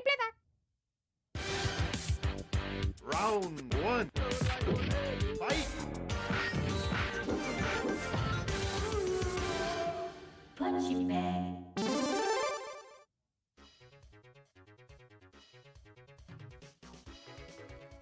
[0.00, 0.28] tripleta.
[3.02, 4.10] Round one.
[5.38, 5.68] Fight.
[10.56, 11.56] Punching bag.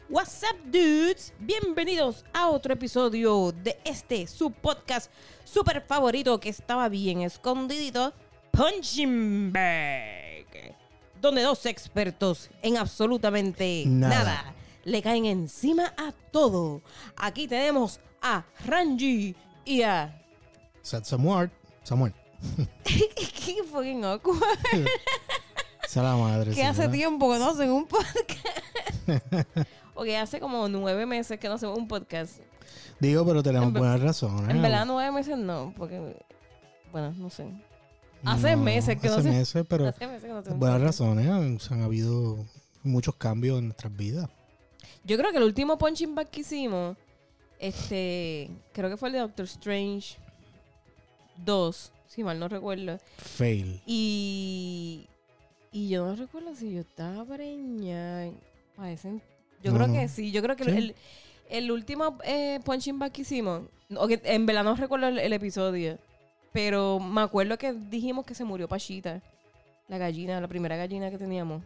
[0.08, 1.34] What's up, dudes?
[1.38, 5.12] Bienvenidos a otro episodio de este su podcast
[5.44, 8.14] super favorito que estaba bien escondidito,
[8.50, 10.17] Punching Bag,
[11.20, 14.24] donde dos expertos en absolutamente Nada.
[14.24, 16.82] nada, le caen encima a todo.
[17.16, 19.34] Aquí tenemos a Ranji
[19.64, 20.22] y a
[20.82, 21.50] Samuel.
[21.82, 22.14] Samuel.
[22.84, 24.40] qué fucking awkward.
[25.94, 26.52] La madre.
[26.52, 28.58] que hace tiempo que no hacen un podcast.
[29.94, 32.38] ok, hace como nueve meses que no hacemos un podcast.
[33.00, 34.48] Digo, pero tenemos buenas razones.
[34.48, 36.16] En verdad, nueve meses no, porque.
[36.92, 37.48] Bueno, no sé.
[38.24, 39.30] Hace No, meses que no hace sé.
[39.30, 41.26] meses, pero Hace meses que no hacemos buenas razones.
[41.28, 42.44] Han, han habido
[42.82, 44.28] muchos cambios en nuestras vidas.
[45.04, 46.96] Yo creo que el último punching bag que hicimos,
[47.58, 48.50] este.
[48.72, 50.16] Creo que fue el de Doctor Strange
[51.44, 52.98] 2, si mal no recuerdo.
[53.18, 53.80] Fail.
[53.86, 55.06] Y.
[55.70, 58.30] Y yo no recuerdo si yo estaba preñada.
[58.76, 59.22] Parecen.
[59.62, 59.94] Yo No, creo no.
[59.94, 60.30] que sí.
[60.32, 60.70] Yo creo que ¿Sí?
[60.70, 60.94] el,
[61.50, 63.62] el último eh, punching bag que hicimos.
[63.90, 65.98] en verdad no recuerdo el, el episodio.
[66.52, 69.20] Pero me acuerdo que dijimos que se murió Pachita.
[69.88, 71.62] La gallina, la primera gallina que teníamos.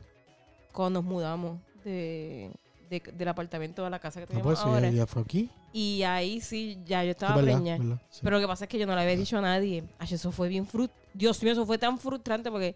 [0.72, 2.50] Cuando nos mudamos de,
[2.88, 4.90] de- del apartamento a la casa que No, teníamos pues ahora.
[4.90, 5.50] ya fue aquí.
[5.72, 7.78] Y ahí sí, ya yo estaba Es verdad, preñada.
[7.78, 8.20] verdad, sí.
[8.22, 9.84] Pero lo que pasa es que yo no le había dicho a nadie.
[9.98, 10.90] Ay, eso fue bien frut...
[11.14, 12.74] Dios mío, eso fue tan frustrante porque,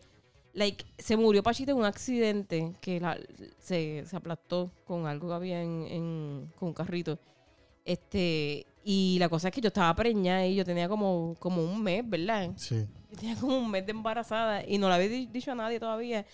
[0.53, 3.19] like, se murió Pachita en un accidente que la-
[3.61, 7.19] se, se aplastó con algo que había en, en- con un carrito.
[7.85, 11.83] Este, y la cosa es que yo estaba preñada y yo tenía como, como un
[11.83, 12.53] mes, ¿verdad?
[12.55, 12.87] Sí.
[13.11, 15.81] Yo tenía como un mes de embarazada y no le había di- dicho a nadie
[15.81, 16.25] todavía.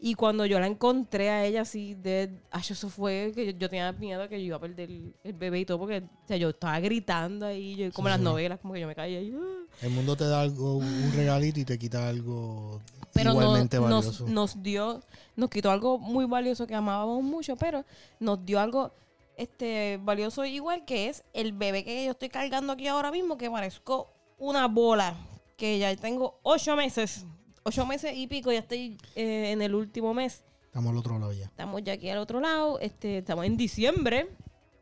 [0.00, 3.68] Y cuando yo la encontré a ella así, de, ay, eso fue que yo, yo
[3.68, 6.50] tenía miedo que yo iba a perder el, bebé y todo, porque o sea, yo
[6.50, 8.24] estaba gritando ahí, yo- como en las sí.
[8.24, 9.34] novelas, como que yo me caía ahí.
[9.36, 9.64] ¡ah!
[9.82, 12.80] El mundo te da algo, un regalito y te quita algo
[13.14, 14.28] Pero igualmente nos, valioso.
[14.28, 15.02] nos dio,
[15.34, 17.84] nos quitó algo muy valioso que amábamos mucho, pero
[18.20, 18.92] nos dio algo
[19.36, 23.50] este valioso igual que es el bebé que yo estoy cargando aquí ahora mismo, que
[23.50, 25.16] parezco una bola,
[25.56, 27.26] que ya tengo ocho meses,
[27.62, 30.42] ocho meses y pico, ya estoy eh, en el último mes.
[30.64, 31.46] Estamos al otro lado ya.
[31.46, 34.28] Estamos ya aquí al otro lado, este, estamos en diciembre.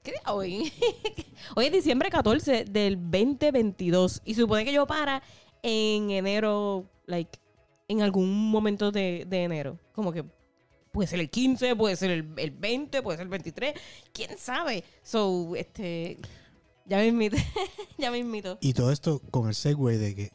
[0.02, 0.72] ¿Qué día hoy?
[1.56, 5.22] hoy es diciembre 14 del 2022 y supone que yo para
[5.62, 7.38] en enero, like,
[7.88, 9.78] en algún momento de, de enero.
[9.92, 10.24] Como que
[10.94, 13.74] puede ser el 15, puede ser el, el 20, puede ser el 23,
[14.12, 14.84] quién sabe.
[15.02, 16.18] So, este,
[16.86, 17.36] ya me invito,
[17.98, 18.58] ya me invito.
[18.60, 20.32] Y todo esto con el segue de que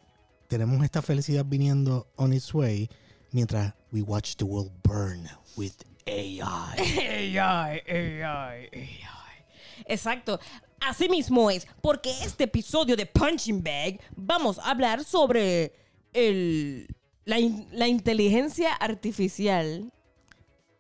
[0.49, 2.89] tenemos esta felicidad viniendo on its way
[3.31, 5.71] mientras we watch the world burn with
[6.05, 6.75] AI.
[7.37, 9.45] AI, AI, AI.
[9.85, 10.41] Exacto.
[10.81, 15.73] Así mismo es, porque este episodio de Punching Bag vamos a hablar sobre
[16.11, 16.87] el,
[17.23, 17.37] la,
[17.71, 19.91] la inteligencia artificial,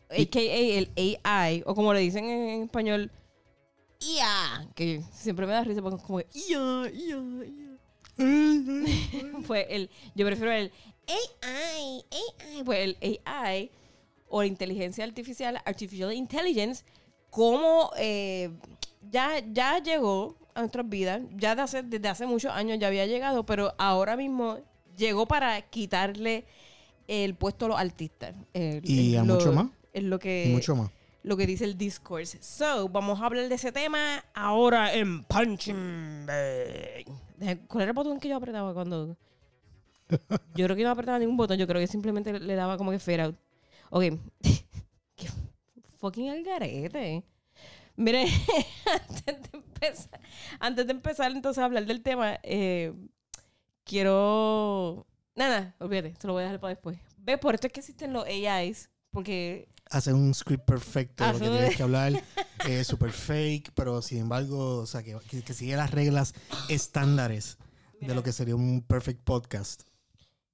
[0.09, 0.77] a.k.a.
[0.77, 0.89] el
[1.23, 3.11] AI, o como le dicen en español,
[4.01, 7.69] IA, que siempre me da risa porque es como IA, IA, IA.
[9.47, 10.71] Pues el, yo prefiero el
[11.07, 13.71] AI, AI, pues el AI
[14.27, 16.83] o la inteligencia artificial, artificial intelligence,
[17.29, 18.49] como eh,
[19.09, 23.05] ya, ya llegó a nuestras vidas, ya de hace- desde hace muchos años ya había
[23.05, 24.59] llegado, pero ahora mismo
[24.97, 26.45] llegó para quitarle
[27.07, 28.35] el puesto a los artistas.
[28.53, 29.67] El- Y el- a mucho más.
[29.93, 30.91] Es lo que, mucho más.
[31.23, 32.41] lo que dice el discourse.
[32.41, 37.67] So, vamos a hablar de ese tema ahora en Punching Bag.
[37.67, 39.17] ¿Cuál era el botón que yo apretaba cuando...?
[40.55, 41.57] Yo creo que no apretaba ningún botón.
[41.57, 43.35] Yo creo que simplemente le daba como que fade out.
[43.91, 44.03] Ok.
[45.15, 45.29] Qué
[45.99, 47.23] fucking algarete.
[47.95, 48.25] Mire,
[49.09, 50.21] antes de empezar,
[50.59, 52.93] antes de empezar entonces a hablar del tema, eh,
[53.83, 55.05] quiero...
[55.35, 56.97] Nada, olvídate, se lo voy a dejar para después.
[57.17, 61.39] Ve, por esto es que existen los AIs, porque hacer un script perfecto de lo
[61.39, 62.13] que tienes que hablar,
[62.67, 66.33] eh, super fake, pero sin embargo, o sea, que, que, que sigue las reglas
[66.69, 67.57] estándares
[67.99, 69.83] de lo que sería un perfect podcast.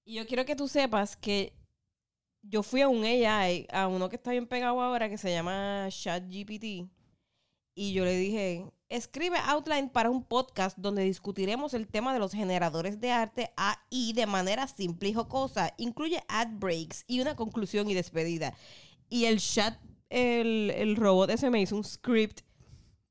[0.04, 1.54] Y yo quiero que tú sepas que
[2.42, 5.88] yo fui a un AI, a uno que está bien pegado ahora, que se llama
[5.90, 6.90] ChatGPT.
[7.78, 12.32] Y yo le dije, escribe outline para un podcast donde discutiremos el tema de los
[12.32, 15.74] generadores de arte AI de manera simple y jocosa.
[15.78, 18.54] Incluye ad breaks y una conclusión y despedida.
[19.10, 19.78] Y el chat,
[20.10, 22.42] el, el robot ese me hizo un script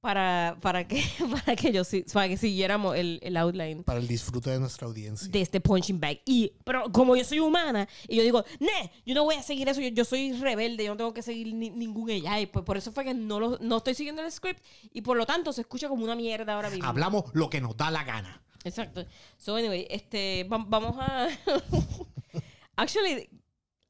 [0.00, 1.02] para, para, que,
[1.46, 1.82] para, que, yo,
[2.12, 5.26] para que siguiéramos el, el outline Para el disfrute de nuestra audiencia.
[5.28, 6.20] de este punching bag.
[6.26, 9.66] Y, pero como yo soy humana, y yo digo, ne, yo no voy a seguir
[9.68, 12.46] eso, yo, yo soy rebelde, yo no tengo que seguir ni- ningún AI.
[12.46, 14.62] Pues por eso fue que no, lo, no estoy siguiendo el script
[14.92, 16.84] y por lo tanto se escucha como una mierda ahora mismo.
[16.86, 18.42] Hablamos lo que nos da la gana.
[18.62, 19.06] Exacto.
[19.38, 21.28] So, anyway, este, va- vamos a...
[22.76, 23.28] Actually,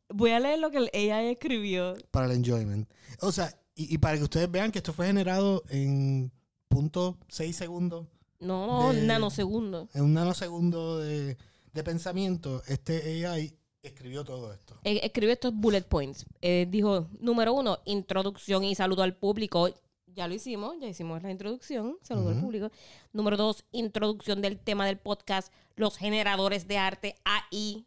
[0.08, 1.94] voy a leer lo que el AI escribió.
[2.10, 2.88] Para el enjoyment.
[3.20, 6.30] O sea, y, y para que ustedes vean que esto fue generado en
[6.68, 8.06] punto seis segundos,
[8.40, 9.94] No, De- nanosegundos.
[9.94, 11.36] en un nanosegundo de,
[11.72, 14.78] de pensamiento, este AI escribió todo esto.
[14.84, 16.24] Eh, escribió estos bullet points.
[16.40, 19.68] Eh, dijo, número uno, introducción y saludo al público.
[20.06, 22.70] Ya lo hicimos, ya hicimos la introducción, saludo al público.
[23.12, 27.84] Número dos, introducción del tema del podcast, los generadores de arte AI.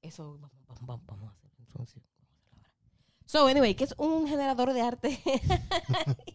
[0.00, 0.50] Eso, vamos,
[0.86, 1.34] vamos, vamos, vamos
[3.26, 5.20] So, anyway, ¿qué es un generador de arte?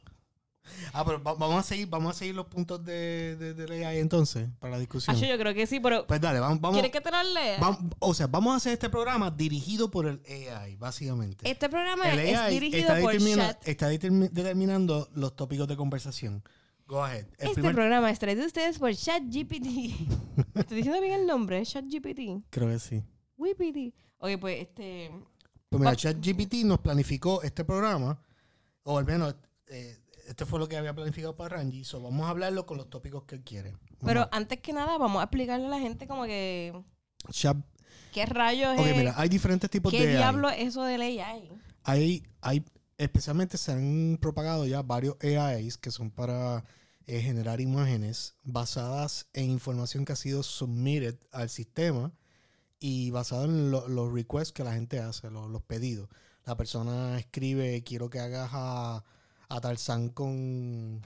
[0.94, 3.97] Ah, pero va- vamos a seguir, vamos a seguir los puntos de, de, del AI
[4.00, 5.15] entonces, para la discusión.
[5.18, 7.59] Yo creo que sí, pero Pues dale, vamos, vamos, ¿quieres que te lo lea?
[8.00, 11.50] o sea, vamos a hacer este programa dirigido por el AI, básicamente.
[11.50, 13.68] Este programa el es dirigido está, por Chat.
[13.68, 16.44] está determi- determinando los tópicos de conversación.
[16.88, 17.25] Go ahead.
[17.39, 19.65] El Este primer- programa es traído a ustedes por ChatGPT.
[20.56, 21.63] ¿Estoy diciendo bien el nombre?
[21.65, 22.45] ChatGPT.
[22.51, 23.03] Creo que sí.
[23.38, 23.94] WPT.
[24.19, 25.12] Oye, pues este.
[25.69, 28.19] Pues mira, ChatGPT nos planificó este programa,
[28.83, 29.36] o al menos
[29.68, 32.89] eh, este fue lo que había planificado para Rangi, so vamos a hablarlo con los
[32.89, 33.71] tópicos que él quiere.
[33.71, 36.74] Vamos Pero antes que nada, vamos a explicarle a la gente como que.
[37.31, 37.63] Chat-
[38.13, 38.98] ¿Qué rayos ok, es?
[38.98, 41.51] mira, hay diferentes tipos ¿Qué de diablo es eso del AI?
[41.83, 42.65] hay, hay,
[42.98, 46.65] especialmente se han propagado ya varios AIs que son para
[47.06, 52.12] eh, generar imágenes basadas en información que ha sido submitted al sistema
[52.80, 56.10] y basado en lo- los requests que la gente hace, lo- los pedidos.
[56.46, 59.04] La persona escribe, quiero que hagas a,
[59.50, 61.02] a Tarzán con,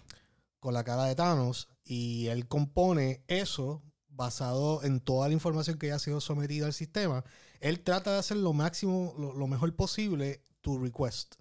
[0.60, 5.88] con la cara de Thanos y él compone eso basado en toda la información que
[5.88, 7.24] ya ha sido sometida al sistema.
[7.60, 11.36] Él trata de hacer lo máximo, lo, lo mejor posible tu request,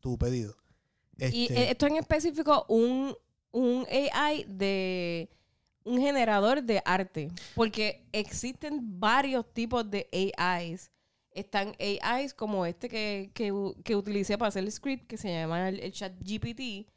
[0.00, 0.56] tu pedido.
[1.18, 3.14] Y Este, eh, esto en específico, un,
[3.52, 5.28] un AI de
[5.88, 7.30] un generador de arte.
[7.54, 10.90] Porque existen varios tipos de AIs.
[11.30, 13.52] Están AIs como este que, que,
[13.84, 16.88] que utilicé para hacer el script, que se llama el, el chat GPT,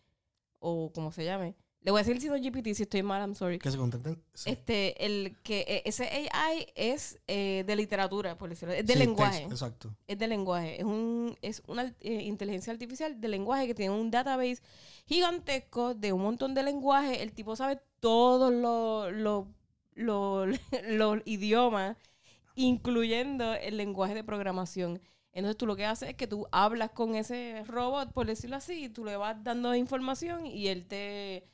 [0.59, 1.55] o como se llame.
[1.83, 3.57] Le voy a decir si no GPT, si estoy mal, I'm sorry.
[3.57, 4.21] que se contenten.
[4.35, 4.51] sí.
[4.51, 8.99] Este, el que eh, ese AI es eh, de literatura, por decirlo, es de Sí,
[8.99, 9.95] lenguaje text, exacto.
[10.07, 10.77] es de lenguaje.
[10.79, 14.61] Es, un, es una eh, inteligencia artificial de lenguaje que tiene un database
[15.07, 17.19] gigantesco de un montón de lenguajes.
[17.19, 19.11] El tipo sabe todos los
[19.95, 21.97] los- los idiomas,
[22.55, 25.01] incluyendo el lenguaje de programación.
[25.33, 28.85] Entonces tú lo que haces es que tú hablas con ese robot, por decirlo así,
[28.85, 31.45] y tú le vas dando información y él te,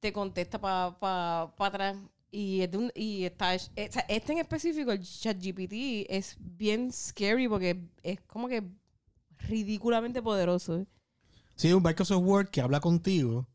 [0.00, 1.96] te contesta para atrás.
[2.32, 6.92] Y, es de un- y está, es- sea, este en específico, el ChatGPT, es bien
[6.92, 8.62] scary porque es como que
[9.38, 10.86] ridículamente poderoso.
[11.56, 13.46] Sí, un Microsoft Word que habla contigo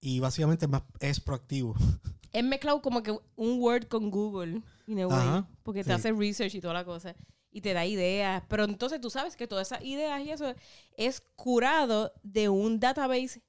[0.00, 1.74] y básicamente es, más, es proactivo.
[2.32, 5.88] Es mezclado como que un Word con Google, in a way, Ajá, porque sí.
[5.88, 7.14] te hace research y toda la cosa.
[7.50, 8.42] Y te da ideas.
[8.48, 10.54] Pero entonces tú sabes que todas esas ideas y eso
[10.96, 13.42] es curado de un database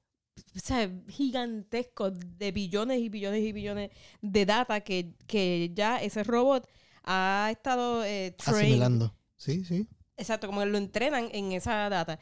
[0.56, 3.90] o sea, gigantesco de billones y billones y billones
[4.20, 6.68] de data que, que ya ese robot
[7.04, 8.34] ha estado eh.
[8.44, 9.14] Asimilando.
[9.36, 9.88] Sí, sí.
[10.16, 12.18] Exacto, como que lo entrenan en esa data.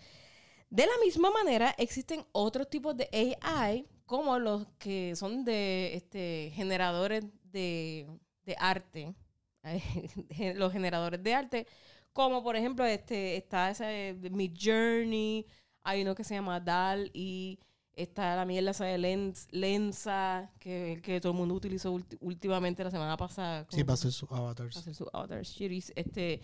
[0.70, 3.08] De la misma manera, existen otros tipos de
[3.42, 8.08] AI, como los que son de este, generadores de,
[8.44, 9.14] de arte.
[10.56, 11.66] los generadores de arte,
[12.12, 15.46] como por ejemplo, este, está ese de Mid Journey,
[15.82, 17.58] hay uno que se llama DAL y
[17.94, 22.90] está la mierda esa de Lens, Lensa, que, que todo el mundo utilizó últimamente la
[22.90, 23.66] semana pasada.
[23.70, 24.74] Sí, para hacer sus avatars.
[24.74, 25.92] para hacer sus avatar shitties.
[25.94, 26.40] Este,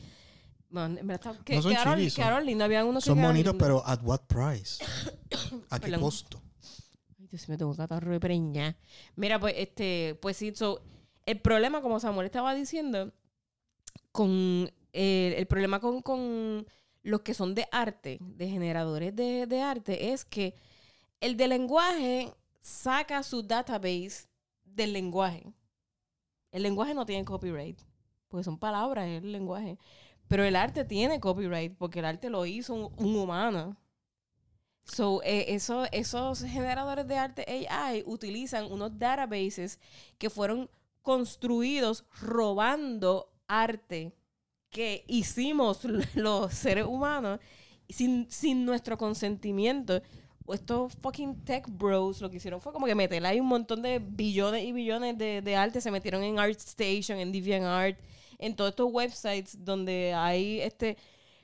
[0.70, 2.64] man, está- que, No son quedaron, son- quedaron lindos.
[2.66, 4.84] Habían unos Son bonitos, pero ¿at what price?
[5.70, 6.40] ¿A qué costo?
[7.18, 8.76] Ay, Dios mío, tengo catarro de preña.
[9.16, 10.82] Mira, pues, este, pues sí, so,
[11.26, 13.12] el problema, como Samuel estaba diciendo,
[14.12, 16.66] con eh, el problema con, con
[17.02, 20.54] los que son de arte, de generadores de, de arte, es que
[21.20, 24.28] el de lenguaje saca su database
[24.64, 25.52] del lenguaje.
[26.50, 27.80] El lenguaje no tiene copyright,
[28.28, 29.78] porque son palabras, es el lenguaje.
[30.28, 33.76] Pero el arte tiene copyright, porque el arte lo hizo un, humano.
[34.84, 39.78] So, eh, eso, esos generadores de arte AI utilizan unos databases
[40.16, 40.70] que fueron
[41.02, 44.14] construidos robando arte
[44.70, 45.84] que hicimos
[46.14, 47.40] los seres humanos
[47.88, 50.02] sin, sin nuestro consentimiento.
[50.54, 53.98] Estos fucking tech bros lo que hicieron fue como que meterle ahí un montón de
[53.98, 55.80] billones y billones de, de arte.
[55.80, 57.98] Se metieron en ArtStation, en DeviantArt,
[58.38, 60.96] en todos estos websites donde hay este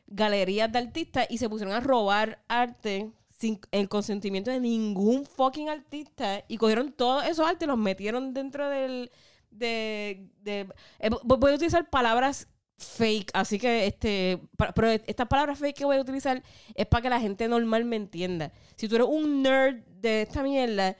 [0.06, 5.68] galerías de artistas y se pusieron a robar arte sin el consentimiento de ningún fucking
[5.68, 9.10] artista y cogieron todos esos artes y los metieron dentro del
[9.50, 10.68] de, de
[10.98, 15.76] eh, vo- voy a utilizar palabras fake así que este pa- pero estas palabras fake
[15.76, 16.42] que voy a utilizar
[16.74, 18.52] es para que la gente normal me entienda.
[18.76, 20.96] Si tú eres un nerd de esta mierda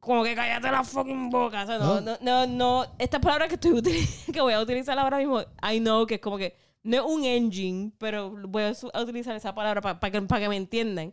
[0.00, 3.54] como que cállate la fucking boca o sea, no, no, no, no estas palabras que
[3.54, 3.80] estoy
[4.32, 7.24] que voy a utilizar ahora mismo I know que es como que no es un
[7.24, 11.12] engine pero voy a utilizar esa palabra para que, para que me entiendan.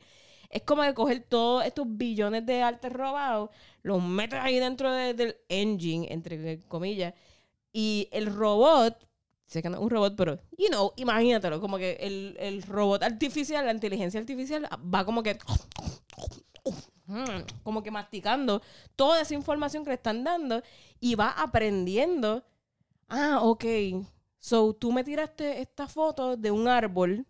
[0.50, 3.50] Es como que coger todos estos billones de arte robados,
[3.82, 7.16] los metes ahí dentro de- del engine, entre comillas,
[7.72, 9.04] y el robot,
[9.54, 13.04] sé que no es un robot, pero, you know, imagínatelo, como que el, el robot
[13.04, 15.38] artificial, la inteligencia artificial, va como que,
[17.06, 18.62] mm, como que masticando
[18.96, 20.62] toda esa información que le están dando
[21.00, 22.44] y va aprendiendo,
[23.10, 23.66] ah, ok,
[24.40, 27.26] so tú me tiraste esta foto de un árbol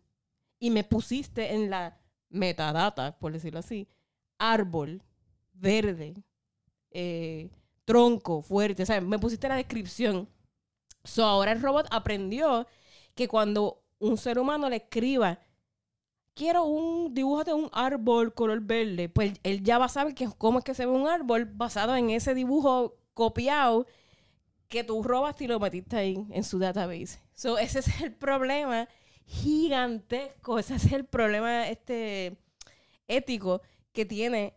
[0.60, 2.00] y me pusiste en la
[2.30, 3.88] metadata, por decirlo así,
[4.38, 5.04] árbol,
[5.54, 6.16] verde,
[6.92, 7.50] eh,
[7.86, 9.04] tronco, fuerte, ¿sabes?
[9.04, 10.28] Me pusiste la descripción.
[11.04, 12.66] So ahora el robot aprendió
[13.16, 15.40] que cuando un ser humano le escriba,
[16.34, 20.28] quiero un dibujo de un árbol color verde, pues él ya va a saber que,
[20.38, 23.86] cómo es que se ve un árbol basado en ese dibujo copiado
[24.68, 27.20] que tú robaste y lo metiste ahí en su database.
[27.36, 28.88] So ese es el problema
[29.26, 30.58] gigantesco.
[30.58, 32.38] Ese es el problema este
[33.08, 34.54] ético que tiene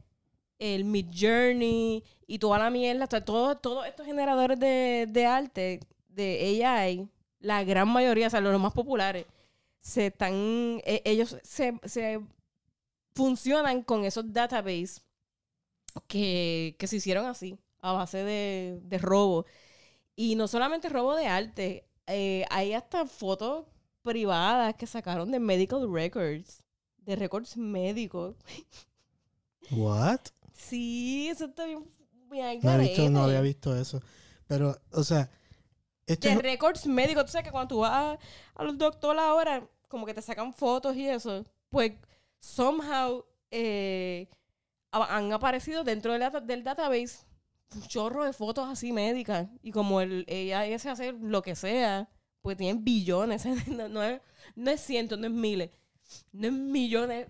[0.59, 5.81] el Mid Journey y toda la mierda, sea, todo- todos estos generadores de, de arte,
[6.17, 7.09] de AI,
[7.41, 9.27] la gran mayoría, o sea, los más populares,
[9.81, 10.35] se están,
[10.85, 12.21] e- ellos se, se
[13.15, 15.03] funcionan con esos databases
[16.07, 19.47] que, que se hicieron así, a base de, de robo.
[20.17, 23.67] Y no solamente robo de arte, eh, hay hasta fotos
[24.03, 26.65] privadas que sacaron de medical records,
[26.99, 28.37] de récords médicos.
[29.71, 30.33] What?
[30.53, 31.85] Sí, eso está bien.
[32.31, 34.03] bien No, he visto, no había visto eso.
[34.47, 35.31] Pero, o sea,
[36.07, 37.25] esto De no- récords médicos.
[37.27, 38.19] Tú sabes que cuando tú vas a,
[38.55, 41.93] a los doctores ahora, como que te sacan fotos y eso, pues
[42.41, 44.29] somehow eh,
[44.93, 47.19] ha- han aparecido dentro del, data- del database
[47.75, 49.49] un chorro de fotos así médicas.
[49.63, 52.09] Y como el AI ese hace lo que sea,
[52.43, 53.45] pues tienen billones.
[53.69, 54.21] no, no es,
[54.55, 55.71] no es cientos, no es miles.
[56.33, 57.27] No es millones,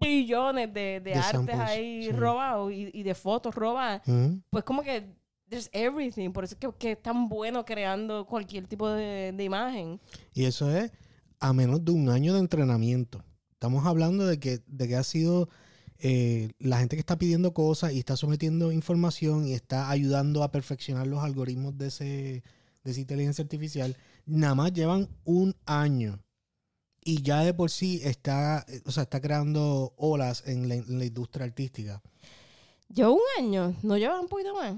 [0.00, 2.10] billones de, de, De artes samples, ahí sí.
[2.12, 4.02] robados y, y de fotos robadas
[4.50, 5.06] pues como que
[5.48, 6.30] there's everything.
[6.30, 10.00] Por eso es que, que es tan bueno creando cualquier tipo de, de imagen.
[10.34, 10.92] Y eso es
[11.40, 13.24] a menos de un año de entrenamiento.
[13.52, 15.48] Estamos hablando de que, de que ha sido
[15.98, 20.52] eh, la gente que está pidiendo cosas y está sometiendo información y está ayudando a
[20.52, 22.04] perfeccionar los algoritmos de, ese,
[22.84, 23.96] de esa inteligencia artificial.
[24.26, 26.22] Nada más llevan un año.
[27.02, 31.04] Y ya de por sí está, o sea, está creando olas en la, en la
[31.04, 32.02] industria artística.
[32.88, 34.74] Lleva un año, no lleva un poquito más.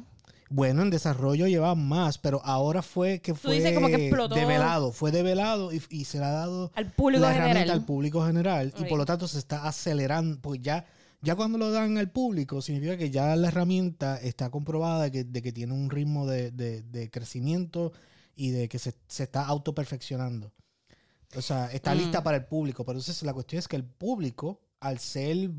[0.50, 4.34] Bueno, en desarrollo lleva más, pero ahora fue que fue dices como que explotó.
[4.34, 7.78] develado, fue develado y, y se le ha dado Al público la herramienta general.
[7.80, 10.86] al público general y por lo tanto se está acelerando, pues ya,
[11.20, 15.24] ya cuando lo dan al público significa que ya la herramienta está comprobada de que,
[15.24, 17.92] de que tiene un ritmo de, de- de crecimiento
[18.34, 20.52] y de que se, se está autoperfeccionando.
[21.36, 21.98] O sea, está Mm.
[21.98, 25.50] lista para el público, pero entonces la cuestión es que el público, al ser,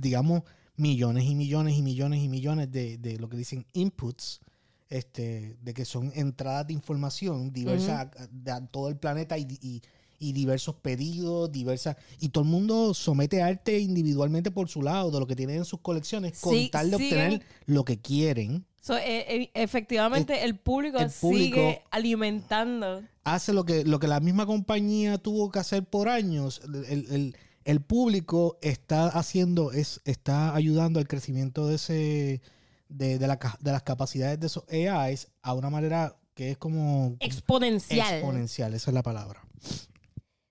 [0.00, 0.42] digamos,
[0.80, 4.40] millones y millones y millones y millones de, de lo que dicen inputs,
[4.88, 9.46] este, de que son entradas de información diversas a- de a todo el planeta y,
[9.60, 9.82] y-
[10.22, 15.18] y diversos pedidos, diversas, y todo el mundo somete arte individualmente por su lado, de
[15.18, 18.66] lo que tienen en sus colecciones, con Sí, tal de siguen- obtener lo que quieren.
[18.82, 23.02] So, eh, eh, efectivamente, el, público el público- sigue alimentando.
[23.24, 26.60] hace lo que, lo que la misma compañía tuvo que hacer por años.
[26.88, 32.42] El, el- público está haciendo, es, está ayudando al crecimiento de ese,
[32.88, 37.16] de, de la de las capacidades de esos AIs a una manera que es como
[37.20, 38.14] Exponencial.
[38.14, 39.42] exponencial, esa es la palabra.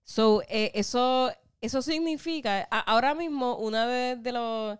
[0.03, 4.77] So, eh, eso, eso significa, a- ahora mismo, una de, de los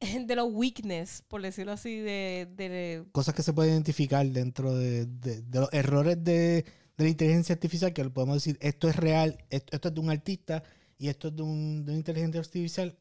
[0.26, 5.06] de los weakness, por decirlo así, de, de- Cosas que se pueden identificar dentro de,
[5.06, 6.64] de- los errores de,
[6.96, 10.10] de la inteligencia artificial, que podemos decir, esto es real, esto, esto es de un
[10.10, 10.62] artista
[10.98, 12.98] y esto es de, un, de una inteligencia artificial,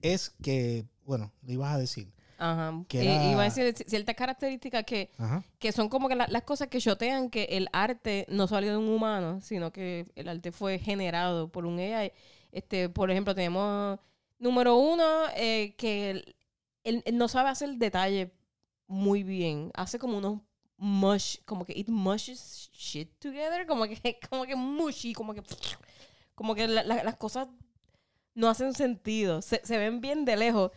[0.00, 2.12] es que, bueno, lo ibas a decir.
[2.38, 5.44] ajá, Que era- iba a decir ciertas características que, Ajá.
[5.58, 8.76] que son como que la- las cosas que shotean que el arte no salió de
[8.78, 12.12] un humano, sino que el arte fue generado por un AI.
[12.50, 13.98] Este, por ejemplo, tenemos
[14.38, 15.04] Número uno,
[15.36, 16.34] eh, que él,
[16.82, 18.32] él- él no sabe hacer detalle
[18.88, 19.70] muy bien.
[19.74, 20.40] Hace como unos
[20.76, 23.94] mush, como que it mushes shit together, como que,
[24.30, 25.42] como que mushy, como que,
[26.34, 27.48] como que la- la- las cosas
[28.34, 29.42] no hacen sentido.
[29.42, 30.70] Se, se ven bien de lejos.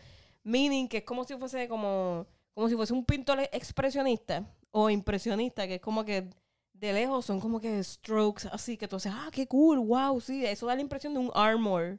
[0.44, 5.66] Meaning que es como si fuese como, como si fuese un pintor expresionista o impresionista,
[5.66, 6.30] que es como que
[6.72, 10.44] de lejos son como que strokes así, que tú dices, ah, qué cool, wow, sí,
[10.44, 11.98] eso da la impresión de un armor,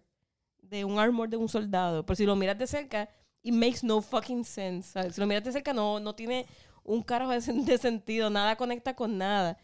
[0.62, 2.06] de un armor de un soldado.
[2.06, 3.10] Pero si lo miras de cerca,
[3.44, 5.12] it makes no fucking sense.
[5.12, 6.46] Si lo miras de cerca, no, no tiene
[6.84, 9.58] un carajo de sentido, nada conecta con nada.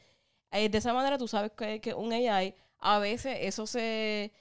[0.51, 4.31] Eh, de esa manera tú sabes que, que un AI, a veces eso se,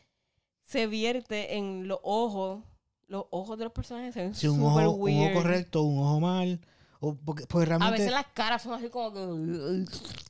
[0.64, 2.62] se vierte en los ojos,
[3.06, 5.34] los ojos de los personajes se ven Si un ojo, un ojo weird.
[5.34, 6.60] correcto, un ojo mal.
[7.04, 7.98] O porque, porque A realmente.
[7.98, 9.84] veces las caras son así como que...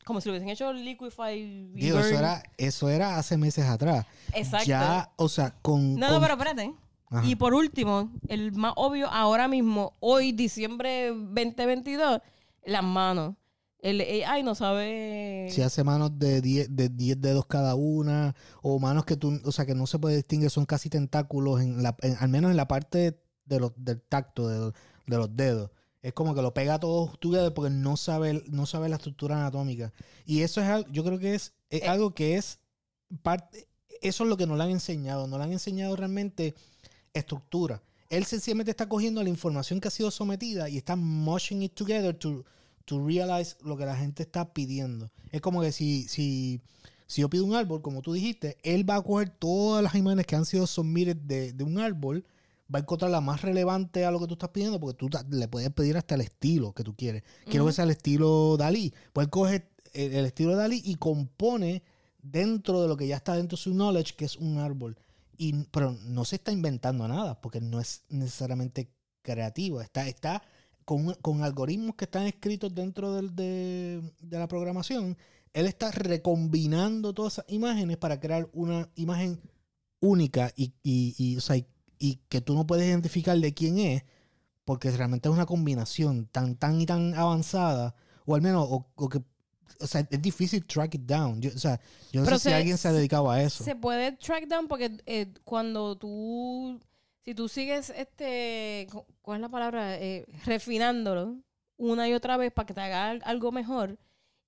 [0.05, 4.07] Como si lo hubiesen hecho liquify digo, eso era, eso era hace meses atrás.
[4.35, 4.67] Exacto.
[4.67, 5.95] Ya, o sea, con.
[5.97, 6.75] No, con- no, pero espérate.
[7.11, 7.27] Ajá.
[7.27, 12.21] Y por último, el más obvio ahora mismo, hoy, diciembre 2022,
[12.65, 13.35] las manos.
[13.83, 15.49] El AI no sabe...
[15.51, 19.53] Si hace manos de 10 de 10 dedos cada una, o manos que tú, o
[19.53, 22.57] sea, que no se puede distinguir, son casi tentáculos, en la, en- al menos en
[22.57, 24.73] la parte de los, del tacto de, los-
[25.07, 25.71] de los dedos.
[26.01, 29.93] Es como que lo pega todo together porque no sabe, no sabe la estructura anatómica.
[30.25, 31.89] Y eso es algo, yo creo que es, es Eh.
[31.89, 32.61] algo que es
[33.23, 33.67] parte,
[34.01, 35.27] eso es lo que nos lo han enseñado.
[35.27, 36.55] Nos lo han enseñado realmente
[37.15, 37.83] estructura.
[38.11, 42.15] Él sencillamente está cogiendo la información que ha sido sometida y está mushing it together
[42.17, 42.45] to,
[42.85, 45.11] to realize lo que la gente está pidiendo.
[45.31, 46.61] Es como que si, si,
[47.07, 50.27] si yo pido un árbol, como tú dijiste, él va a coger todas las imágenes
[50.27, 52.25] que han sido submitted de, de un árbol,
[52.73, 55.49] va a encontrar la más relevante a lo que tú estás pidiendo, porque tú le
[55.49, 57.23] puedes pedir hasta el estilo que tú quieres.
[57.47, 58.95] Quiero que sea el estilo Dalí.
[59.13, 61.83] Pues él coge el, el estilo Dalí y compone
[62.23, 64.97] dentro de lo que ya está dentro de su knowledge, que es un árbol.
[65.37, 68.91] Y, pero no se está inventando nada, porque no es necesariamente
[69.23, 69.81] creativo.
[69.81, 70.43] Está, está
[70.85, 75.17] con, con algoritmos que están escritos dentro del- de, de la programación.
[75.53, 79.41] Él está recombinando todas esas imágenes para crear una imagen
[80.01, 81.67] única y, y, y, o sea, y-
[82.29, 84.03] que tú no puedes identificar de quién es,
[84.65, 87.95] porque realmente es una combinación tan, tan y tan avanzada,
[88.27, 89.23] o al menos, o, o que,
[89.81, 91.41] o sea, es difícil track it down.
[91.41, 91.81] Yo, o sea,
[92.13, 93.63] yo no Pero sé si se- alguien se ha dedicado a eso.
[93.65, 96.81] Se puede track down porque eh, cuando tú,
[97.25, 99.99] si tú sigues este, cu- ¿cuál es la palabra?
[99.99, 101.37] Eh, refinándolo
[101.77, 103.99] una y otra vez para que te haga al- algo mejor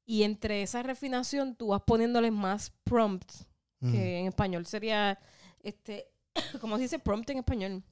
[0.07, 3.47] y entre esa refinación tú vas poniéndole más prompts,
[3.81, 5.19] que en español sería,
[5.63, 6.07] este,
[6.61, 7.83] ¿cómo se dice prompt en español?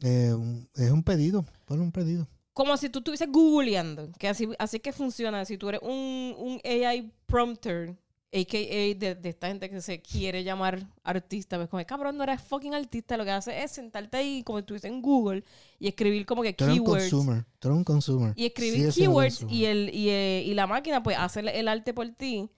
[0.00, 2.28] Eh, un- es un pedido, ponle un pedido.
[2.52, 5.44] Como si tú estuvieses googleando, que así, así que funciona.
[5.44, 7.96] Si tú eres un, un AI prompter,
[8.32, 8.94] a.k.a.
[8.98, 12.74] de, de esta gente que se quiere llamar artista, pues como, cabrón, no eres fucking
[12.74, 15.42] artista, lo que hace es sentarte ahí como si estuviese en Google
[15.80, 17.10] y escribir como que Tú eres un keywords.
[17.10, 17.44] consumer.
[17.58, 18.32] Tú eres un consumer.
[18.36, 21.92] Y escribir Sí, keywords y, el, y, eh, y la máquina pues hace el, arte
[21.92, 22.48] por ti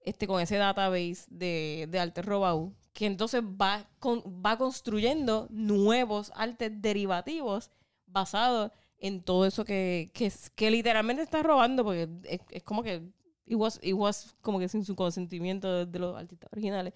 [0.00, 6.30] este, con ese database de, de arte robado, que entonces va, con, va construyendo nuevos
[6.34, 7.70] artes derivativos
[8.06, 13.02] basados en todo eso que, que, que literalmente está robando, porque es, es como que
[13.52, 16.94] it was, it was como que sin su consentimiento de, los artistas originales.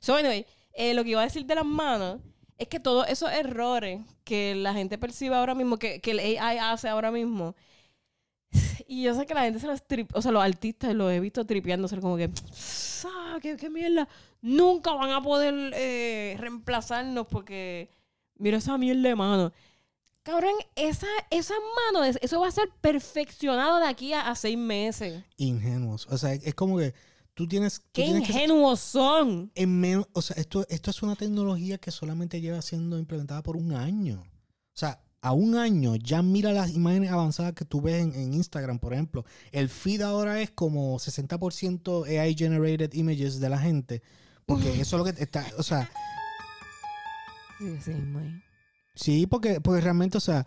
[0.00, 2.20] So anyway, eh, lo que iba a decir de las manos
[2.56, 6.58] es que todos esos errores que la gente percibe ahora mismo, que, que el AI
[6.58, 7.54] hace ahora mismo,
[8.86, 11.20] y yo sé que la gente se los trip, o sea, los artistas los he
[11.20, 12.30] visto tripeándose como que,
[13.04, 14.08] "Ah, qué, qué mierda!
[14.40, 17.90] Nunca van a poder eh, reemplazarnos porque,
[18.36, 19.52] mira esa mierda de mano.
[20.28, 21.56] Cabrón, esa, esas
[21.94, 25.24] manos, eso va a ser perfeccionado de aquí a, a seis meses.
[25.38, 26.06] Ingenuos.
[26.10, 26.92] O sea, es como que
[27.32, 27.80] tú tienes.
[27.80, 29.50] tú ¡Qué tienes que- ingenuos son!
[29.54, 33.56] en menos, o sea, esto, esto es una tecnología que solamente lleva siendo implementada por
[33.56, 34.20] un año.
[34.20, 38.34] O sea, a un año ya mira las imágenes avanzadas que tú ves en, en
[38.34, 39.24] Instagram, por ejemplo.
[39.50, 44.02] El feed ahora es como 60% AI generated images de la gente.
[44.44, 45.90] Porque eso es lo que está, o sea,
[47.58, 48.42] Sí, sí, muy.
[48.98, 50.46] Sí, porque, porque realmente, o sea,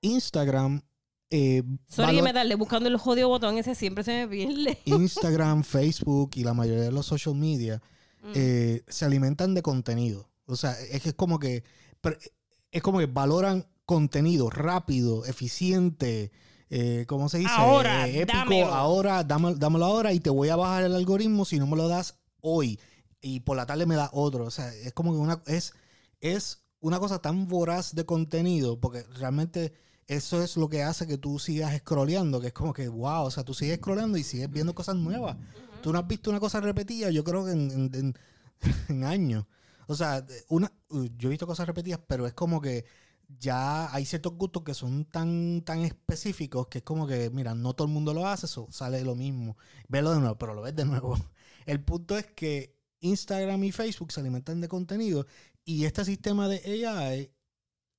[0.00, 0.82] Instagram,
[1.30, 4.78] eh, Sorry valor- me tardé buscando el jodido botón ese, siempre se me pierde.
[4.84, 7.82] Instagram, Facebook y la mayoría de los social media
[8.22, 8.32] Mm.
[8.34, 10.28] eh, se alimentan de contenido.
[10.46, 11.62] O sea, es que es como que
[12.72, 16.30] es como que valoran contenido rápido, eficiente,
[16.70, 17.50] eh, ¿cómo se dice?
[17.56, 18.74] Ahora, Eh, épico, dámelo.
[18.74, 21.88] ahora, dámelo, dámelo ahora y te voy a bajar el algoritmo si no me lo
[21.88, 22.78] das hoy
[23.20, 24.44] y por la tarde me da otro.
[24.44, 25.72] O sea, es como que una es
[26.20, 29.72] es una cosa tan voraz de contenido porque realmente
[30.06, 33.30] eso es lo que hace que tú sigas scrolleando, que es como que, wow, o
[33.30, 35.36] sea, tú sigues scrolleando y sigues viendo cosas nuevas.
[35.82, 38.14] Tú no has visto una cosa repetida, yo creo que en, en- en-
[38.88, 39.44] en años.
[39.86, 42.84] O sea, una, uh, yo he visto cosas repetidas, pero es como que
[43.38, 47.74] ya hay ciertos gustos que son tan, tan específicos que es como que, mira, no
[47.74, 49.56] todo el mundo lo hace, eso sale lo mismo.
[49.88, 51.16] Velo de nuevo, pero lo ves de nuevo.
[51.66, 55.26] El punto es que Instagram y Facebook se alimentan de contenido
[55.68, 57.30] y este sistema de AI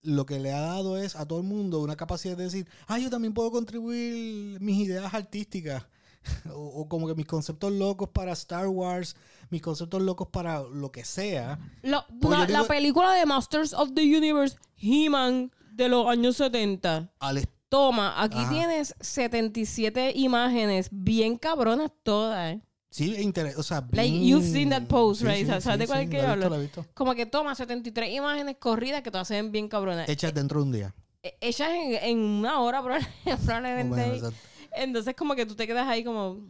[0.02, 2.98] lo que le ha dado es a todo el mundo una capacidad de decir, ah,
[3.00, 5.84] yo también puedo contribuir mis ideas artísticas.
[6.54, 9.16] o, o como que mis conceptos locos para Star Wars,
[9.50, 11.60] mis conceptos locos para lo que sea.
[11.82, 16.08] La, Pues la- yo digo- la película de Masters of the Universe, He-Man, de los
[16.08, 17.12] años 70.
[17.20, 18.50] Al Toma, aquí Ajá.
[18.50, 22.56] tienes 77 imágenes bien cabronas todas.
[22.56, 22.62] ¿eh?
[22.90, 25.48] Sí, inter- o sea, Like, bien- you've seen that post, right?
[25.60, 26.50] ¿Sabes de cuál es que hablo?
[26.60, 26.86] visto.
[26.94, 30.08] Como que toma 73 imágenes corridas que todas se ven bien cabronas.
[30.10, 30.96] Hechas dentro de un día.
[31.24, 33.08] Eh, Hechas en, en una hora proba-
[33.46, 34.10] probablemente.
[34.20, 34.32] Bueno.
[34.72, 36.48] Entonces como que tú te quedas ahí como...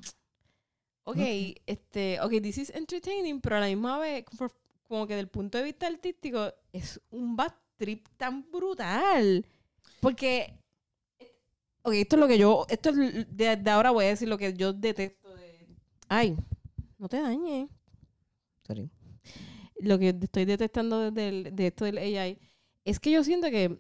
[1.06, 1.18] Ok,
[1.66, 2.20] este...
[2.22, 4.26] Ok, this is entertaining, pero a la misma vez,
[4.88, 9.46] como- que del punto de vista artístico, es un bad trip tan brutal.
[10.02, 10.54] Porque...
[11.82, 12.66] Ok, esto es lo que yo...
[12.70, 12.96] Esto es...
[13.36, 15.19] De, de ahora voy a decir lo que yo detesto de...
[16.10, 16.38] Ay,
[16.98, 17.70] no te dañes.
[18.66, 18.90] Sorry.
[19.82, 22.40] Lo que estoy detestando de, del- de esto del AI
[22.86, 23.80] es que yo siento que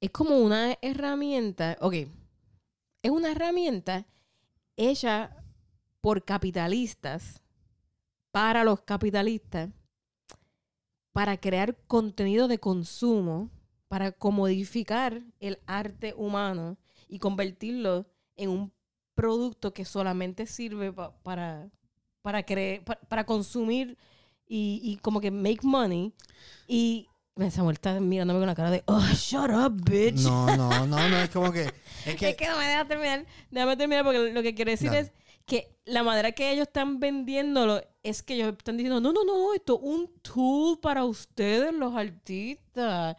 [0.00, 1.76] es como una herramienta...
[1.80, 1.94] Ok,
[3.02, 4.06] es una herramienta
[4.76, 5.36] hecha
[6.00, 7.42] por capitalistas,
[8.32, 9.70] para los capitalistas,
[11.12, 13.50] para crear contenido de consumo,
[13.88, 18.72] para comodificar el arte humano y convertirlo en un
[19.22, 21.70] producto que solamente sirve pa- para,
[22.22, 23.96] para, cre- pa- para consumir
[24.46, 26.12] y, y como que make money.
[26.66, 27.06] Y
[27.50, 30.22] Samuel está mirándome con la cara de, oh, shut up, bitch.
[30.24, 31.62] No, no, no, no, es como que.
[32.04, 33.24] Es que, Es que no me deja terminar.
[33.50, 35.12] Déjame terminar porque lo que quiero decir es
[35.46, 39.54] que la manera que ellos están vendiéndolo es que ellos están diciendo, no, no, no,
[39.54, 43.16] esto es un tool para ustedes, los artistas.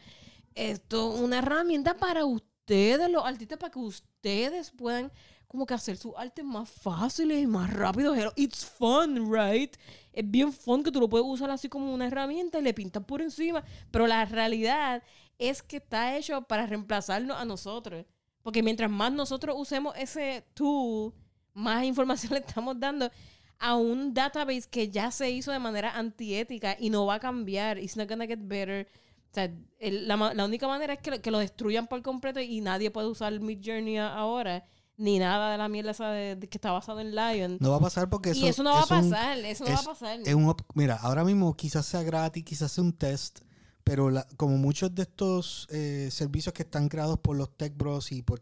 [0.56, 5.12] Esto es una herramienta para ustedes, los artistas, para que ustedes puedan
[5.54, 8.18] como que hacer sus artes más fáciles y más rápidos.
[8.36, 9.72] It's fun, right?
[10.12, 13.04] Es bien fun que tú lo puedes usar así como una herramienta y le pintas
[13.04, 13.64] por encima.
[13.92, 15.04] Pero la realidad
[15.38, 18.04] es que está hecho para reemplazarnos a nosotros.
[18.42, 21.14] Porque mientras más nosotros usemos ese tool,
[21.54, 23.12] más información le estamos dando
[23.60, 27.78] a un database que ya se hizo de manera antiética y no va a cambiar.
[27.78, 28.88] It's not gonna get better.
[29.30, 32.90] O sea, la, única manera es que, lo- que lo destruyan por completo y nadie
[32.90, 34.66] puede usar Mid Journey ahora.
[34.98, 37.58] Ni nada de la mierda esa de, de que está basado en Lion.
[37.60, 38.40] no va a pasar porque eso.
[38.40, 39.38] y eso no va a un- pasar.
[39.40, 40.20] eso no va a pasar.
[40.24, 43.40] es un mira, ahora mismo quizás sea gratis, quizás sea un test,
[43.84, 48.12] pero la- como muchos de estos eh, servicios que están creados por los tech bros
[48.12, 48.42] y por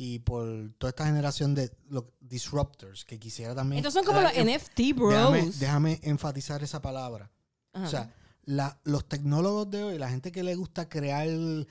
[0.00, 0.46] y por
[0.78, 3.78] toda esta generación de los disruptors que quisiera también.
[3.80, 5.10] Estos son como los NFT bros.
[5.12, 7.28] Déjame, déjame enfatizar esa palabra.
[7.72, 7.84] Ajá.
[7.86, 8.14] O sea,
[8.48, 11.66] la- los tecnólogos de hoy, la gente que le gusta crear el,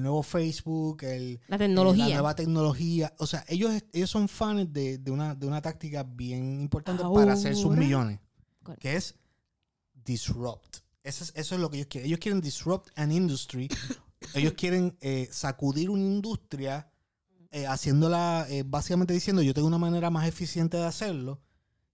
[0.00, 4.98] nuevo Facebook, el, la eh, la nueva tecnología, o sea, ellos, ellos son fans de,
[4.98, 8.20] de una, de una táctica bien importante para hacer sus millones,
[8.78, 9.16] que es
[9.92, 10.76] disrupt.
[11.02, 12.06] Eso es, eso es lo que ellos quieren.
[12.06, 13.68] Ellos quieren disrupt an industry.
[14.34, 16.88] ellos quieren eh, sacudir una industria
[17.50, 21.40] eh, haciéndola, eh, básicamente diciendo, yo tengo una manera más eficiente de hacerlo.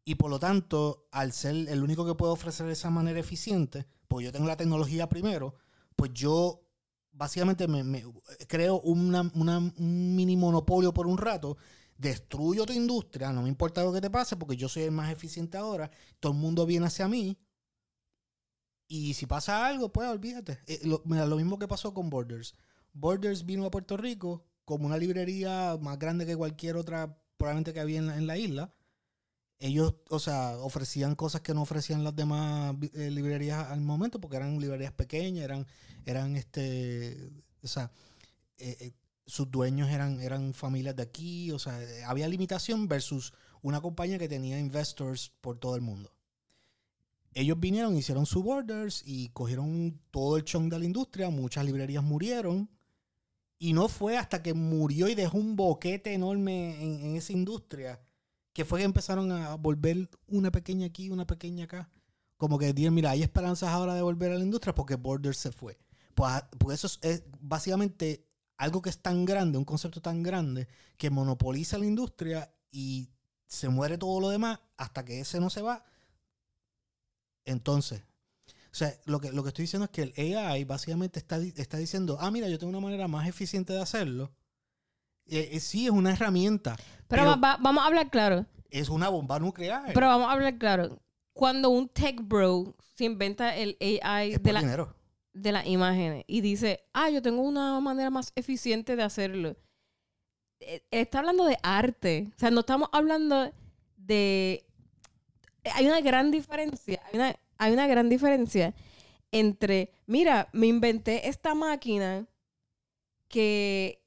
[0.05, 4.27] Y por lo tanto, al ser el único que puede ofrecer esa manera eficiente, pues
[4.27, 5.55] yo tengo la tecnología primero,
[5.96, 6.68] pues yo
[7.12, 8.05] básicamente me, me
[8.46, 11.57] creo una- una- un mini monopolio por un rato,
[11.96, 15.11] destruyo tu industria, no me importa lo que te pase, porque yo soy el más
[15.11, 17.38] eficiente ahora, todo el mundo viene hacia mí.
[18.87, 20.59] Y si pasa algo, pues olvídate.
[20.66, 22.55] Eh, lo, mira, lo mismo que pasó con Borders.
[22.92, 27.81] Borders vino a Puerto Rico como una librería más grande que cualquier otra, probablemente que
[27.81, 28.75] había en la, en la isla.
[29.64, 34.37] Ellos, o sea, ofrecían cosas que no ofrecían las demás eh, librerías al momento, porque
[34.37, 35.68] eran librerías pequeñas, eran,
[36.05, 37.31] eran este,
[37.62, 37.92] o sea,
[38.59, 38.92] eh, eh,
[39.25, 44.29] sus dueños eran, eran familias de aquí, o sea, había limitación versus una compañía que
[44.29, 46.12] tenía investors por todo el mundo.
[47.33, 52.03] Ellos vinieron, hicieron su borders y cogieron todo el chunk de la industria, muchas librerías
[52.03, 52.68] murieron.
[53.61, 58.01] Y no fue hasta que murió y dejó un boquete enorme en, en esa industria
[58.52, 61.90] que fue que empezaron a volver una pequeña aquí, una pequeña acá.
[62.36, 65.52] Como que dijeron, mira, hay esperanzas ahora de volver a la industria porque Borders se
[65.52, 65.78] fue.
[66.14, 70.22] Pues, ah, porque eso es, es básicamente algo que es tan grande, un concepto tan
[70.22, 73.10] grande, que monopoliza la industria y
[73.46, 75.84] se muere todo lo demás hasta que ese no se va.
[77.44, 78.02] Entonces,
[78.72, 81.76] o sea, lo que, lo que estoy diciendo es que el AI básicamente está, está
[81.76, 84.32] diciendo, ah, mira, yo tengo una manera más eficiente de hacerlo.
[85.26, 86.76] Eh, eh, sí, es una herramienta,
[87.08, 88.46] pero pero- va- va- vamos a hablar claro.
[88.70, 89.92] es una bomba nuclear.
[89.94, 90.98] Pero vamos a hablar claro.
[91.32, 94.94] cuando un tech bro se inventa el AI Es de la, dinero.
[95.32, 99.56] de las imágenes y dice, ah, yo tengo una manera más eficiente de hacerlo.
[100.61, 102.28] Eh, Está hablando de arte.
[102.37, 103.50] O sea, no estamos hablando
[103.96, 104.66] de...
[105.74, 107.00] Hay una gran diferencia.
[107.06, 108.74] Hay una, hay una gran diferencia
[109.30, 112.26] entre, mira, me inventé esta máquina
[113.28, 114.01] que,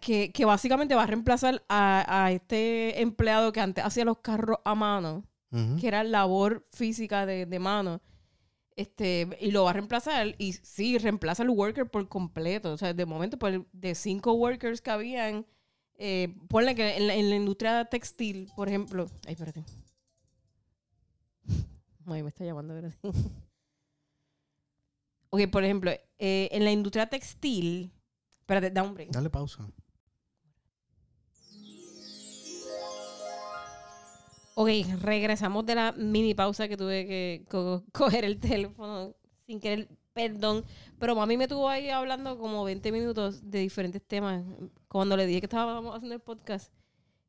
[0.00, 4.58] que, que básicamente va a reemplazar a, a este empleado que antes hacía los carros
[4.64, 5.24] a mano
[5.80, 8.00] que era labor física de, de mano.
[8.74, 10.34] Este, y lo va a reemplazar.
[10.38, 12.72] Y sí, reemplaza al worker por completo.
[12.72, 15.46] O sea, de momento, pues, de cinco workers que habían,
[15.94, 19.06] eh, ponle que en la, en la industria textil, por ejemplo.
[19.26, 19.64] Ay, espérate.
[22.06, 22.98] Ay, me está llamando, espérate.
[25.30, 27.92] ok, por ejemplo, eh, en la industria textil.
[28.46, 29.10] Espérate, da un break.
[29.10, 29.66] Dale pausa.
[34.54, 34.68] Ok,
[35.02, 39.14] regresamos de la mini pausa que tuve que co- coger el teléfono
[39.46, 40.64] sin querer, perdón.
[40.98, 44.44] Pero mami me tuvo ahí hablando como 20 minutos de diferentes temas.
[44.88, 46.72] Cuando le dije que estábamos haciendo el podcast,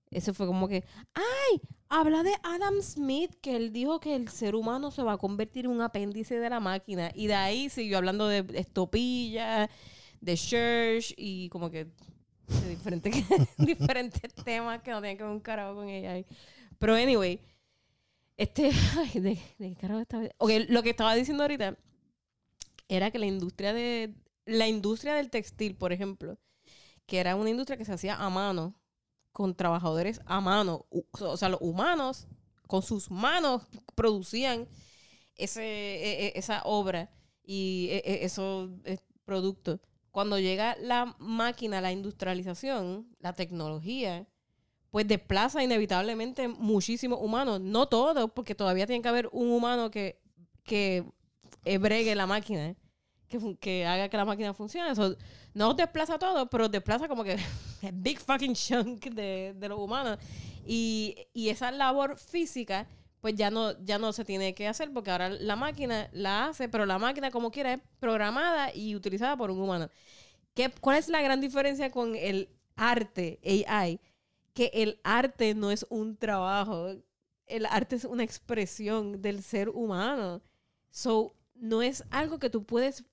[0.09, 1.59] eso fue como que, ¡ay!
[1.89, 5.65] Habla de Adam Smith, que él dijo que el ser humano se va a convertir
[5.65, 7.11] en un apéndice de la máquina.
[7.13, 9.69] Y de ahí siguió hablando de estopilla,
[10.21, 11.85] de church y como que
[12.47, 13.13] de diferentes,
[13.57, 16.25] diferentes temas que no tienen que ver un carajo con ella.
[16.79, 17.39] Pero anyway,
[18.37, 20.29] este, ay, de, de carajo estaba.
[20.37, 21.77] Ok, lo que estaba diciendo ahorita
[22.87, 24.13] era que la industria de
[24.45, 26.37] la industria del textil, por ejemplo,
[27.05, 28.79] que era una industria que se hacía a mano
[29.33, 30.85] con trabajadores a mano,
[31.19, 32.27] o sea, los humanos
[32.65, 33.63] con sus manos
[33.95, 34.67] producían
[35.35, 37.09] ese e- e- esa obra
[37.43, 39.79] y e- esos eh, productos.
[40.17, 44.25] Cuando llega la máquina, la industrialización, la tecnología,
[44.89, 47.61] pues desplaza inevitablemente muchísimos humanos.
[47.61, 50.19] No todos, porque todavía tiene que haber un humano que,
[50.63, 51.05] que
[51.65, 52.73] eh, bregue la máquina,
[53.27, 54.95] que, fun- que haga que la máquina funcione.
[54.95, 55.15] So,
[55.53, 57.37] no desplaza a todos, pero desplaza como que
[57.93, 60.17] big fucking chunk de, de los humanos.
[60.65, 62.87] Y, y esa labor física,
[63.27, 66.69] pues ya no, ya no se tiene que hacer, porque ahora la máquina la hace,
[66.69, 69.89] pero la máquina como quiera es programada y utilizada por un humano.
[70.53, 73.99] ¿Qué, ¿Cuál es la gran diferencia con el arte AI?
[74.53, 76.95] que el arte no es un trabajo,
[77.47, 80.41] el arte es una expresión del ser humano.
[80.89, 83.03] So, no es algo que tú puedes,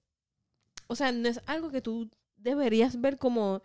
[0.87, 3.63] o sea, no es algo que tú deberías ver como,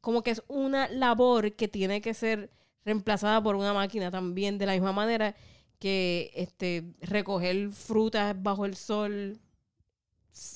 [0.00, 2.50] como que es una labor que tiene que ser
[2.84, 5.34] reemplazada por una máquina también, de la misma manera
[5.78, 9.40] que este, recoger frutas bajo el sol,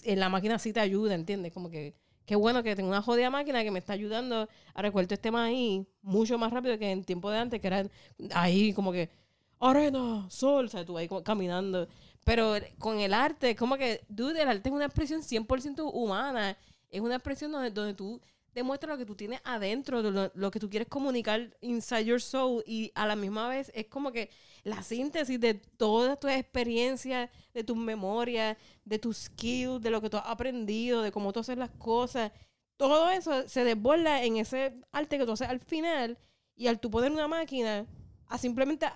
[0.05, 1.53] en la máquina sí te ayuda, ¿entiendes?
[1.53, 5.13] Como que qué bueno que tengo una jodida máquina que me está ayudando a recoger
[5.13, 7.91] este maíz mucho más rápido que en tiempo de antes, que eran
[8.35, 9.11] ahí como que
[9.61, 11.89] arena, sol, o sea, tú ahí como caminando.
[12.25, 16.59] Pero con el arte, como que, dude, el arte es una expresión 100% humana.
[16.91, 18.21] Es una expresión donde, donde tú
[18.57, 22.21] demuestras lo que tú tienes adentro, de lo, lo que tú quieres comunicar inside your
[22.21, 22.65] soul.
[22.67, 24.31] Y a la misma vez es como que
[24.65, 30.09] la síntesis de todas tus experiencias, de tus memorias, de tus skills, de lo que
[30.09, 32.33] tú has aprendido, de cómo tú haces las cosas.
[32.79, 36.19] Todo eso se desborda en ese arte que tú haces al final.
[36.57, 37.87] Y al tú poner una máquina
[38.27, 38.87] a simplemente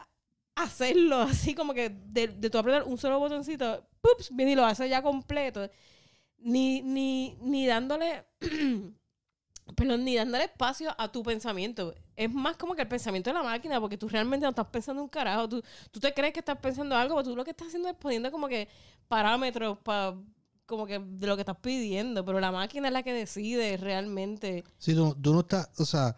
[0.55, 4.35] hacerlo así como que de, de tu apretar un solo botoncito, ¡pups!
[4.35, 5.69] viene y lo hace ya completo.
[6.39, 8.25] Ni, ni, ni dándole,
[9.75, 11.95] perdón, ni dándole espacio a tu pensamiento.
[12.17, 15.03] Es más como que el pensamiento de la máquina, porque tú realmente no estás pensando
[15.03, 15.49] un carajo.
[15.49, 17.95] Tú, tú te crees que estás pensando algo, pero tú lo que estás haciendo es
[17.97, 18.69] poniendo como que
[19.09, 20.15] parámetros para
[20.67, 24.63] como que de lo que estás pidiendo, pero la máquina es la que decide realmente.
[24.79, 26.15] Sí, tú, tú no estás, o sea,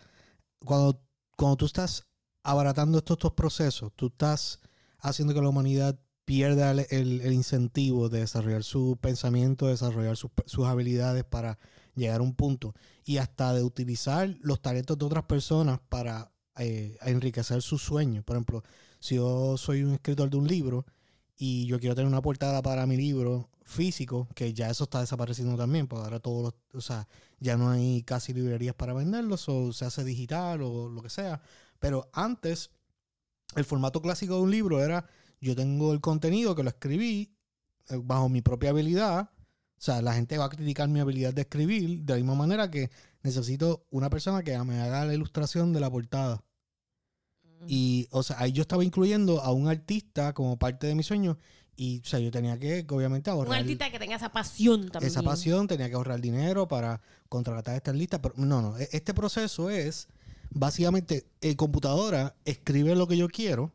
[0.64, 1.00] cuando,
[1.36, 2.06] cuando tú estás
[2.42, 4.60] abaratando estos, estos procesos, tú estás
[4.98, 10.66] haciendo que la humanidad pierda el, el- incentivo de desarrollar su pensamiento, desarrollar sus, sus
[10.66, 11.58] habilidades para
[11.94, 12.74] llegar a un punto
[13.04, 18.24] y hasta de utilizar los talentos de otras personas para eh, enriquecer sus sueños.
[18.24, 18.62] Por ejemplo,
[19.00, 20.86] si yo soy un escritor de un libro
[21.36, 25.56] y yo quiero tener una portada para mi libro físico, que ya eso está desapareciendo
[25.56, 27.08] también, porque ahora todos los, o sea,
[27.40, 31.40] ya no hay casi librerías para venderlos, o se hace digital o lo que sea.
[31.80, 32.70] Pero antes,
[33.56, 35.06] el formato clásico de un libro era,
[35.40, 37.34] yo tengo el contenido que lo escribí
[37.88, 39.30] eh, bajo mi propia habilidad.
[39.82, 42.70] O sea, la gente va a criticar mi habilidad de escribir de la misma manera
[42.70, 42.88] que
[43.24, 46.44] necesito una persona que me haga la ilustración de la portada.
[47.66, 51.36] Y, o sea, ahí yo estaba incluyendo a un artista como parte de mi sueño.
[51.74, 55.10] Y, o sea, yo tenía que, obviamente, Un ahorrar artista que tenga esa pasión también.
[55.10, 58.20] esa pasión, tenía que ahorrar dinero para contratar estas listas.
[58.22, 60.06] Pero no, no, e- este proceso es
[60.50, 63.72] básicamente, el computadora escribe lo que yo quiero,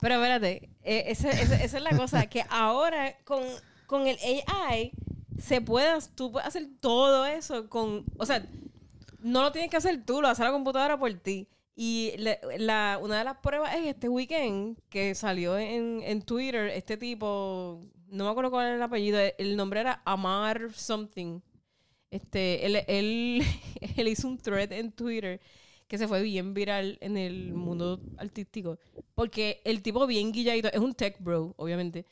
[0.00, 3.42] Pero espérate, eh, esa, esa- esa es la cosa, que ahora con,
[3.86, 4.92] con el AI
[5.38, 8.46] se puede, tú puedes hacer todo eso con, o sea,
[9.20, 11.48] no lo tienes que hacer tú, lo hace la computadora por ti.
[11.76, 16.96] Y la, una de las pruebas es este weekend que salió en, en Twitter este
[16.96, 21.40] tipo, no me acuerdo cuál era el apellido, el nombre era Amar something.
[22.10, 23.42] Este, él, él,
[23.96, 25.40] él hizo un thread en Twitter
[25.88, 28.78] que se fue bien viral en el mundo artístico.
[29.14, 32.06] Porque el tipo bien guilladito, es un tech bro, obviamente.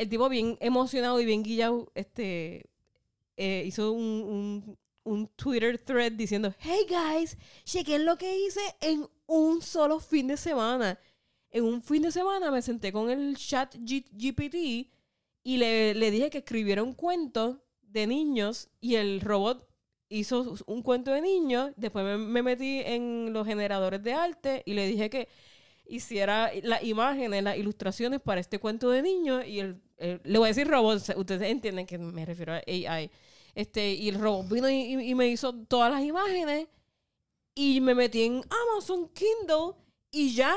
[0.00, 2.64] El tipo bien emocionado y bien guillado, este,
[3.36, 9.60] eh, hizo un, un, Twitter thread diciendo, hey guys, chequen lo que hice en un
[9.60, 10.98] solo fin de semana.
[11.50, 14.90] En un fin de semana me senté con el chat G- GPT
[15.42, 19.68] y le, le dije que escribiera un cuento de niños y el robot
[20.08, 21.72] hizo un cuento de niños.
[21.76, 25.28] Después me metí en los generadores de arte y le dije que
[25.90, 30.54] hiciera las imágenes, las ilustraciones para este cuento de niños y el, le voy a
[30.54, 33.10] decir robot, ustedes entienden que me refiero a AI.
[33.54, 36.68] Este, y el robot vino y me hizo todas las imágenes
[37.54, 39.74] y me metí en Amazon Kindle
[40.10, 40.56] y ya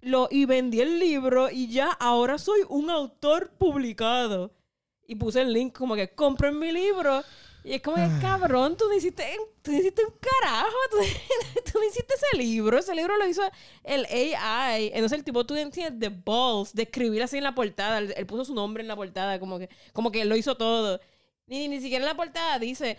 [0.00, 4.52] lo y vendí el libro y ya ahora soy un autor publicado.
[5.06, 7.22] Y puse el link como que compren mi libro.
[7.64, 9.24] Y es como que, cabrón, tú no hiciste,
[9.62, 10.98] tú no hiciste un carajo, tú,
[11.64, 13.42] tú no hiciste ese libro, ese libro lo hizo
[13.82, 14.90] el AI.
[14.92, 18.26] Entonces el tipo, tú entiendes, the balls, de escribir así en la portada, él, él
[18.26, 21.00] puso su nombre en la portada, como que, como que lo hizo todo.
[21.46, 22.98] Ni, ni siquiera en la portada dice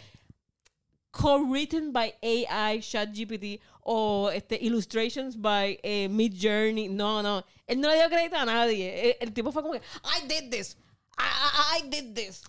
[1.11, 6.89] co-written by AI, ChatGPT o este, illustrations by eh, Mid Journey.
[6.89, 7.45] No, no.
[7.67, 9.11] Él no le dio crédito a nadie.
[9.11, 10.75] El, el tipo fue como que, I did this.
[11.17, 12.41] I, I, I did this.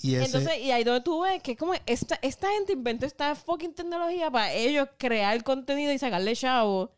[0.00, 3.34] Y ese, Entonces, y ahí donde tú ves que como esta, esta gente inventó esta
[3.34, 6.92] fucking tecnología para ellos crear contenido y sacarle chavo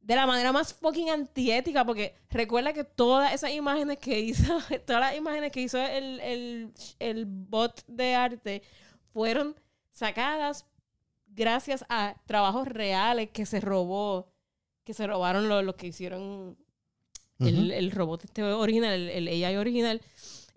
[0.00, 5.00] de la manera más fucking antiética, porque recuerda que todas esas imágenes que hizo, todas
[5.00, 8.62] las imágenes que hizo el, el, el bot de arte
[9.12, 9.56] fueron
[9.90, 10.66] sacadas
[11.26, 14.30] gracias a trabajos reales que se robó,
[14.84, 16.56] que se robaron los, los que hicieron
[17.40, 20.00] el, el robot este original, el, el AI original.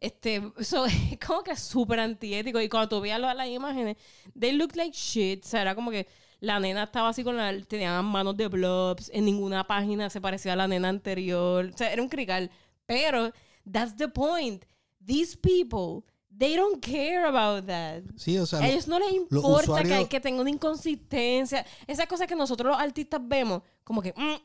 [0.01, 2.59] Este, so, es como que súper antiético.
[2.61, 3.97] Y cuando tú veías lo- las imágenes,
[4.39, 5.45] they look like shit.
[5.45, 6.07] O sea, era como que
[6.39, 7.59] la nena estaba así con la...
[7.63, 9.09] Tenía manos de blobs.
[9.13, 11.69] En ninguna página se parecía a la nena anterior.
[11.73, 12.49] O sea, era un crical.
[12.85, 13.31] Pero,
[13.71, 14.63] that's the point.
[15.05, 16.03] These people,
[16.37, 18.03] they don't care about that.
[18.15, 21.65] sí, o sea, A ellos no les importa que, que tenga una inconsistencia.
[21.87, 24.35] Esas cosas que nosotros los artistas vemos, como que mm,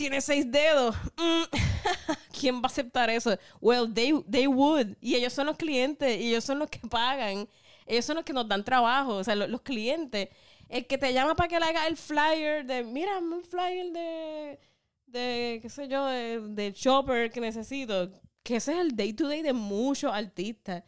[0.00, 0.96] tiene seis dedos.
[1.18, 1.42] mm,
[2.40, 3.36] ¿Quién va a aceptar eso?
[3.60, 4.96] Well, they, they would.
[5.00, 7.46] Y ellos son los clientes, y ellos son los que pagan.
[7.86, 10.30] Ellos son los que nos dan trabajo, o sea, lo- los, clientes.
[10.70, 14.58] El que te llama para que le haga el flyer de, mira, un flyer de,
[15.06, 18.10] de qué sé yo, de, de shopper que necesito.
[18.42, 20.82] Que ese es el day to day de muchos artistas.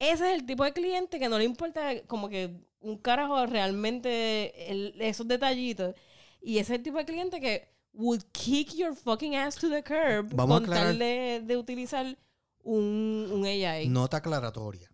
[0.00, 2.50] Ese es el tipo de cliente que no le importa como que
[2.80, 5.94] un carajo realmente esos detallitos.
[6.40, 9.82] Y ese es el tipo de cliente que would kick your fucking ass to the
[9.82, 12.18] curb Vamos a con aclarar- tal de, de utilizar
[12.62, 13.88] un, un AI.
[13.88, 14.90] nota aclaratoria.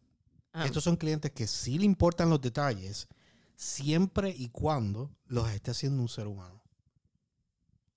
[0.53, 0.67] Ah.
[0.67, 3.09] Estos son clientes que sí le importan los detalles
[3.57, 6.63] siempre y cuando los esté haciendo un ser humano.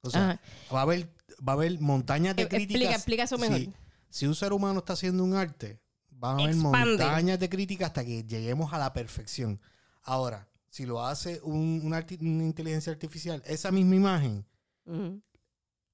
[0.02, 0.42] O sea, Ajá.
[0.74, 1.10] va a haber,
[1.48, 2.72] va a haber montañas de críticas.
[2.82, 3.58] explica- explica eso mejor.
[3.58, 3.74] Sí.
[4.10, 6.88] si un ser humano está haciendo un arte, van a haber Expande.
[6.98, 9.60] montañas de críticas hasta que lleguemos a la perfección.
[10.04, 14.46] Ahora, si lo hace un- una inteligencia artificial, esa misma imagen,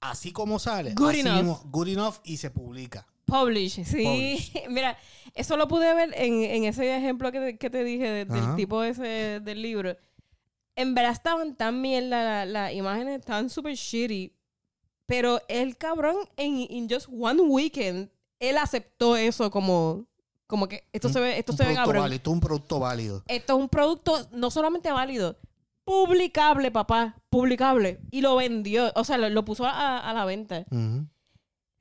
[0.02, 1.36] Así como sale, Good así enough.
[1.36, 3.06] mismo, good enough y se publica.
[3.26, 4.04] Publish, sí.
[4.04, 4.54] Publish.
[4.70, 4.98] Mira,
[5.36, 8.56] eso lo pude ver en, en ese ejemplo que te, que te dije de- del
[8.56, 9.96] tipo ese del libro.
[10.76, 14.34] En verdad estaban tan la- las imágenes estaban súper shitty.
[15.06, 20.08] Pero el cabrón, en in just one weekend, él aceptó eso como,
[20.48, 22.02] como que esto Un- se ve, esto se ve cabrón.
[22.04, 23.24] válido, esto es un producto válido.
[23.28, 25.38] Esto es un producto no solamente válido,
[25.92, 28.00] publicable, papá, publicable.
[28.12, 30.66] Y lo vendió, o sea, lo, lo puso a, a la venta.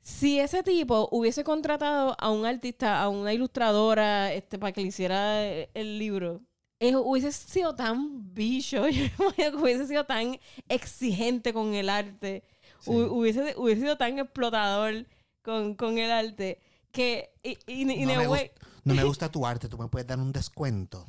[0.03, 4.89] Si ese tipo hubiese contratado a un artista, a una ilustradora, este, para que le
[4.89, 6.41] hiciera el, libro,
[6.81, 8.83] eh, hubiese sido tan bicho,
[9.61, 12.43] hubiese sido tan exigente con el arte,
[12.81, 12.91] Sí.
[12.93, 15.07] hubiese, hubiese sido tan explotador
[15.43, 16.59] con, con el arte,
[16.93, 18.51] que, y, y, y No me way-
[18.85, 21.05] No me gusta tu arte, tú me puedes dar un descuento.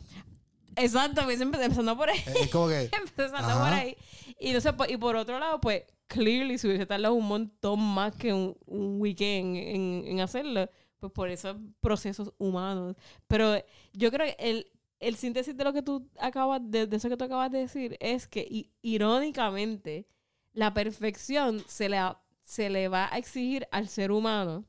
[0.75, 2.19] Exacto, empezando por ahí.
[2.39, 3.59] Es como que, empezando Ajá.
[3.63, 3.95] por ahí.
[4.39, 7.79] Y, no sé, po- y por otro lado, pues, clearly, si hubiese tardado un montón
[7.79, 10.69] más que un, un weekend en, en hacerlo,
[10.99, 12.95] pues por esos procesos humanos.
[13.27, 13.55] Pero
[13.93, 14.67] yo creo que el,
[14.99, 17.97] el síntesis de lo que tú acabas de, de eso que tú acabas de decir
[17.99, 20.07] es que i- irónicamente
[20.53, 21.97] la perfección se le,
[22.43, 24.65] se le va a exigir al ser humano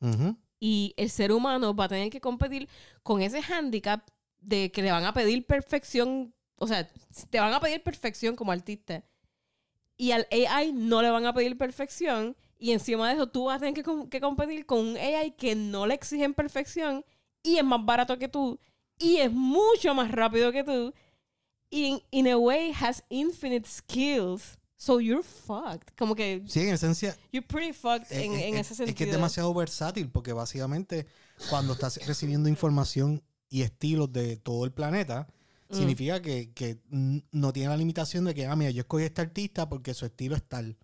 [0.00, 0.36] Ujú.
[0.60, 2.68] y el ser humano va a tener que competir
[3.02, 4.08] con ese handicap
[4.44, 6.88] de que le van a pedir perfección, o sea,
[7.30, 9.04] te van a pedir perfección como artista.
[9.96, 13.56] Y al AI no le van a pedir perfección y encima de eso tú vas
[13.56, 17.04] a tener que, com- que competir con un AI que no le exigen perfección
[17.42, 18.58] y es más barato que tú
[18.98, 20.92] y es mucho más rápido que tú
[21.70, 24.58] y in, in a way has infinite skills.
[24.76, 25.94] So you're fucked.
[25.96, 29.04] Como que Sí, en esencia, you're pretty fucked eh, en, en ese es sentido que
[29.04, 31.06] es demasiado versátil porque básicamente
[31.48, 33.22] cuando estás recibiendo información
[33.54, 35.28] y estilos de todo el planeta,
[35.70, 35.76] Mm.
[35.76, 36.78] significa que, que
[37.32, 40.04] no tiene la limitación de que, ah, mira, yo escogí a este artista porque su
[40.04, 40.76] estilo es tal.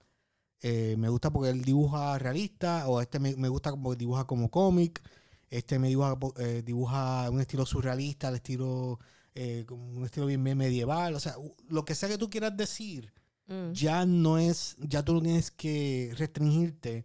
[0.63, 4.51] Eh, me gusta porque él dibuja realista, o este me, me gusta porque dibuja como
[4.51, 5.03] cómic,
[5.51, 8.99] este me dibuja, eh, dibuja un estilo surrealista, el estilo,
[9.35, 11.35] eh, un estilo bien medieval, o sea,
[11.69, 13.13] lo que sea que tú quieras decir,
[13.49, 13.73] Mm.
[13.73, 17.05] ya no es, ya tú no tienes que restringirte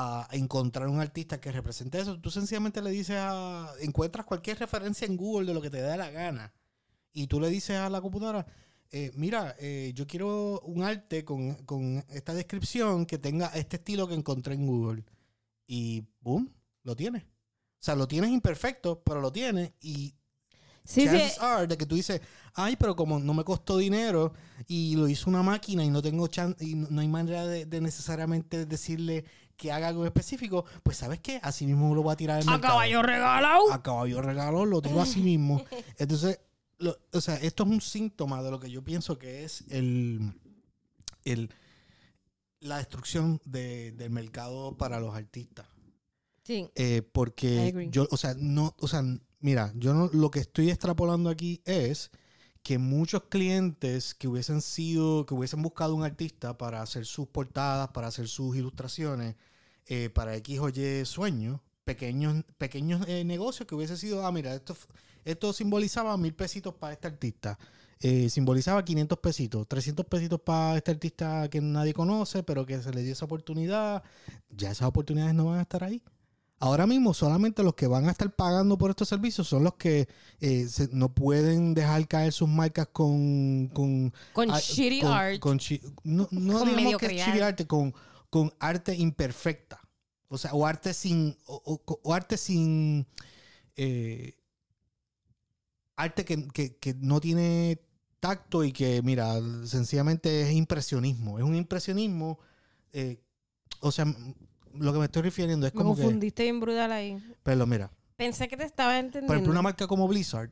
[0.00, 2.20] a encontrar un artista que represente eso.
[2.20, 5.96] Tú sencillamente le dices a, encuentras cualquier referencia en Google de lo que te dé
[5.96, 6.54] la gana.
[7.12, 8.46] Y tú le dices a la computadora,
[8.92, 14.06] eh, mira, eh, yo quiero un arte con, con esta descripción que tenga este estilo
[14.06, 15.04] que encontré en Google.
[15.66, 17.24] Y boom, lo tienes.
[17.24, 19.72] O sea, lo tienes imperfecto, pero lo tienes.
[19.80, 20.14] Y
[20.84, 22.22] Sí, sí, chances are de que tú dices,
[22.54, 24.32] ay, pero como no me costó dinero
[24.66, 27.66] y lo hizo una máquina y no tengo chan y no, no hay manera de,
[27.66, 29.26] de necesariamente decirle
[29.58, 32.52] que haga algo específico, pues sabes qué, así mismo lo voy a tirar al a
[32.52, 32.72] mercado.
[32.74, 33.72] caballo regalado.
[33.72, 35.62] A caballo regalo lo tiro así mismo.
[35.98, 36.40] Entonces,
[36.78, 40.32] lo- o sea, esto es un síntoma de lo que yo pienso que es el,
[41.24, 41.50] el
[42.60, 45.66] la destrucción de- del mercado para los artistas.
[46.44, 46.70] Sí.
[46.74, 49.02] Eh, porque yo, o sea, no, o sea,
[49.40, 52.10] mira, yo no, lo que estoy extrapolando aquí es
[52.68, 57.88] que muchos clientes que hubiesen sido, que hubiesen buscado un artista para hacer sus portadas,
[57.92, 59.36] para hacer sus ilustraciones,
[59.86, 64.54] eh, para X o Y sueños, pequeños, pequeños eh, negocios que hubiese sido, ah, mira,
[64.54, 64.76] esto,
[65.24, 67.58] esto simbolizaba mil pesitos para este artista.
[68.00, 72.92] Eh, simbolizaba 500 pesitos, 300 pesitos para este artista que nadie conoce, pero que se
[72.92, 74.02] le dio esa oportunidad.
[74.50, 76.02] Ya esas oportunidades no van a estar ahí.
[76.60, 80.08] Ahora mismo solamente los que van a estar pagando por estos servicios son los que
[80.40, 83.68] eh, se- no pueden dejar caer sus marcas con...
[83.68, 85.38] con Con ah, shitty con- art.
[85.38, 85.60] con
[86.02, 87.94] no no Con digamos que es shitty arte, con,
[88.28, 89.80] con arte imperfecta.
[90.28, 91.36] O sea, o arte sin...
[91.46, 93.06] O, o- o arte sin...
[93.76, 94.34] eh,
[95.96, 97.80] arte que, que- que no tiene
[98.18, 99.34] tacto y que, mira,
[99.64, 101.38] sencillamente es impresionismo.
[101.38, 102.40] Es un impresionismo...
[102.92, 103.22] eh,
[103.80, 104.06] o sea,
[104.78, 106.02] lo que me estoy refiriendo es Me como que...
[106.02, 107.18] confundiste bien brutal ahí.
[107.42, 109.26] Pero mira, Pensé que te estaba entendiendo.
[109.28, 110.50] por ejemplo, una marca como Blizzard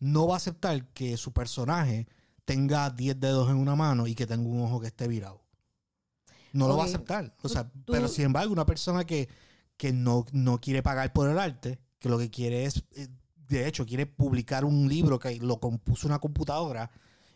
[0.00, 2.06] no va a aceptar que su personaje
[2.44, 5.42] tenga 10 dedos en una mano y que tenga un ojo que esté virado.
[6.52, 7.34] No lo va a aceptar.
[7.42, 9.28] O sea, Tú- pero sin embargo, una persona que,
[9.76, 13.08] que no, no quiere pagar por el arte, que lo que quiere es, eh,
[13.48, 16.90] de hecho, quiere publicar un libro que lo compuso una computadora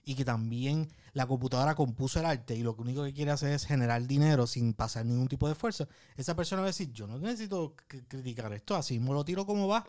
[0.04, 3.66] y que también la computadora compuso el arte y lo único que quiere hacer es
[3.66, 7.18] generar dinero sin pasar ningún tipo de esfuerzo, esa persona va a decir, yo no
[7.18, 7.74] necesito
[8.08, 9.84] criticar esto, así mismo lo tiro como va.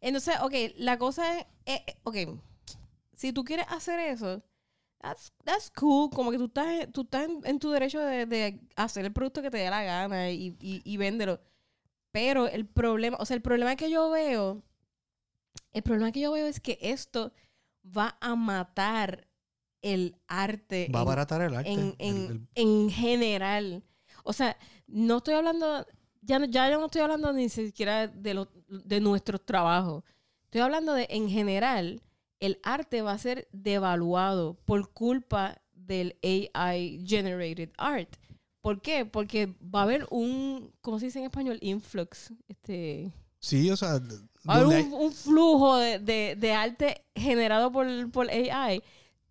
[0.00, 2.16] Entonces, ok, la cosa es, eh, eh, ok,
[3.14, 4.42] si tú quieres hacer eso,
[5.00, 9.04] that's, that's cool, como que tú estás, tú estás en, tu derecho de, de hacer
[9.04, 11.40] el producto que te dé la gana y, y, y véndelo.
[12.10, 14.62] Pero el problema, o sea, el problema que yo veo,
[15.72, 17.32] el problema que yo veo es que esto
[17.84, 19.26] va a matar
[19.82, 20.88] el arte.
[20.94, 21.70] Va a abaratar el arte.
[21.72, 23.82] en, en, el- en general.
[24.24, 24.56] O sea,
[24.86, 25.86] no estoy hablando,
[26.22, 30.04] ya, no- ya yo no estoy hablando ni siquiera de, lo- de nuestros trabajos.
[30.44, 32.00] Estoy hablando de, en general,
[32.40, 38.16] el arte va a ser devaluado por culpa del AI generated art.
[38.62, 39.04] ¿Por qué?
[39.04, 41.58] Porque va a haber un, ¿cómo se dice en español?
[41.60, 42.32] Influx.
[42.48, 43.12] Este,
[43.48, 43.98] Sí, o sea,
[44.48, 48.28] va a haber donde hay- un, un flujo de, de- de arte generado por, por
[48.30, 48.82] AI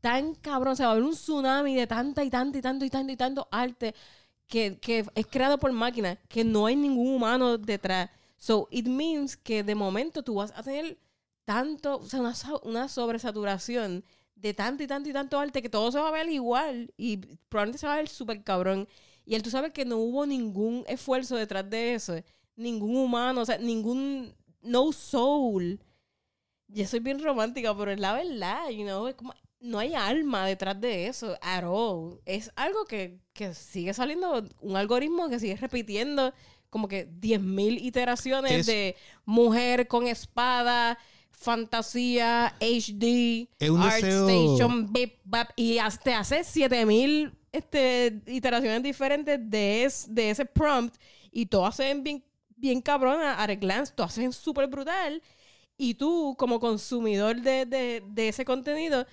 [0.01, 0.73] tan cabrón.
[0.73, 3.11] O sea, va a haber un tsunami de tanta y tanta y tanto y tanto
[3.13, 3.93] y tanto arte
[4.47, 8.09] que, que es creado por máquinas, que no hay ningún humano detrás.
[8.37, 10.97] So, it means que de momento tú vas a tener
[11.45, 12.33] tanto, o sea, una,
[12.63, 14.03] una sobresaturación
[14.35, 17.17] de tanto y tanto y tanto arte que todo se va a ver igual y
[17.49, 18.87] probablemente se va a ver súper cabrón.
[19.25, 22.15] Y él, tú sabes que no hubo ningún esfuerzo detrás de eso,
[22.55, 25.79] ningún humano, o sea, ningún, no soul.
[26.67, 30.45] Yo soy bien romántica, pero es la verdad, you know, es como, no hay alma
[30.45, 32.19] detrás de eso, at all.
[32.25, 36.33] Es algo que, que sigue saliendo, un algoritmo que sigue repitiendo
[36.69, 38.95] como que 10.000 iteraciones Es- de
[39.25, 40.97] mujer con espada,
[41.31, 43.47] fantasía, HD,
[43.77, 50.31] Art deseo- Station, bip, bap, y hasta hace 7000 este, iteraciones diferentes de, es- de
[50.31, 50.95] ese prompt
[51.31, 52.23] y todas se ven bien,
[52.63, 55.21] bien cabronas, at a glance, todas se ven súper brutal.
[55.77, 59.05] Y tú, como consumidor de, de- de ese contenido,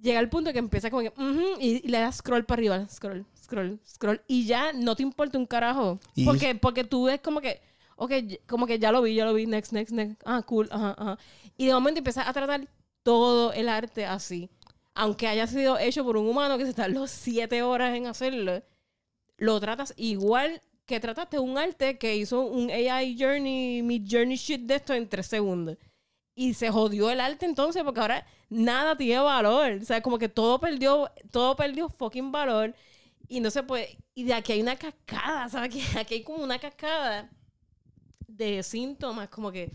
[0.00, 1.12] llega al punto que empieza como que,
[1.58, 5.36] y, y le das scroll para arriba, scroll, scroll, scroll, y ya no te importa
[5.36, 5.98] un carajo.
[6.14, 7.60] Y Porque, porque tú ves como que,
[7.96, 8.12] ok,
[8.46, 11.18] como que ya lo vi, ya lo vi, next, next, next, ah, cool, ajá, ajá.
[11.56, 12.68] Y de momento empiezas a tratar
[13.02, 14.48] todo el arte así.
[14.94, 18.62] Aunque haya sido hecho por un humano que se tardó siete horas en hacerlo,
[19.38, 24.62] lo tratas igual que trataste un arte que hizo un AI Journey, Mid Journey shit
[24.62, 25.76] de esto en tres segundos.
[26.34, 29.72] Y se jodió el arte entonces porque ahora nada tiene valor.
[29.82, 32.74] O sea, como que todo perdió, todo perdió fucking valor.
[33.28, 33.98] Y no se puede.
[34.14, 35.74] Y de aquí hay una cascada, ¿sabes?
[35.74, 37.30] Que aquí hay como una cascada
[38.28, 39.72] de síntomas, como que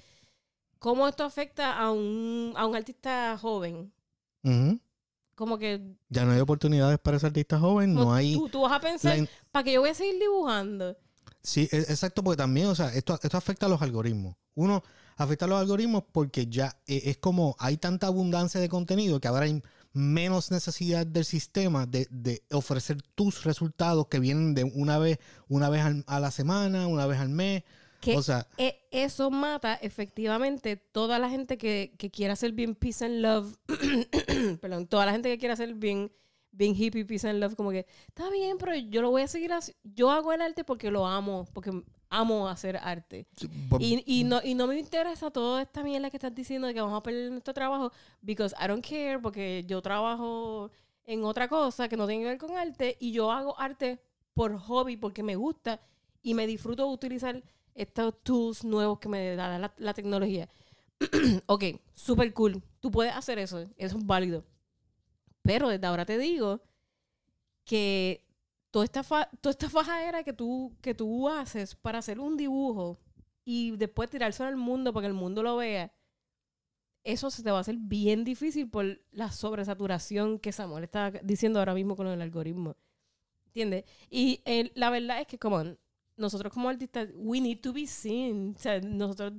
[0.79, 3.91] cómo esto afecta a un, a un artista joven.
[4.43, 4.79] Ujú.
[5.41, 8.35] Como que Ya no hay oportunidades para ese artista joven, no hay...
[8.35, 10.95] tú, tú vas a pensar, in- ¿para que yo voy a seguir dibujando?
[11.41, 14.35] Sí, e- exacto, porque también, o sea, esto, esto afecta a los algoritmos.
[14.53, 14.83] Uno,
[15.17, 19.29] afecta a los algoritmos porque ya eh, es como hay tanta abundancia de contenido que
[19.29, 19.63] ahora hay
[19.93, 25.17] menos necesidad del sistema de, de ofrecer tus resultados que vienen de una vez,
[25.47, 27.63] una vez al- a la semana, una vez al mes.
[28.01, 32.75] Que O sea, e- eso mata efectivamente toda la gente que, que quiera hacer bien
[32.75, 33.55] peace and love.
[34.61, 36.11] Perdón, toda la gente que quiera hacer bien,
[36.51, 39.53] bien hippie, peace and love, como que está bien, pero yo lo voy a seguir
[39.53, 39.73] así.
[39.83, 41.71] Yo hago el arte porque lo amo, porque
[42.09, 43.27] amo hacer arte.
[43.69, 46.73] por- Y, y, no, y no me interesa toda esta mierda que estás diciendo de
[46.73, 47.91] que vamos a perder nuestro trabajo,
[48.21, 50.71] because I don't care, porque yo trabajo
[51.05, 53.99] en otra cosa que no tiene que ver con arte y yo hago arte
[54.33, 55.79] por hobby, porque me gusta
[56.23, 57.43] y me disfruto de utilizar
[57.75, 60.49] estos tools nuevos que me da la, la tecnología.
[61.45, 61.63] ok,
[61.93, 62.61] super cool.
[62.79, 64.43] Tú puedes hacer eso, eso es válido.
[65.41, 66.61] Pero desde ahora te digo
[67.65, 68.23] que
[68.71, 72.99] toda esta, fa- toda esta que tú, que tú haces para hacer un dibujo
[73.43, 75.91] y después tirárselo al mundo para que el mundo lo vea,
[77.03, 81.59] eso se te va a hacer bien difícil por la sobresaturación que Samuel está diciendo
[81.59, 82.75] ahora mismo con el algoritmo.
[83.47, 83.85] ¿Entiendes?
[84.09, 84.41] Y
[84.75, 85.63] la verdad es que, como
[86.17, 88.53] nosotros como artistas, we need to be seen.
[88.57, 89.33] O sea, nosotros,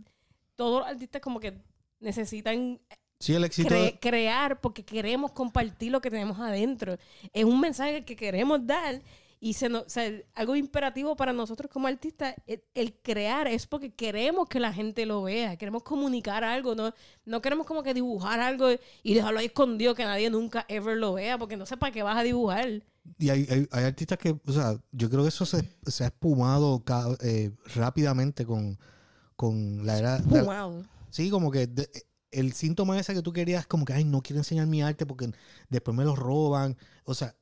[0.57, 1.55] todos los artistas como que
[2.01, 2.81] necesitan
[3.19, 3.75] sí, el éxito...
[3.75, 6.97] cre- crear porque queremos compartir lo que tenemos adentro.
[7.33, 9.01] Es un mensaje que queremos dar
[9.39, 13.67] y se nos- o sea, algo imperativo para nosotros como artistas, el, el crear es
[13.67, 16.93] porque queremos que la gente lo vea, queremos comunicar algo, no,
[17.25, 18.69] no queremos como que dibujar algo
[19.03, 22.03] y dejarlo ahí escondido que nadie nunca ever lo vea porque no sé para qué
[22.05, 22.83] vas a dibujar.
[23.19, 26.09] Y hay, hay, hay artistas que, o sea, yo creo que eso se, se ha
[26.09, 26.83] espumado
[27.21, 28.79] eh, rápidamente con,
[29.37, 30.19] con la era...
[30.31, 30.85] la- Wow.
[31.11, 31.91] Sí, como que de-
[32.31, 35.31] el síntoma ese que tú querías, como que, ay, no quiero enseñar mi arte porque
[35.69, 36.77] después me lo roban.
[37.05, 37.35] O sea,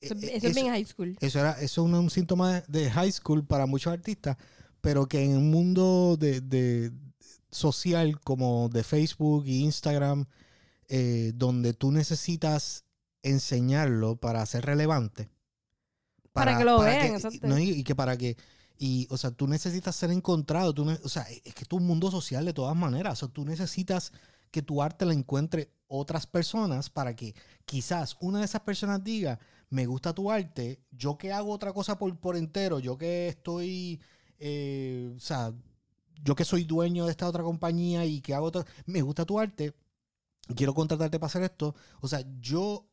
[0.00, 1.16] Eso, eh, eso es bien high school.
[1.20, 4.36] eso era, eso es un, un síntoma de, de high school para muchos artistas,
[4.82, 6.92] pero que en un mundo de, de
[7.50, 10.26] social como de Facebook e Instagram,
[10.88, 12.84] eh, donde tú necesitas
[13.24, 15.30] enseñarlo para ser relevante.
[16.32, 18.36] Para que lo vean, no, y, y que para que,
[18.78, 21.86] y, o sea, tú necesitas ser encontrado, tú ne- o sea, es que es un
[21.86, 24.12] mundo social de todas maneras, o sea, tú necesitas
[24.50, 27.34] que tu arte la encuentre otras personas para que
[27.66, 29.38] quizás una de esas personas diga,
[29.70, 34.00] me gusta tu arte, yo que hago otra cosa por, por entero, yo que estoy,
[34.38, 35.52] eh, o sea,
[36.24, 39.38] yo que soy dueño de esta otra compañía y que hago otra, me gusta tu
[39.38, 39.72] arte,
[40.56, 42.88] quiero contratarte para hacer esto, o sea, yo,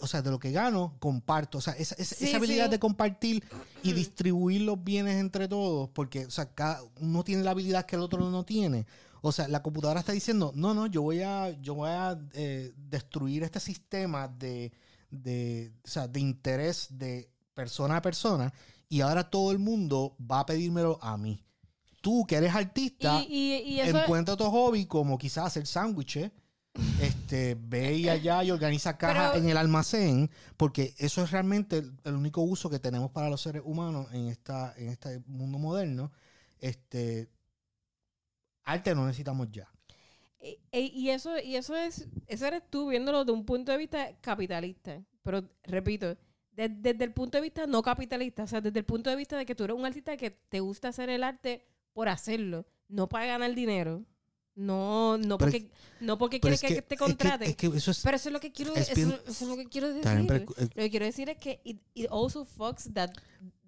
[0.00, 2.70] o sea, de lo que gano, comparto, o sea, esa, esa- Sí, esa habilidad sí.
[2.72, 3.44] de compartir
[3.82, 7.96] y distribuir los bienes entre todos, porque, o sea, cada uno tiene la habilidad que
[7.96, 8.86] el otro no tiene.
[9.22, 12.72] O sea, la computadora está diciendo, no, no, yo voy a, yo voy a eh,
[12.76, 14.72] destruir este sistema de,
[15.10, 18.52] de, o sea, de interés de persona a persona
[18.88, 21.44] y ahora todo el mundo va a pedírmelo a mí.
[22.00, 23.26] Tú que eres artista, Y,
[23.66, 26.30] y, y eso, encuentra tu hobby como quizás hacer sándwiches.
[27.00, 31.78] Este, ve y allá y organiza cajas Pero- en el almacén, porque eso es realmente
[31.78, 35.58] el, el único uso que tenemos para los seres humanos en esta, en este mundo
[35.58, 36.12] moderno.
[36.60, 37.28] Este,
[38.64, 39.68] arte no necesitamos ya.
[40.38, 43.78] E- e- y eso, y eso es, eso eres tú viéndolo de un punto de
[43.78, 45.02] vista capitalista.
[45.22, 46.16] Pero repito,
[46.52, 49.36] de- desde el punto de vista no capitalista, o sea, desde el punto de vista
[49.36, 53.08] de que tú eres un artista que te gusta hacer el arte por hacerlo, no
[53.08, 54.04] para ganar dinero.
[54.60, 57.48] No, no Pero porque, no porque quieres que, te es que- contraten.
[57.50, 59.50] es que eso es, pero eso es lo que quiero, es eso, bien- eso es
[59.50, 60.04] lo que quiero decir.
[60.12, 63.10] Bien, pero- eh, lo que quiero decir es que it, it also fucks that,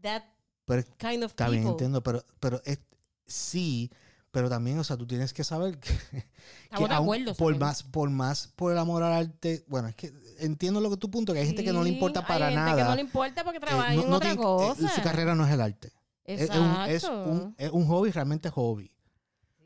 [0.02, 0.22] that
[0.66, 1.70] pero kind of bien, people.
[1.70, 2.78] entiendo, pero, pero es,
[3.26, 3.90] sí,
[4.34, 6.24] Pero también, o sea, tú tienes que saber que, que
[6.70, 10.80] aún acuerdo, por más, por más por el amor al arte, bueno, es que entiendo
[10.80, 12.70] lo que tu punto, que hay gente que no le Sí, importa para hay gente
[12.70, 12.82] nada.
[12.82, 14.88] que no le importa porque eh, trabaja no- en no otra tiene- eh, cosa.
[14.88, 15.92] su carrera no es el arte.
[16.24, 17.24] Es, es un, es, Exacto.
[17.30, 18.90] un, es un hobby, realmente hobby.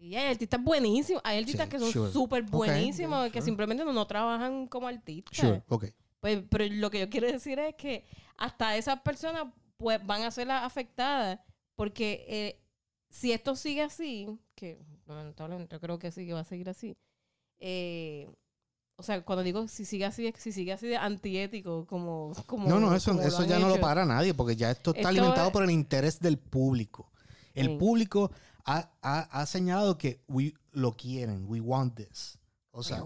[0.08, 1.22] Sí, hay artistas buenísimos.
[1.24, 2.12] Hay artistas Sí, que son sure.
[2.12, 3.42] súper buenísimos, que sure.
[3.42, 5.36] simplemente no, no trabajan como artistas.
[5.36, 5.86] Sure, ok.
[6.20, 8.04] Pues, pero lo que yo quiero decir es que
[8.36, 9.46] hasta esas personas
[9.76, 11.38] pues van a ser las afectadas
[11.76, 12.60] porque eh,
[13.10, 16.96] si esto sigue así, que lamentablemente yo creo que sí que va a seguir así,
[17.58, 18.28] eh,
[18.98, 22.32] o sea, cuando digo si sigue así, es que si sigue así de antiético, como...
[22.46, 25.08] como No, no, eso, eso ya no lo para nadie, porque ya esto está Esto
[25.10, 27.12] alimentado es- por el interés del público.
[27.52, 27.76] El Sí.
[27.76, 28.30] público
[28.66, 32.38] ha, ha, ha señalado que we, lo quieren, we want this.
[32.72, 33.02] O sea,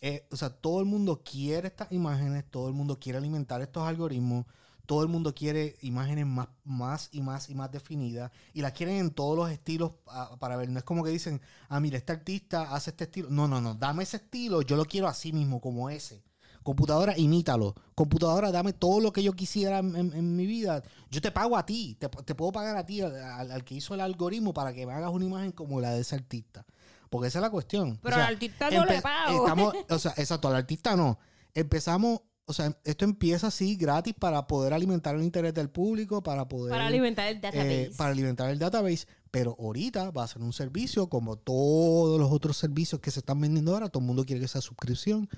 [0.00, 3.82] eh, o sea, todo el mundo quiere estas imágenes, todo el mundo quiere alimentar estos
[3.82, 4.46] algoritmos,
[4.86, 8.96] todo el mundo quiere imágenes más, más y más y más definidas y las quieren
[8.96, 10.68] en todos los estilos ah, para ver.
[10.68, 13.28] No es como que dicen, ah, mira, este artista hace este estilo.
[13.30, 16.22] No, no, no, dame ese estilo, yo lo quiero así mismo, como ese.
[16.64, 17.74] Computadora, imítalo.
[17.94, 20.82] Computadora, dame todo lo que yo quisiera en, en- en mi vida.
[21.10, 24.00] Yo te pago a ti, te, te puedo pagar a ti, al, que hizo el
[24.00, 26.64] algoritmo, para que me hagas una imagen como la de ese artista.
[27.10, 28.00] Porque esa es la cuestión.
[28.02, 29.44] Pero O sea, al artista no le pago.
[29.44, 31.18] Estamos, o sea, exacto, al artista no.
[31.52, 36.48] Empezamos, o sea, esto empieza así gratis para poder alimentar el interés del público, para
[36.48, 36.72] poder...
[36.72, 37.92] para alimentar el eh, database.
[37.96, 42.56] para alimentar el database, pero ahorita va a ser un servicio como todos los otros
[42.56, 43.90] servicios que se están vendiendo ahora.
[43.90, 45.28] Todo el mundo quiere que sea suscripción.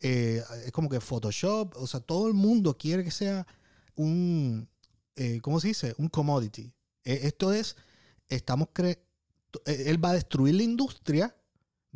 [0.00, 3.46] Eh, es como que Photoshop, o sea, todo el mundo quiere que sea
[3.94, 4.68] un,
[5.16, 5.94] eh, ¿cómo se dice?
[5.98, 6.72] Un commodity.
[7.04, 7.76] Eh, esto es,
[8.28, 9.06] estamos cre
[9.64, 11.34] eh, él va a destruir la industria,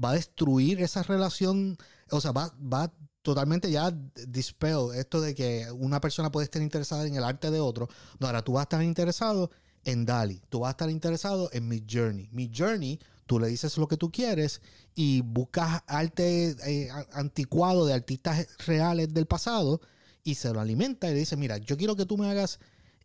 [0.03, 1.77] va a destruir esa relación,
[2.11, 2.93] o sea, va, va
[3.23, 3.91] totalmente ya
[4.29, 7.89] dispel esto de que una persona puede estar interesada en el arte de otro.
[8.19, 9.51] No, ahora tú vas a estar interesado
[9.85, 12.29] en Dali, tú vas a estar interesado en Mid Journey.
[12.33, 14.63] Mid Journey, tú le dices lo que tú quieres
[15.03, 19.81] y buscas arte eh, anticuado de artistas reales del pasado
[20.23, 22.59] y se lo alimenta y le dice, mira, yo quiero que tú me hagas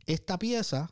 [0.06, 0.92] esta pieza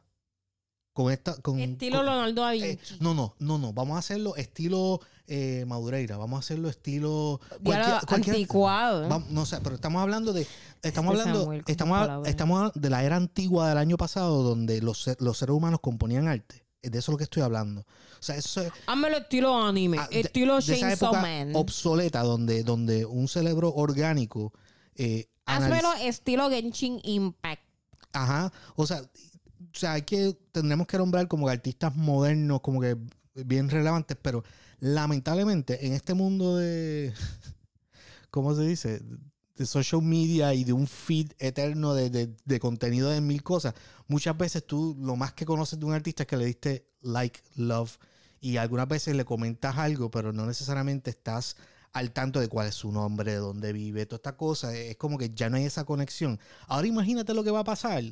[0.94, 1.36] con esta...
[1.42, 3.74] Con, Estilo con- Leonardo da eh, no, no, no, no.
[3.74, 6.16] Vamos a hacerlo estilo eh, Madureira.
[6.16, 7.42] Vamos a hacerlo estilo.
[8.08, 9.10] Anticuado.
[9.10, 10.48] vam- no sé, pero estamos hablando de.
[10.84, 11.54] Estamos Este hablando.
[11.68, 16.28] Estamos, estamos de la era antigua del año pasado, donde los, los seres humanos componían
[16.30, 16.63] arte.
[16.84, 17.82] Es de eso lo que estoy hablando.
[17.82, 18.72] O sea, eso es.
[18.86, 21.52] Hámelo estilo anime, ah, de- estilo Chainsaw Man.
[21.56, 24.54] obsoleta, donde, donde un cerebro orgánico.
[24.96, 27.64] Eh, analiz- estilo Genshin Impact.
[28.12, 28.52] Ajá.
[28.76, 32.96] O sea, o sea, hay que, tendremos que nombrar como artistas modernos, como que
[33.34, 34.44] bien relevantes, pero
[34.80, 37.14] lamentablemente en este mundo de,
[38.30, 39.02] ¿cómo se dice?
[39.56, 43.76] De social media y de un feed eterno de, de- de contenido de mil cosas,
[44.08, 47.40] muchas veces tú lo más que conoces de un artista es que le diste like,
[47.56, 47.98] love,
[48.42, 51.56] y algunas veces le comentas algo, pero no necesariamente estás
[51.92, 54.76] al tanto de cuál es su nombre, de dónde vive, toda esta cosa.
[54.76, 56.40] Es como que ya no hay esa conexión.
[56.68, 58.04] Ahora imagínate lo que va a pasar.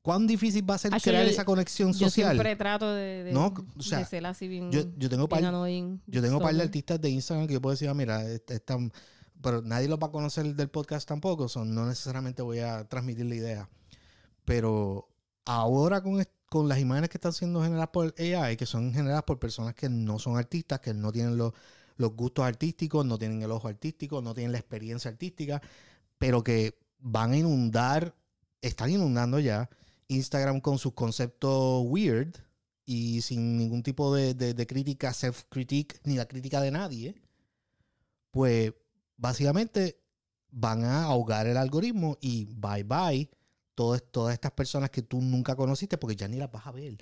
[0.00, 2.30] ¿Cuán difícil va a ser yo- crear yo- esa conexión Yo social?
[2.30, 5.42] siempre trato de, de, No, o sea, de ser así bien, Yo, yo tengo par,
[5.42, 8.90] yo tengo par de artistas de Instagram que yo puedo decir, ah, mira, est- están,
[9.42, 13.26] pero nadie los va a conocer del podcast tampoco, son, no necesariamente voy a transmitir
[13.26, 13.68] la idea.
[14.44, 15.08] Pero
[15.44, 19.38] ahora con, con las imágenes que están siendo generadas por AI, que son generadas por
[19.38, 21.52] personas que no son artistas, que no tienen los,
[21.96, 25.60] los gustos artísticos, no tienen el ojo artístico, no tienen la experiencia artística,
[26.18, 28.14] pero que van a inundar,
[28.62, 29.68] están inundando ya
[30.08, 32.34] Instagram con sus conceptos weird
[32.84, 37.14] y sin ningún tipo de, de- de crítica, self-critique, ni la crítica de nadie,
[38.30, 38.72] pues
[39.16, 40.00] básicamente
[40.50, 43.30] van a ahogar el algoritmo y bye bye
[43.74, 46.96] todas, todas estas personas que tú nunca conociste porque ya ni las vas a ver.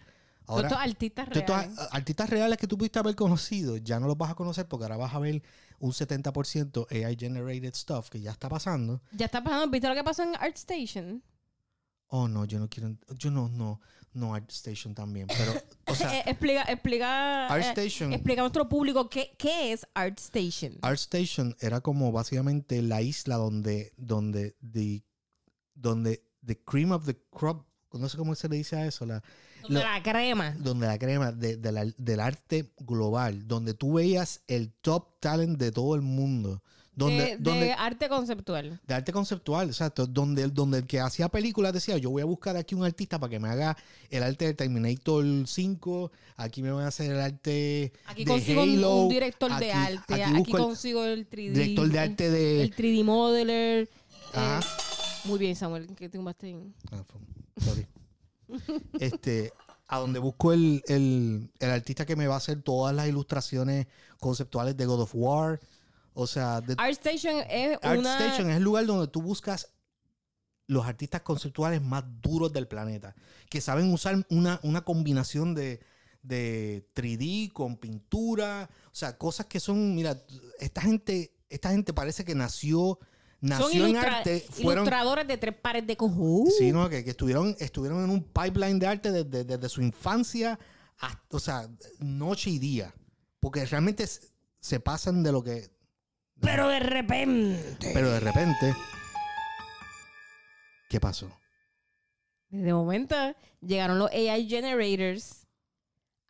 [0.47, 1.79] Ahora, estos artistas reales.
[1.91, 4.99] artistas reales que tú pudiste haber conocido, ya no los vas a conocer porque ahora
[4.99, 5.43] vas a ver
[5.79, 9.01] un 70% AI generated stuff que ya está pasando.
[9.13, 9.71] Ya está pasando.
[9.71, 11.23] ¿Viste lo que pasó en ArtStation?
[12.09, 13.81] Oh, no, yo no quiero, yo no, no,
[14.15, 15.53] no ArtStation también, pero,
[15.87, 20.79] o sea, Eh, explica, eh, explica a nuestro público qué, qué es ArtStation.
[20.83, 25.03] ArtStation era como básicamente la isla donde, donde, the,
[25.75, 29.23] donde the cream of the crop, no sé cómo se le dice a eso, la,
[29.63, 30.55] Donde la crema.
[30.59, 35.59] donde la crema de- de la- del arte global, donde tú veías el top talent
[35.59, 36.63] de todo el mundo,
[36.97, 38.81] donde, de, arte conceptual.
[38.87, 42.25] de arte conceptual, exacto, donde, el- donde el que hacía películas decía, yo voy a
[42.25, 43.77] buscar aquí un artista para que me haga
[44.11, 48.63] el arte de Terminator 5, aquí me van a hacer el arte Aquí de consigo
[48.63, 50.23] un- Halo, un, director de arte.
[50.25, 51.53] aquí consigo el 3D.
[51.53, 52.63] director de arte de...
[52.63, 53.89] El 3D modeler.
[54.33, 54.61] Ajá.
[54.61, 56.55] Eh, muy bien, Samuel, que tumbaste.
[56.93, 57.03] Ah,
[57.59, 57.87] sorry.
[59.01, 59.53] este,
[59.89, 63.87] a donde busco el, el- el artista que me va a hacer todas las ilustraciones
[64.21, 65.61] conceptuales de God of War.
[66.15, 67.91] O sea, de, ArtStation es una...
[67.91, 69.69] ArtStation es el lugar donde tú buscas
[70.67, 73.15] los artistas conceptuales más duros del planeta,
[73.51, 75.81] que saben usar una, una combinación de,
[76.23, 80.17] de 3D con pintura, o sea, cosas que son, mira,
[80.61, 85.55] esta gente, esta gente parece que nació, son nació en arte, fueron, ilustradores de tres
[85.55, 86.51] pares de cojú.
[86.57, 90.59] sí, no, que, que estuvieron, estuvieron en un pipeline de arte desde, desde su infancia,
[90.99, 92.95] hasta- o sea, noche y día,
[93.39, 94.09] porque realmente
[94.61, 95.74] se pasan de lo que,
[96.45, 97.91] Pero de repente...
[97.93, 98.75] pero de repente,
[100.89, 101.31] ¿qué pasó?
[102.51, 103.17] De momento
[103.61, 105.47] llegaron los AI generators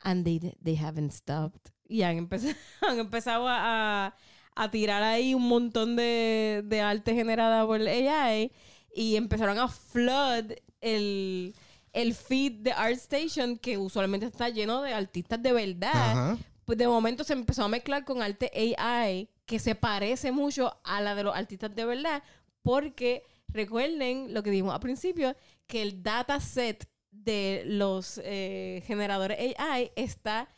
[0.00, 1.70] and they, they haven't stopped.
[1.86, 4.16] Y han empezado, han empezado a, a-
[4.56, 8.52] a tirar ahí un montón de, de arte generada por el AI
[8.94, 11.54] y empezaron a flood el,
[11.92, 15.90] el feed de ArtStation que usualmente está lleno de artistas de verdad.
[15.92, 16.38] Ajá.
[16.64, 21.00] Pues de momento se empezó a mezclar con arte AI que se parece mucho a
[21.00, 22.22] la de los artistas de verdad
[22.62, 25.36] porque recuerden lo que dijimos al principio
[25.66, 30.48] que el dataset de los eh, generadores AI está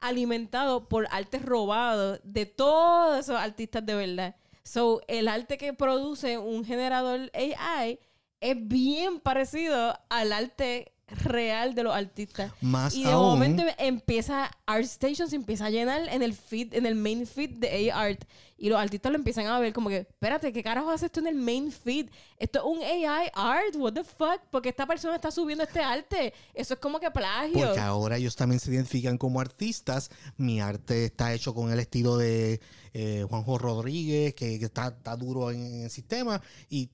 [0.00, 4.36] alimentado por arte robado de todos esos artistas de verdad.
[4.64, 7.98] So, el arte que produce un generador AI
[8.40, 12.52] es bien parecido al arte real de los artistas.
[12.60, 16.86] Más Y de aún, momento empieza ArtStation se empieza a llenar en el feed, en
[16.86, 18.24] el main feed de ART.
[18.56, 21.26] Y los artistas lo empiezan a ver como que, espérate, ¿qué carajo hace esto en
[21.26, 22.08] el main feed?
[22.38, 24.40] Esto es un AI art, what the fuck?
[24.50, 26.32] Porque esta persona está subiendo este arte.
[26.54, 27.66] Eso es como que plagio.
[27.66, 30.10] porque ahora ellos también se identifican como artistas.
[30.36, 32.60] Mi arte está hecho con el estilo de
[32.94, 36.40] eh, Juanjo Rodríguez, que, que está, está duro en, en el sistema.
[36.68, 36.88] Y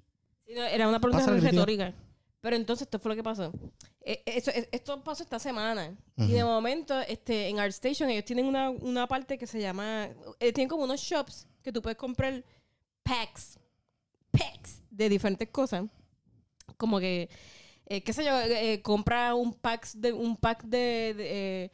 [0.46, 1.94] Era una pregunta retórica.
[2.41, 3.53] Pero entonces esto fue lo que pasó.
[4.01, 5.97] Eh, eso- esto pasó esta semana.
[6.16, 10.09] Y de momento, este, en ArtStation, ellos tienen una, una parte que se llama.
[10.39, 12.45] eh, tienen como unos shops que tú puedes comprar
[13.03, 13.59] packs.
[14.30, 15.84] Packs de diferentes cosas.
[16.76, 17.28] Como que.
[17.86, 21.70] eh, qué sé yo, eh, eh, compra un pack de un pack de,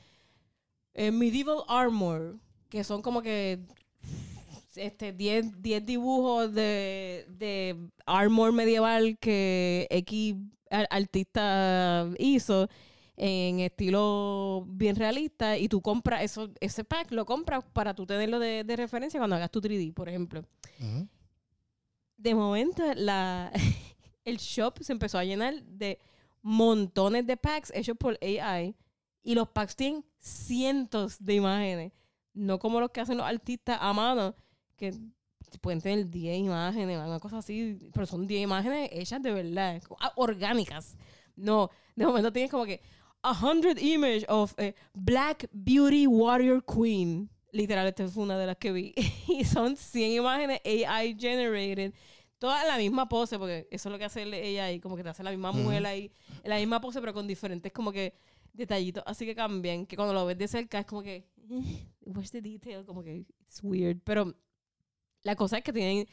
[0.95, 2.39] de, medieval armor
[2.71, 3.59] que son como que
[4.77, 10.35] este 10 10 dibujos de, de armor medieval que X
[10.70, 12.68] ar- artista hizo
[13.16, 18.39] en estilo bien realista y tú compras eso, ese pack, lo compras para tú tenerlo
[18.41, 20.45] de, de referencia cuando hagas tu 3D, por ejemplo.
[22.16, 23.53] De momento, la,
[24.25, 25.99] el shop se empezó a llenar de
[26.43, 28.75] montones de packs hechos por AI
[29.22, 31.93] y los packs tienen cientos de imágenes.
[32.33, 34.35] No como los que hacen los artistas a mano,
[34.77, 34.93] que
[35.61, 40.12] pueden tener 10 imágenes, una cosa así, pero son 10 imágenes hechas de verdad, ah,
[40.16, 40.97] orgánicas.
[41.37, 42.81] No, de momento tienes como que
[43.22, 47.31] a hundred image of eh, Black Beauty Warrior Queen.
[47.53, 48.95] Literal, esta fue una de las que vi.
[49.29, 51.95] y son 100 imágenes AI generated.
[52.39, 55.09] Todas la misma pose, porque eso es lo que hace el AI, como que te
[55.09, 55.89] hace la misma mujer Ujú.
[55.89, 56.12] ahí,
[56.45, 58.14] la misma pose, pero con diferentes como que
[58.53, 61.27] detallitos así que cambian, que cuando lo ves de cerca es como que,
[62.03, 62.85] where's the detail?
[62.85, 64.01] Como que it's weird.
[64.05, 64.35] Pero
[65.25, 66.07] la cosa es que tienen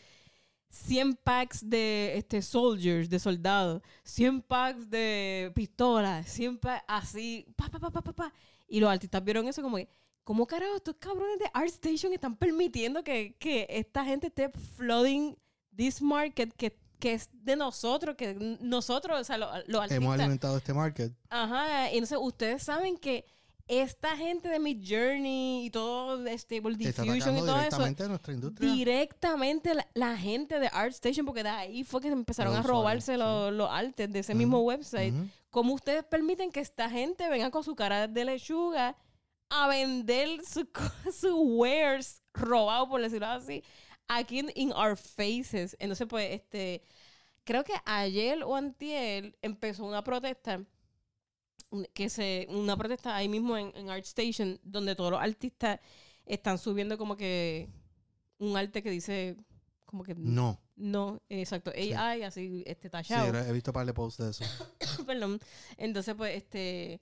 [0.70, 7.70] 100 packs de este, soldiers, de soldados, 100 packs de pistolas, 100 packs así, pa,
[7.70, 8.34] pa, pa, pa, pa, pa.
[8.68, 9.90] Y los artistas vieron eso como que,
[10.24, 15.36] ¿cómo carajo estos cabrones de ArtStation están permitiendo que, que esta gente esté flooding
[15.76, 19.92] this market que, que es de nosotros, que nosotros, o sea, lo- los artistas...
[19.92, 21.12] hemos alimentado este market.
[21.30, 23.26] Ajá, y entonces ustedes saben que
[23.72, 28.08] esta gente de Mid Journey y todo de Stable Diffusion y todo eso, directamente a
[28.10, 28.72] nuestra industria.
[28.74, 33.16] directamente la, la gente de ArtStation, porque de ahí fue que empezaron Los a robarse
[33.18, 35.14] los, los artes de ese mismo website.
[35.14, 35.28] Ujú.
[35.52, 38.96] ¿Cómo ustedes permiten que esta gente venga con su cara de lechuga
[39.50, 43.64] a vender su, co- su wares robado, por decirlo así,
[44.08, 45.78] aquí en in our faces?
[45.80, 46.84] Entonces, pues, este,
[47.46, 50.62] creo que ayer o antier empezó una protesta
[51.94, 55.80] que se una protesta ahí mismo en, en ArtStation donde todos los artistas
[56.26, 57.70] están subiendo como que
[58.40, 59.38] un arte que dice
[59.86, 60.60] como que No.
[60.76, 61.94] no, exacto, Sí.
[61.94, 63.38] AI así este tachado.
[63.38, 64.46] he visto par de posts de eso.
[65.06, 65.40] Perdón.
[65.78, 67.02] Entonces, pues, este.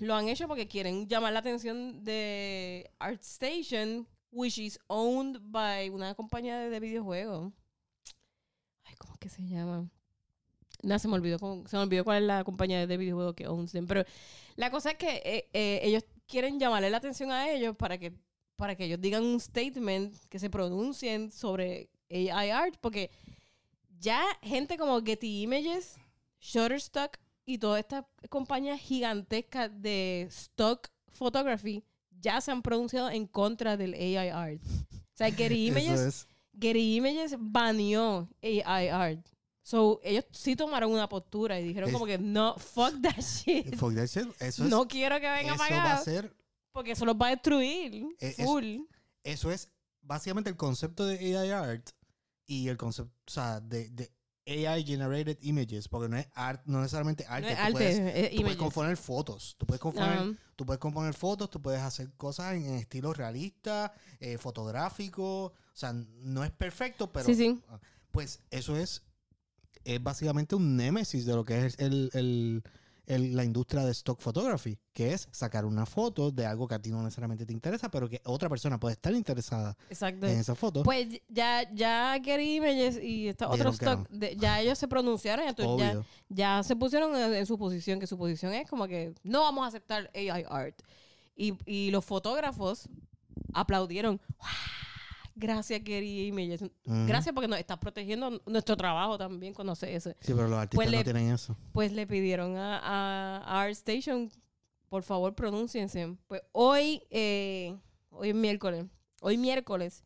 [0.00, 6.14] Lo han hecho porque quieren llamar la atención de ArtStation, which is owned by una
[6.16, 7.52] compañía de, de videojuegos.
[8.84, 9.88] Ay, ¿cómo es que se llama?
[10.82, 13.72] No, se me olvidó, se me olvidó cuál es la compañía de videojuegos que owns
[13.72, 13.86] them.
[13.86, 14.04] Pero
[14.56, 18.12] la cosa es que eh, eh, ellos quieren llamarle la atención a ellos para que,
[18.56, 23.10] para que ellos digan un statement, que se pronuncien sobre AI art, porque
[23.98, 25.96] ya gente como Getty Images,
[26.40, 31.84] Shutterstock, y todas estas compañías gigantescas de stock photography
[32.20, 34.62] ya se han pronunciado en contra del AI art.
[34.64, 36.28] O sea, Getty Images, es.
[36.58, 39.26] Getty Images baneó AI art.
[39.62, 43.74] So, ellos sí tomaron una postura y dijeron Es- como que no, fuck that shit.
[43.78, 44.28] Fuck that shit.
[44.40, 46.34] Eso es, no quiero que venga eso va a ser
[46.72, 47.94] porque eso los va a destruir.
[48.18, 48.78] Eh, es- full.
[49.22, 51.90] eso es básicamente el concepto de AI art
[52.46, 54.12] y el concepto, o sea, de, de
[54.44, 57.42] AI generated images, porque no es art, no necesaramente arte.
[57.42, 60.32] No es tú arte, puedes, es tú puedes componer fotos, tú puedes componer, Ajá.
[60.56, 65.52] tú puedes componer fotos, tú puedes hacer cosas en, en estilo realista, eh, fotográfico, o
[65.72, 67.60] sea, no es perfecto, pero Sí, sí.
[68.10, 69.02] pues eso es,
[69.84, 72.62] es básicamente un némesis de lo que es el, el-
[73.06, 76.78] el- la industria de stock photography, que es sacar una foto de algo que a
[76.80, 80.26] ti no necesariamente te interesa, pero que otra persona puede estar interesada Exacto.
[80.26, 80.84] en esa foto.
[80.84, 85.44] Pues ya, ya Getty Images y Dijeron que stock, de- ya ellos se pronunciaron,
[85.78, 89.40] ya, ya, se pusieron en, en su posición, que su posición es como que no
[89.40, 90.80] vamos a aceptar AI art.
[91.34, 92.88] Y, y los fotógrafos
[93.52, 94.20] aplaudieron.
[94.38, 94.48] ¡Wow!
[95.34, 96.62] Gracias, Getty Images.
[96.62, 96.70] Ujú.
[97.06, 100.10] Gracias porque nos estás protegiendo nuestro trabajo también cuando eso.
[100.20, 101.56] Sí, pero los artistas Pues no le- tienen eso.
[101.72, 104.30] Pues le pidieron a, a- a ArtStation,
[104.88, 106.16] por favor, pronúnciense.
[106.26, 107.76] Pues hoy, eh,
[108.10, 108.86] hoy es miércoles,
[109.20, 110.04] hoy miércoles,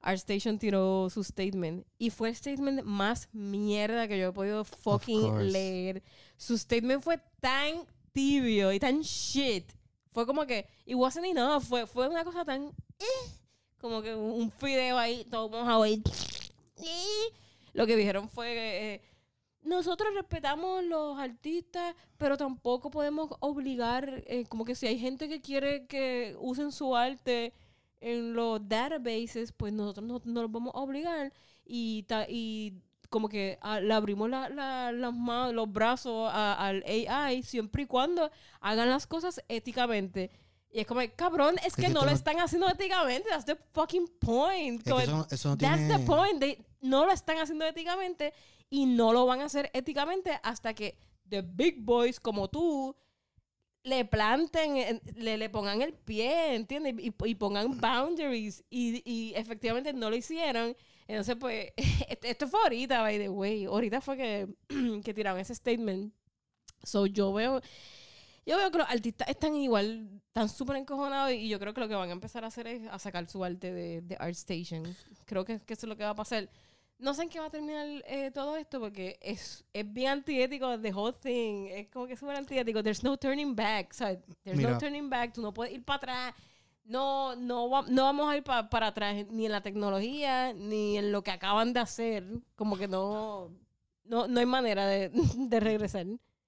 [0.00, 5.52] ArtStation tiró su statement y fue el statement más mierda que yo he podido fucking
[5.52, 6.02] leer.
[6.36, 9.72] Su statement fue tan tibio y tan shit.
[10.12, 13.04] Fue como que, it wasn't enough, fue, fue una cosa tan, eh,
[13.80, 16.02] como que un fideo ahí, todo mojado ahí.
[16.78, 17.32] Eh.
[17.74, 19.02] Lo que dijeron fue, eh,
[19.62, 25.40] nosotros respetamos los artistas, pero tampoco podemos obligar, eh, como que si hay gente que
[25.40, 27.52] quiere que usen su arte
[28.00, 31.32] en los databases, pues nosotros no, los vamos a obligar
[31.64, 32.74] y, ta- y
[33.10, 37.86] como que ah, le abrimos la- la- las manos, los brazos al AI siempre y
[37.86, 40.30] cuando hagan las cosas éticamente.
[40.70, 43.28] Y es como, cabrón, es que, que no lo no- están haciendo éticamente.
[43.30, 44.78] That's the fucking point.
[44.78, 45.98] Es que Como- eso, no- eso no That's tiene...
[45.98, 46.40] the point.
[46.40, 48.32] They- no lo están haciendo éticamente
[48.70, 50.98] y no lo van a hacer éticamente hasta que
[51.28, 52.94] the big boys como tú
[53.82, 56.94] le planten, en- le, le pongan el pie, ¿entiendes?
[56.98, 60.76] Y, y pongan boundaries y, y efectivamente no lo hicieron.
[61.06, 61.72] Entonces, pues,
[62.08, 63.64] este- esto fue ahorita, by the way.
[63.64, 64.48] Ahorita fue que,
[65.02, 66.12] que tiraron ese statement.
[66.84, 67.62] So, yo veo...
[68.48, 71.88] Yo veo que los artistas están igual, están súper encojonados y yo creo que lo
[71.88, 74.96] que van a empezar a hacer es a sacar su arte de, de ArtStation.
[75.26, 76.48] Creo que, que eso es lo que va a pasar.
[76.98, 80.80] No sé en qué va a terminar eh, todo esto porque es, es bien antiético,
[80.80, 81.66] the whole thing.
[81.66, 82.82] Es como que es súper antiético.
[82.82, 83.92] There's no turning back.
[83.92, 84.18] ¿sabes?
[84.42, 84.70] There's Mira.
[84.70, 85.32] no turning back.
[85.34, 86.34] Tú no puedes ir para atrás.
[86.84, 91.12] No, no, no vamos a ir pa- para atrás ni en la tecnología ni en
[91.12, 92.24] lo que acaban de hacer.
[92.56, 93.50] Como que no,
[94.04, 96.06] no, no hay manera de, de regresar.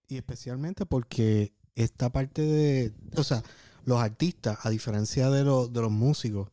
[0.09, 1.53] Y especialmente porque
[1.84, 2.92] esta parte de...
[3.16, 3.42] O sea,
[3.84, 6.48] los artistas, a diferencia de, los de los músicos,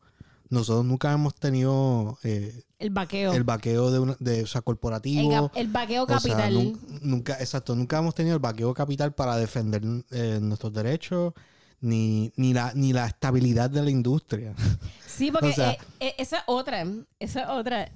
[0.50, 3.32] nosotros nunca hemos tenido eh, El vaqueo.
[3.34, 5.50] el vaqueo de, una, de o sea, El, corporativo.
[5.54, 6.54] el vaqueo O sea, capital.
[6.54, 11.34] nun- nunca, exacto, nunca hemos tenido el vaqueo capital para defender eh, nuestros derechos
[11.80, 14.54] ni, ni, la, ni la estabilidad de la industria.
[15.18, 16.86] Sí, porque O sea- eh, esa es otra,
[17.18, 17.90] esa es otra.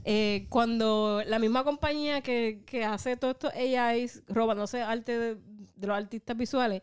[0.49, 5.35] Cuando la misma compañía que, que hace todos estos AIs robándose arte de,
[5.77, 6.83] de los artistas visuales,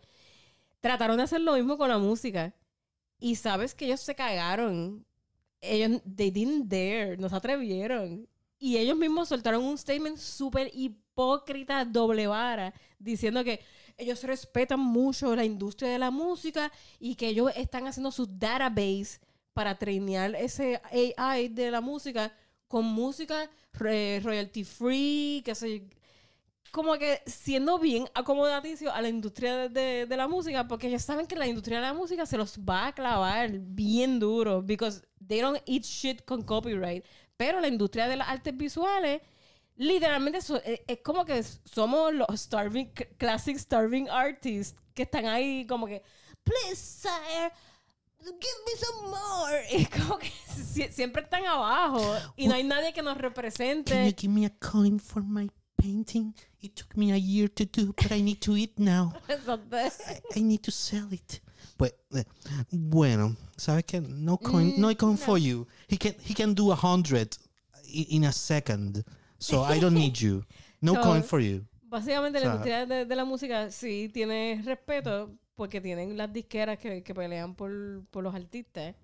[0.82, 2.53] trataron de hacer lo mismo con la música.
[3.19, 5.05] Y sabes que ellos se cagaron.
[5.61, 8.27] Ellos, they didn't dare, no se atrevieron.
[8.57, 13.61] Y ellos mismos soltaron un statement súper hipócrita, doble vara, diciendo que
[13.97, 19.19] ellos respetan mucho la industria de la música y que ellos están haciendo su database
[19.53, 20.82] para trainear ese
[21.17, 22.34] AI de la música
[22.67, 25.84] con música re- royalty free, que se
[26.72, 31.26] como que siendo bien acomodaticio a la industria de, de- la música, porque ellos saben
[31.28, 35.39] que la industria de la música se los va a clavar bien duro, because they
[35.41, 37.03] don't eat shit con copyright.
[37.38, 39.22] Pero la industria de las artes visuales,
[39.76, 45.88] literalmente eh, es como que somos los starving, classic starving artists que están ahí como
[45.88, 46.03] que,
[46.43, 47.51] please, sire,
[48.20, 49.65] give me some more.
[49.72, 52.01] Y como que sie- siempre están abajo
[52.36, 54.13] y no hay nadie que nos represente.
[54.17, 55.49] give me a coin for my
[55.80, 56.34] painting?
[56.61, 59.13] It took me a year to do, but I need to eat now.
[59.30, 59.91] Exacto.
[60.36, 61.41] I need to sell it.
[61.77, 62.23] Pues, eh,
[62.71, 64.01] bueno, ¿sabes qué?
[64.01, 65.65] No coin, no coin for you.
[65.88, 67.36] He can, he can do a hundred
[67.86, 69.03] i- in a second.
[69.39, 70.43] So I don't need you.
[70.82, 71.65] No So- coin for you.
[71.89, 76.32] Básicamente O la sea- industria de, de la música sí tiene respeto porque tienen las
[76.32, 78.95] disqueras que, que pelean por, por los artistas.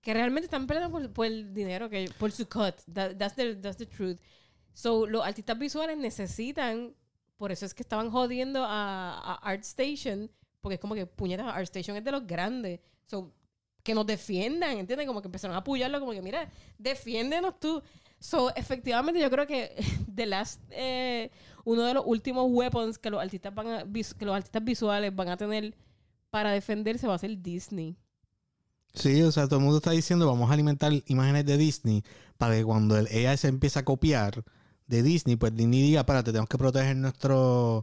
[0.00, 2.74] Que realmente están peleando por, por el dinero, que, por su cut.
[2.92, 4.18] That- that's, the, that's the truth.
[4.74, 6.94] So, los artistas visuales necesitan
[7.42, 12.04] por eso es que estaban jodiendo a, ArtStation, porque es como que puñetas, ArtStation es
[12.04, 12.78] de los grandes.
[13.06, 13.32] So,
[13.82, 15.08] que nos defiendan, ¿entiendes?
[15.08, 16.48] Como que empezaron a apoyarlo, como que, mira,
[16.78, 17.82] defiéndenos tú.
[18.20, 19.74] So, efectivamente, yo creo que
[20.14, 21.32] The Last, eh,
[21.64, 25.30] uno de los últimos weapons que los artistas van a, que los artistas visuales van
[25.30, 25.74] a tener
[26.30, 27.96] para defenderse va a ser Disney.
[28.94, 32.04] Sí, o sea, todo el mundo está diciendo vamos a alimentar imágenes de Disney
[32.38, 34.44] para que cuando el AI se empiece a copiar
[34.92, 37.78] de Disney, pues Disney diga, espérate, tenemos que proteger nuestro,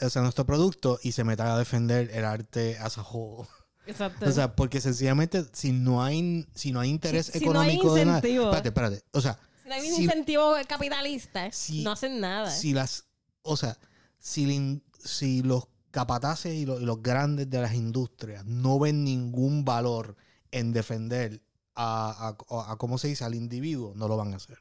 [0.00, 3.46] o sea, nuestro producto y se meta a defender el arte as a whole.
[3.86, 4.24] Exacto.
[4.26, 7.74] O sea, porque sencillamente si no hay, si no hay interés Si- si no hay
[7.76, 8.18] económico de nada.
[8.18, 9.02] Espérate, espérate.
[9.12, 11.50] O sea, si no hay un si- incentivo capitalista,
[11.82, 12.50] no hacen nada.
[12.50, 13.04] si las,
[13.42, 13.76] o sea,
[14.18, 20.16] si, los capataces y los, y los grandes de las industrias no ven ningún valor
[20.50, 21.42] en defender
[21.74, 23.24] a, a- a- ¿cómo se dice?
[23.24, 24.58] Al individuo, no lo van a hacer.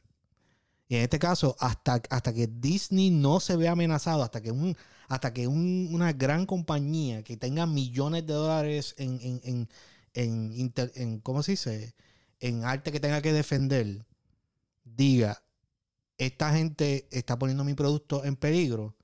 [0.93, 4.77] Y en este caso, hasta, hasta que Disney no se vea amenazado, hasta que un,
[5.07, 9.67] hasta que un- una gran compañía que tenga millones de dólares en, en,
[10.13, 11.95] en, en ¿cómo se dice?
[12.39, 14.05] En arte que tenga que defender,
[14.83, 15.41] diga,
[16.19, 18.95] esta gente está poniendo mi producto en peligro,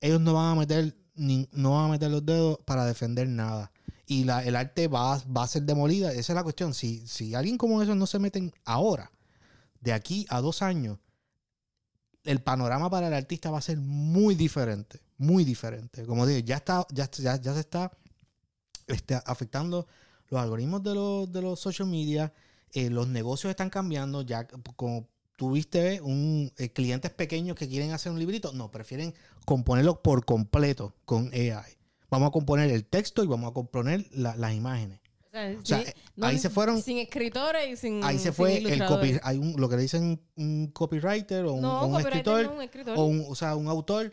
[0.00, 3.72] ellos no van a meter ni- no van a meter los dedos para defender nada.
[4.06, 6.12] Y la, el arte va, va a ser demolida.
[6.12, 6.74] Esa es la cuestión.
[6.74, 9.10] Si, si alguien como esos no se meten ahora,
[9.80, 10.98] de aquí a dos años,
[12.24, 15.00] el panorama para el artista va a ser muy diferente.
[15.18, 16.04] Muy diferente.
[16.06, 17.92] Como digo, ya está, ya, ya, ya se está
[18.86, 19.86] este, afectando
[20.28, 22.32] los algoritmos de los, de los social media.
[22.72, 24.22] eh, los negocios están cambiando.
[24.22, 24.46] Ya
[24.76, 29.14] como tuviste un eh, clientes pequeños que quieren hacer un librito, no, prefieren
[29.44, 31.76] componerlo por completo con AI.
[32.10, 35.00] Vamos a componer el texto y vamos a componer la- las imágenes.
[35.34, 38.04] O sea, O sea, sí, eh, ahí se fueron- Sin escritores y sin.
[38.04, 41.62] Ahí se fue el copy, hay un, lo que le dicen un copywriter o un,
[41.62, 42.94] No, o un copywriter escritor, no, un escritor.
[42.98, 44.12] o, un, o sea, un autor.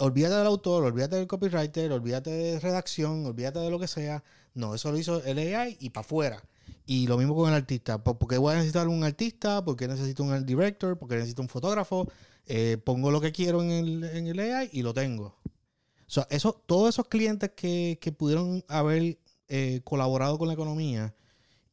[0.00, 4.22] Olvídate del autor, olvídate del copywriter, olvídate de redacción, olvídate de lo que sea.
[4.52, 6.42] No, eso lo hizo el AI y para afuera.
[6.84, 8.02] Y lo mismo con el artista.
[8.04, 9.64] ¿Por por qué voy a necesitar un artista?
[9.64, 10.98] ¿Por qué necesito un director?
[10.98, 12.06] ¿Por qué necesito un fotógrafo?
[12.46, 15.36] Eh, pongo lo que quiero en el, en el AI y lo tengo.
[15.46, 19.18] O sea, eso, todos esos clientes que, que pudieron haber
[19.48, 21.14] eh, colaborado con la economía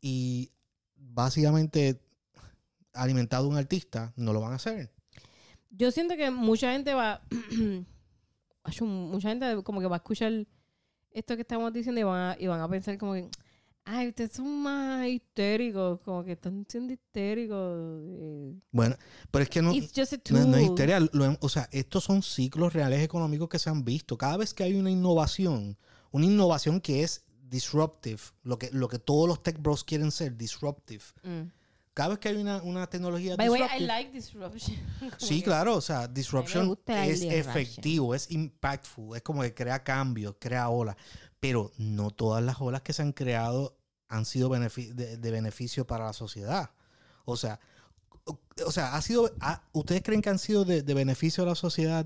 [0.01, 0.51] y
[0.95, 2.01] básicamente
[2.93, 4.91] alimentado un artista, no lo van a hacer.
[5.69, 7.21] Yo siento que mucha gente va.
[8.82, 10.32] Mucha gente como que va a escuchar
[11.11, 13.30] esto que estamos diciendo y van a, y van a pensar como que.
[13.84, 18.01] Ay, ustedes son más histéricos, como que están siendo histéricos.
[18.19, 18.95] eh, Bueno,
[19.30, 20.99] pero es que no, a no, no es histeria.
[20.99, 24.17] Lo o sea, estos son ciclos reales económicos que se han visto.
[24.17, 25.78] Cada vez que hay una innovación,
[26.09, 30.35] una innovación que es disruptive, lo que, lo que todos los tech bros quieren ser,
[30.37, 31.03] disruptive.
[31.23, 31.43] Mm.
[31.93, 34.77] Cada vez que hay una, una tecnología By the way, I disruptive, like disruption.
[35.17, 37.39] Sí, claro, o sea, disruption es disruption.
[37.39, 40.97] efectivo, es impactful, es como que crea cambios, crea olas,
[41.39, 43.77] pero no todas las olas que se han creado
[44.09, 46.71] han sido benefi- de, de beneficio para la sociedad.
[47.23, 47.59] O sea,
[48.25, 51.47] o, o sea, ha sido, ha- ¿ustedes creen que han sido de, de beneficio a
[51.47, 52.05] la sociedad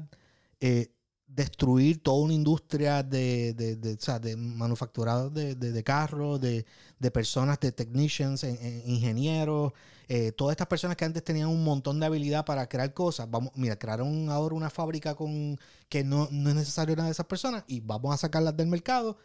[0.60, 0.92] eh,
[1.32, 6.42] destruir toda una industria de, de, de, o sea, de manufacturado de, de- de carros,
[6.42, 6.66] de,
[7.00, 9.72] de personas, de technicians, en- en- ingenieros,
[10.08, 13.52] eh, todas estas personas que antes tenían un montón de habilidad para crear cosas, vamos,
[13.56, 15.58] mira, crearon ahora una fábrica con
[15.88, 19.18] que no, no es necesario nada de esas personas y vamos a sacarlas del mercado.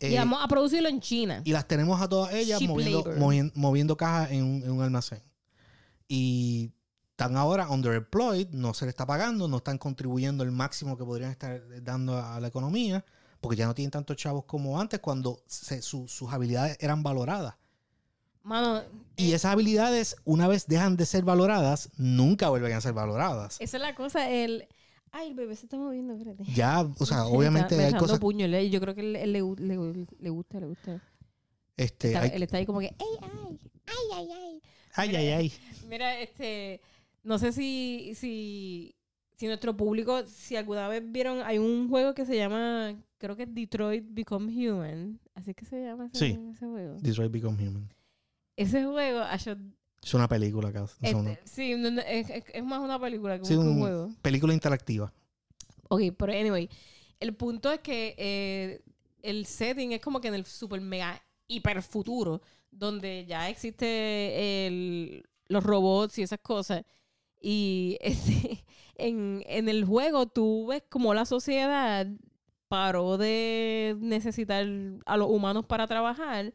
[0.00, 1.42] y eh, vamos a producirlo en China.
[1.44, 3.04] y las tenemos a todas ellas moviendo,
[3.54, 5.22] moviendo cajas en un, en un almacén.
[6.08, 6.72] Y
[7.20, 11.30] están ahora underemployed, no se les está pagando, no están contribuyendo el máximo que podrían
[11.30, 13.04] estar dando a, la economía,
[13.42, 17.56] porque ya no tienen tantos chavos como antes cuando se- su- sus habilidades eran valoradas.
[18.42, 18.82] Mano,
[19.16, 23.56] Y esas habilidades, una vez dejan de ser valoradas, nunca vuelven a ser valoradas.
[23.60, 24.66] esa es la cosa, el...
[25.12, 26.44] Ay, el bebé se está moviendo, espérate.
[26.54, 28.18] Ya, o sea, Me obviamente está- hay cosas...
[28.18, 31.02] puño, yo creo que él, él le, le le gusta, le gusta.
[31.76, 33.60] Este, Está- hay- Él está ahí como que, ¡ay, ay!
[33.86, 34.62] ¡Ay, ay, ay!
[34.94, 35.52] ay, ay, ay.
[35.86, 36.80] Mira, este,
[37.22, 38.94] no sé si, si,
[39.36, 43.44] si nuestro público, si alguna vez vieron, hay un juego que se llama, creo que
[43.44, 46.38] es Detroit Become Human, así que se llama ese, Sí.
[46.54, 46.96] ese juego.
[47.00, 47.88] Detroit Become Human.
[48.56, 49.56] Ese juego, ah, yo-
[50.02, 50.84] Es una película, acá.
[51.02, 54.10] este, sí, no, es, más una película que, Sí, un- juego.
[54.22, 55.12] película interactiva.
[55.88, 56.68] Ok, pero anyway,
[57.18, 58.80] el punto es que eh,
[59.22, 62.40] el setting es como que en el super mega hiper futuro,
[62.70, 66.82] donde ya existe el- los robots y esas cosas.
[67.40, 67.98] Y
[68.96, 72.06] en, en el juego tú ves como la sociedad
[72.68, 74.66] paró de necesitar
[75.06, 76.52] a los humanos para trabajar,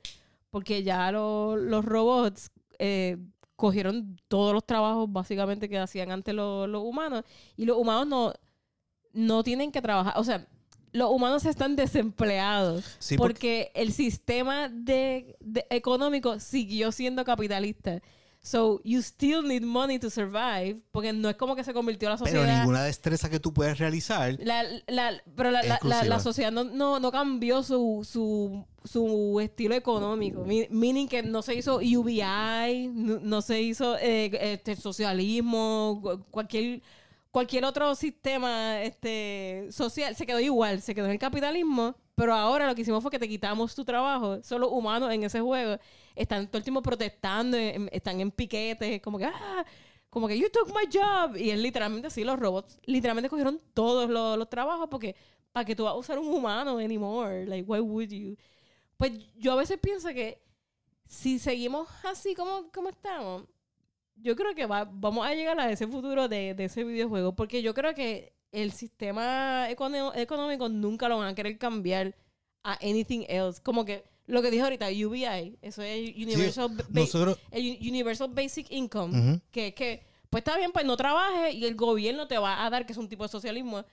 [0.50, 3.18] porque ya lo- los robots eh,
[3.58, 7.24] cogieron todos los trabajos básicamente que hacían antes los, los humanos,
[7.58, 8.34] y los humanos no,
[9.14, 10.14] no tienen que trabajar.
[10.18, 10.48] O sea,
[10.94, 18.02] los humanos están desempleados Sí, porque, el sistema de, de- económico siguió siendo capitalista.
[18.46, 22.18] So, you still need money to survive, porque no es como que se convirtió la
[22.18, 22.60] Pero sociedad.
[22.60, 24.38] ninguna destreza que tú puedes realizar.
[24.40, 29.74] La, la- pero la, la- la- sociedad no, no, no cambió su, su, su estilo
[29.74, 30.46] económico.
[30.46, 36.24] Mi- Meaning que no se hizo UBI, no, no se hizo eh, este, socialismo, cu-
[36.30, 36.84] cualquier,
[37.32, 40.16] cualquier otro sistema este, social.
[40.16, 41.96] Se quedó igual, se quedó en el capitalismo.
[42.16, 44.42] Pero ahora lo que hicimos fue que te quitamos tu trabajo.
[44.44, 45.78] Son los humanos en ese juego.
[46.16, 49.66] Están todo el tiempo protestando, en- están en piquetes, como que, ah,
[50.10, 51.36] como que, you took my job.
[51.38, 55.16] Y es literalmente así, los robots literalmente cogieron todos los, los trabajos porque,
[55.52, 57.46] ¿para que tú vas a usar un humano anymore?
[57.48, 58.38] Like, why would you?
[58.98, 60.42] Pues yo a veces pienso que
[61.08, 63.46] si seguimos así como, como estamos,
[64.18, 67.36] yo creo que va- vamos a llegar a ese futuro de, de ese videojuego.
[67.36, 72.16] Porque yo creo que el sistema económico nunca lo van a querer cambiar
[72.64, 73.62] a anything else.
[73.62, 77.38] Como que lo que dije ahorita, UBI, eso es Universal, Nosotros.
[77.52, 81.76] el Universal Basic Income, que es que, pues está bien, pues no trabajes y el
[81.76, 83.84] gobierno te va a dar, que es un tipo de socialismo,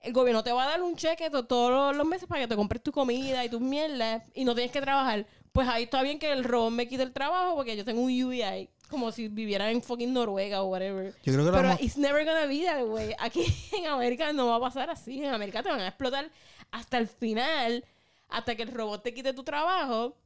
[0.00, 2.48] el gobierno te va a dar un cheque to- todos los, los meses para que
[2.48, 5.26] te compres tu comida y tus mierdas y no tienes que trabajar.
[5.52, 8.10] Pues ahí está bien que el robot me quite el trabajo porque yo tengo un
[8.22, 11.14] UBI, como si viviera en fucking Noruega o whatever.
[11.22, 13.14] Yo creo que Pero it's never gonna be that way.
[13.18, 15.22] Aquí en América no va a pasar así.
[15.22, 16.30] En América te van a explotar
[16.70, 17.84] hasta el final,
[18.28, 20.16] hasta que el robot te quite tu trabajo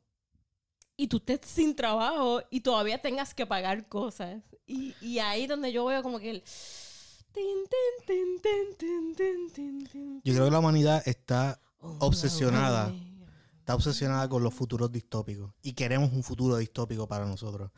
[0.96, 4.42] y tú estés sin trabajo y todavía tengas que pagar cosas.
[4.66, 6.44] Y, y ahí donde yo veo como que el...
[10.22, 12.88] Yo creo que la humanidad está oh, obsesionada.
[12.88, 13.12] Oh,
[13.58, 15.52] está obsesionada con los futuros distópicos.
[15.62, 17.70] Y queremos un futuro distópico para nosotros.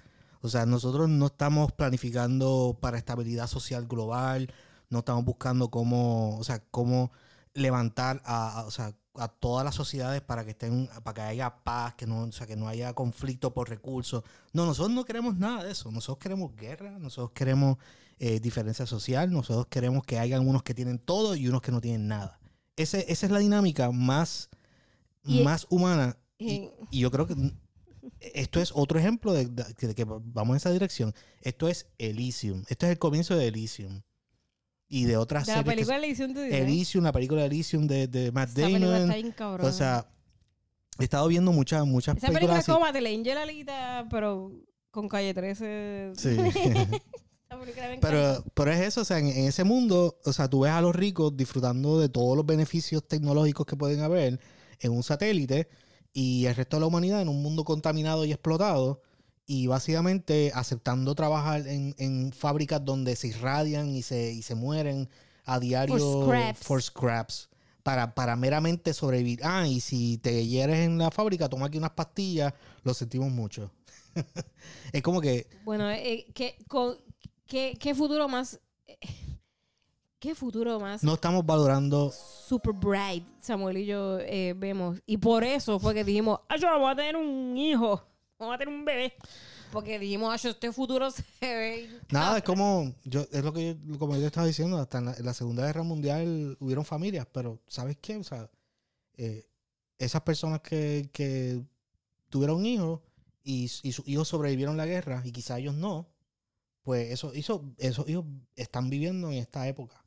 [0.44, 4.52] O sea, nosotros no estamos planificando para estabilidad social global,
[4.90, 7.10] no estamos buscando cómo, o sea, cómo
[7.54, 11.54] levantar a, a- o sea, a todas las sociedades para que estén, para que haya
[11.64, 14.22] paz, que no, o sea, que no haya conflicto por recursos.
[14.52, 15.90] No, nosotros no queremos nada de eso.
[15.90, 17.78] Nosotros queremos guerra, nosotros queremos
[18.18, 21.80] eh, diferencia social, nosotros queremos que hayan unos que tienen todo y unos que no
[21.80, 22.38] tienen nada.
[22.76, 24.50] Ese- esa es la dinámica más,
[25.24, 26.18] Y- más humana
[26.90, 27.34] y yo creo que
[28.34, 31.12] esto es otro ejemplo de, de- de que vamos en esa dirección.
[31.42, 32.64] Esto es Elysium.
[32.68, 34.02] Esto es el comienzo de Elysium.
[34.88, 36.58] Y de otras De la que película de edición de.
[36.62, 39.02] Elysium, la película de Elysium de, de Matt Esa película Damon.
[39.02, 39.68] está bien cabrona.
[39.68, 40.06] O sea,
[41.00, 42.72] he estado viendo muchas, muchas Esa película películas es así.
[42.72, 44.52] como Angel Alita, pero
[44.90, 46.12] con Calle 13.
[46.16, 46.28] Sí.
[47.48, 47.88] Esa película.
[48.00, 50.80] Pero, pero es eso, o sea, en, en ese mundo, o sea, tú ves a
[50.80, 54.38] los ricos disfrutando de todos los beneficios tecnológicos que pueden haber
[54.80, 55.68] en un satélite
[56.14, 59.02] y el resto de la humanidad en un mundo contaminado y explotado
[59.46, 65.10] y básicamente aceptando trabajar en, en fábricas donde se irradian y se, y se mueren
[65.44, 66.60] a diario For scraps.
[66.64, 67.50] for scraps,
[67.82, 69.40] para, para meramente sobrevivir.
[69.44, 72.54] Ah, y si te hieres en la fábrica, toma aquí unas pastillas,
[72.84, 73.70] lo sentimos mucho.
[74.92, 76.96] es como que Bueno, eh, ¿qué, con-
[77.46, 78.60] qué, qué futuro más.
[80.24, 84.98] ¿Qué futuro más no estamos valorando super bright Samuel y yo eh, vemos?
[85.04, 88.02] Y por eso fue que dijimos, ah, yo voy a tener un hijo,
[88.38, 89.12] vamos a tener un bebé.
[89.70, 91.90] Porque dijimos, yo, este futuro se ve.
[92.10, 95.04] Nada, es como, yo, es lo que yo, como yo te estaba diciendo, hasta en
[95.04, 98.16] la, en la Segunda Guerra Mundial hubieron familias, pero ¿sabes qué?
[98.16, 98.50] O sea,
[99.18, 99.46] eh,
[99.98, 101.60] esas personas que, que
[102.30, 103.02] tuvieron hijos
[103.42, 106.08] y, y sus hijos sobrevivieron la guerra y quizá ellos no,
[106.82, 108.24] pues eso, eso, esos hijos
[108.56, 110.03] están viviendo en esta época.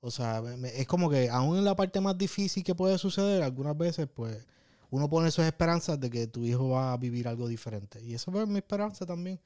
[0.00, 0.42] O sea,
[0.74, 4.46] es como que aún en la parte más difícil que puede suceder, algunas veces, pues,
[4.90, 8.00] uno pone sus esperanzas de que tu hijo va a vivir algo diferente.
[8.02, 9.40] Y eso es mi esperanza también.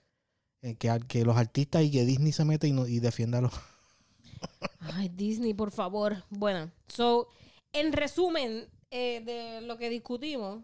[0.62, 3.52] eh, que, que los artistas y que Disney se meta y, no, y defienda los...
[4.80, 6.24] Ay, Disney, por favor.
[6.30, 7.28] Bueno, so,
[7.72, 10.62] en resumen eh, de lo que discutimos,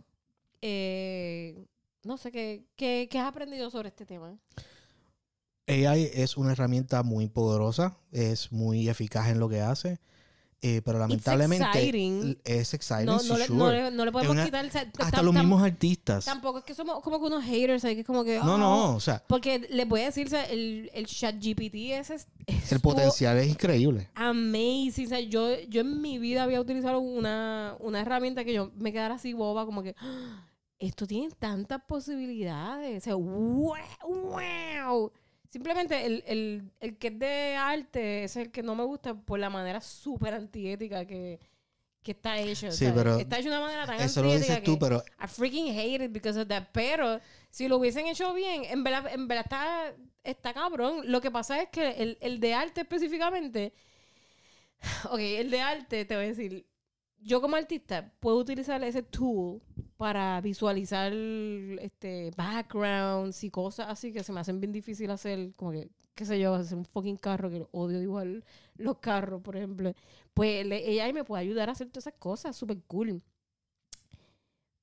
[0.63, 1.67] eh,
[2.05, 4.39] no sé, ¿qué, qué, qué has aprendido sobre este tema?
[5.69, 9.99] AI es una herramienta muy poderosa, es muy eficaz en lo que hace,
[10.61, 12.37] eh, pero lamentablemente exciting.
[12.45, 13.59] es exciting, No, sí, no, le, sure.
[13.59, 14.67] no, le, no le podemos una- quitar.
[14.67, 16.25] o sea, Hasta tam- los mismos artistas.
[16.25, 18.39] Tampoco es que somos como que unos haters que es como que.
[18.41, 21.37] No, "Oh", no, o sea, Porque les voy a decir, o sea, el, el chat
[21.37, 22.27] GPT ese es.
[22.47, 24.09] el estuvo potencial es increíble.
[24.17, 25.07] Amazing.
[25.07, 28.91] O sea, yo, yo en mi vida había utilizado una, una herramienta que yo me
[28.93, 29.95] quedara así boba, como que.
[30.01, 30.45] "Ah,
[30.81, 33.03] Esto tiene tantas posibilidades.
[33.03, 33.75] O sea, wow,
[34.07, 35.13] wow.
[35.51, 39.39] Simplemente el, el, el que es de arte es el que no me gusta por
[39.39, 41.41] la manera súper antiética que,
[42.03, 42.71] que está hecho.
[42.71, 45.03] Sí, pero está hecho de una manera tan Eso lo antiética dices tú, que- pero
[45.23, 46.65] I freaking hate it because of that.
[46.73, 47.21] Pero
[47.51, 51.11] si lo hubiesen hecho bien, en verdad, en verdad está, está cabrón.
[51.11, 53.73] Lo que pasa es que el, el de arte específicamente
[55.11, 56.67] Ok, el de arte, te voy a decir.
[57.21, 59.61] Yo como artista puedo utilizar ese tool
[59.99, 61.13] para visualizar
[61.81, 66.25] este backgrounds y cosas así que se me hacen bien difícil hacer, como que, qué
[66.27, 68.45] sé yo, hacer un fucking carro, que odio igual
[68.77, 69.95] los carros, por ejemplo.
[70.35, 73.23] Pues el AI me puede ayudar a hacer todas esas cosas, súper cool.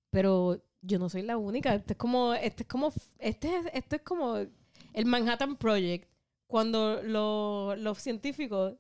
[0.09, 1.73] Pero yo no soy la única.
[1.75, 6.09] Este es como, este es como, este es, esto es como el Manhattan Project.
[6.47, 8.75] Cuando lo- los científicos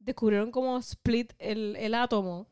[0.00, 2.48] descubrieron cómo split el, el átomo,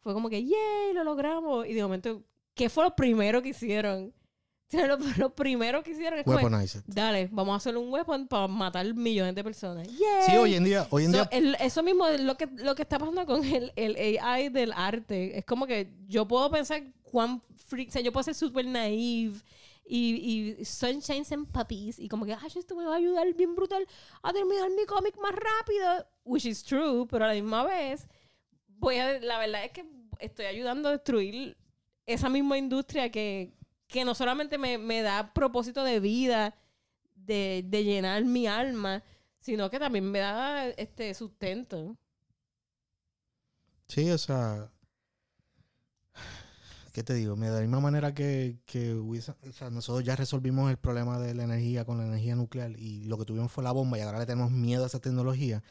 [0.00, 0.94] fue como que, ¡yay!
[0.94, 1.66] Lo logramos.
[1.66, 2.22] Y de momento,
[2.54, 4.12] ¿qué fue lo primero que hicieron?
[4.74, 8.92] Lo, lo primero que hicieron es Weaponize dale, vamos a hacer un weapon para matar
[8.92, 9.86] millones de personas.
[9.86, 10.22] ¡Yay!
[10.26, 12.74] Sí, hoy en día, hoy en So, día el- eso mismo es lo que, lo
[12.74, 15.38] que está pasando con el, el AI del arte.
[15.38, 19.38] Es como que yo puedo pensar cuán freak, o sea, yo puedo ser súper naive
[19.86, 23.54] y, y sunshines and puppies y como que, ay, esto me va a ayudar bien
[23.54, 23.86] brutal
[24.22, 28.08] a terminar mi cómic más rápido, which is true, pero a la misma vez,
[28.66, 29.84] voy a, la verdad es que
[30.18, 31.56] estoy ayudando a destruir
[32.06, 33.54] esa misma industria que,
[33.88, 36.56] que no solamente me, me da propósito de vida,
[37.16, 39.02] de, de llenar mi alma,
[39.40, 41.96] sino que también me da este sustento.
[43.88, 44.70] Sí, o sea.
[46.92, 47.34] ¿Qué te digo?
[47.34, 51.42] De la misma manera que, que o sea, nosotros ya resolvimos el problema de la
[51.44, 54.26] energía con la energía nuclear y lo que tuvimos fue la bomba y ahora le
[54.26, 55.62] tenemos miedo a esa tecnología.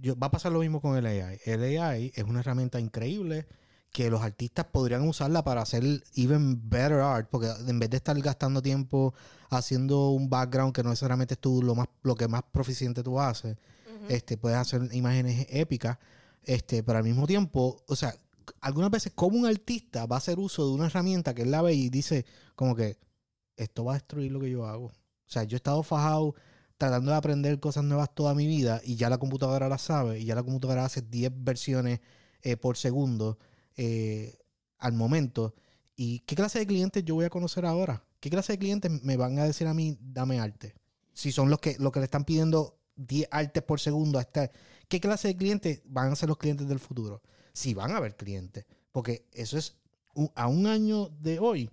[0.00, 1.40] Yo- va a pasar lo mismo con el AI.
[1.44, 3.46] El AI es una herramienta increíble
[3.92, 5.82] que los artistas podrían usarla para hacer
[6.14, 9.14] even better art, porque en vez de estar gastando tiempo
[9.50, 13.20] haciendo un background que no necesariamente es tú lo más lo que más proficiente tú
[13.20, 13.56] haces,
[14.08, 15.98] este, puedes hacer imágenes épicas,
[16.44, 18.14] este, pero al mismo tiempo, o sea,
[18.60, 21.62] algunas veces como un artista va a hacer uso de una herramienta que él la
[21.62, 22.24] ve y dice
[22.54, 22.98] como que
[23.56, 24.86] esto va a destruir lo que yo hago.
[24.86, 26.34] O sea, yo he estado fajado
[26.78, 30.24] tratando de aprender cosas nuevas toda mi vida y ya la computadora la sabe y
[30.24, 32.00] ya la computadora hace 10 versiones
[32.42, 33.38] eh, por segundo
[33.78, 34.36] eh,
[34.78, 35.54] al momento.
[35.96, 38.04] ¿Y qué clase de clientes yo voy a conocer ahora?
[38.20, 40.74] ¿Qué clase de clientes me van a decir a mí, dame arte?
[41.14, 44.50] Si son los que, que le están pidiendo 10 artes por segundo a este,
[44.88, 47.22] ¿qué clase de clientes van a ser los clientes del futuro?
[47.52, 48.66] Si van a haber clientes.
[48.92, 49.76] Porque eso es
[50.34, 51.70] a un año de hoy.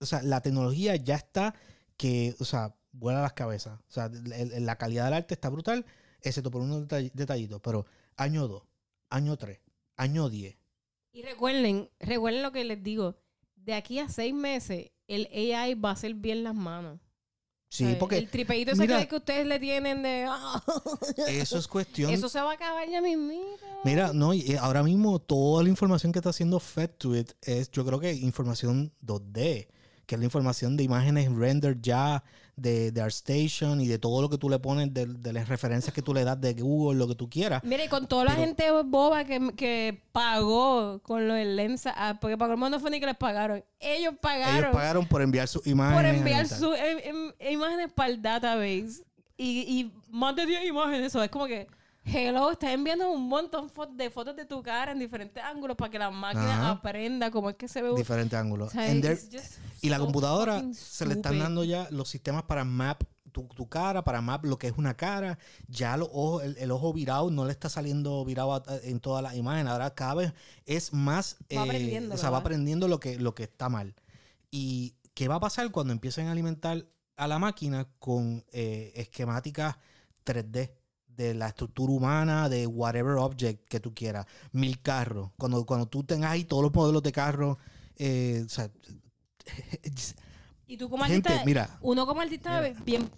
[0.00, 1.54] O sea, la tecnología ya está
[1.96, 3.78] que, o sea, vuela las cabezas.
[3.88, 5.84] O sea, la calidad del arte está brutal,
[6.20, 7.60] excepto por unos detall- detallitos.
[7.62, 7.86] Pero
[8.16, 8.62] año 2,
[9.10, 9.60] año 3,
[9.96, 10.56] año 10.
[11.16, 13.16] Y recuerden, recuerden lo que les digo.
[13.54, 17.00] De aquí a seis meses, el AI va a hacer bien las manos.
[17.70, 17.98] Sí, ¿sabes?
[17.98, 20.26] porque El tripeíto ese mira- que- que ustedes le tienen de...
[20.28, 20.62] "Ah".
[21.28, 22.10] eso es cuestión.
[22.10, 23.64] Eso se va a acabar ya mismito.
[23.82, 27.70] Mira, no, y ahora mismo toda la información que está siendo fed to it es,
[27.70, 29.68] yo creo que información 2D,
[30.04, 32.22] que es la información de imágenes render ya
[32.56, 35.94] de, de ArtStation y de todo lo que tú le pones, de, de las referencias
[35.94, 37.62] que tú le das de Google, lo que tú quieras.
[37.62, 42.18] Mira, y con toda la gente boba que, que pagó con lo del Lensa, ah,
[42.20, 43.62] porque pagó el mundo fue ni que les pagaron.
[43.78, 46.02] Ellos pagaron, Ellos pagaron por enviar sus imágenes.
[46.10, 49.04] por enviar sus em- em- imágenes para el database.
[49.36, 51.68] Y, y más de 10 imágenes, eso es como que,
[52.06, 55.98] hello, estás enviando un montón de fotos de tu cara en diferentes ángulos para que
[55.98, 56.70] la máquina Ajá.
[56.70, 57.94] aprenda cómo es que se ve.
[57.94, 58.68] diferentes ángulos.
[58.68, 58.94] o sea,
[59.82, 63.02] y la so computadora se le están dando ya los sistemas para map
[63.32, 65.38] tu, tu cara, para map lo que es una cara.
[65.68, 69.22] Ya los ojos, el, el ojo virado no le está saliendo virado a- en todas
[69.22, 69.70] las imágenes.
[69.70, 70.32] Ahora cada vez
[70.64, 71.36] es más.
[71.42, 73.94] Va eh, aprendiendo, o sea, va aprendiendo lo que, lo que está mal.
[74.50, 79.76] ¿Y qué va a pasar cuando empiecen a alimentar a la máquina con eh, esquemáticas
[80.24, 80.70] 3D?
[81.16, 84.26] De la estructura humana, de whatever object que tú quieras.
[84.52, 85.30] Mil carros.
[85.38, 87.56] Cuando, cuando tú tengas ahí todos los modelos de carros,
[87.96, 88.70] eh, o sea,
[90.68, 93.08] Y tú como gente, artista, mira, uno como artista bien...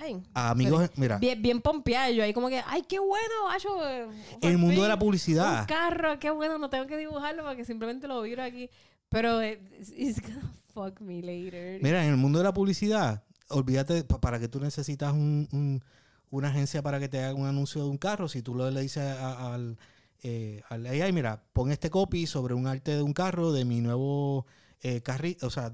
[0.00, 2.12] Ay, amigos, mira, bien, bien pompeado.
[2.12, 3.68] Yo ahí como que, ay, qué bueno, macho.
[3.84, 4.06] eh,
[4.42, 5.62] el mundo de la publicidad.
[5.62, 8.70] Un carro, qué bueno, no tengo que dibujarlo porque simplemente lo viro aquí.
[9.08, 9.60] Pero eh,
[9.96, 11.80] it's, gonna fuck me later.
[11.82, 15.82] Mira, en el mundo de la publicidad, olvídate, pa- para que tú necesitas un, un-
[16.30, 19.02] una agencia para que te haga un anuncio de un carro, si tú le dices
[19.04, 19.78] a- al,
[20.22, 23.80] eh, al AI, mira, pon este copy sobre un arte de un carro de mi
[23.80, 24.46] nuevo
[24.82, 25.72] eh, carrito, o sea,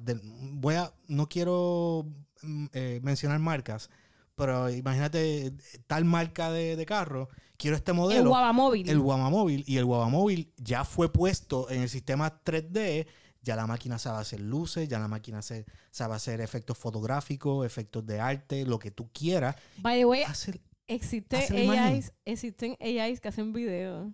[0.53, 2.07] voy a, no quiero
[2.43, 3.91] mm, eh, mencionar marcas,
[4.35, 5.53] pero imagínate
[5.87, 8.31] tal marca de, de carro, quiero este el modelo.
[8.31, 8.89] guavamóvil.
[8.89, 13.07] el Guamamóvil y el Guamamóvil ya fue puesto en el sistema 3D.
[13.45, 18.05] Ya la máquina sabe hacer luces, ya la máquina se- sabe hacer efectos fotográficos, efectos
[18.07, 19.55] de arte, lo que tú quieras.
[19.79, 20.23] By the way,
[20.89, 21.71] existen.
[21.71, 24.11] AIs, existen AIs que hacen videos.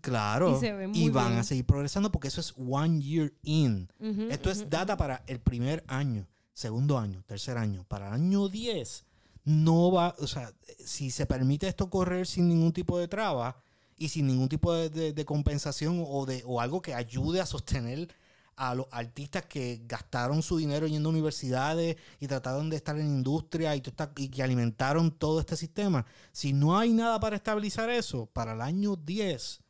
[0.00, 0.56] claro.
[0.56, 1.40] Y se ve muy y van bien.
[1.40, 3.88] a seguir progresando porque eso es one year in.
[4.30, 7.84] Esto es data para el primer año, segundo año, tercer año.
[7.88, 9.04] Para el año 10,
[9.44, 10.52] no va, o sea,
[10.84, 13.56] si se permite esto correr sin ningún tipo de traba
[14.00, 18.08] y sin ningún tipo de, compensación o, de, o algo que ayude a sostener
[18.56, 23.06] a los artistas que gastaron su dinero yendo a universidades y trataron de estar en
[23.06, 28.54] industria y, que alimentaron todo este sistema, si no hay nada para estabilizar eso, para
[28.54, 29.60] el año 10,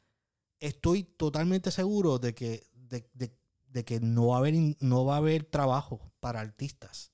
[0.60, 5.18] estoy totalmente seguro de que, de, de- que no, va a haber, no va a
[5.18, 7.10] haber trabajo para artistas.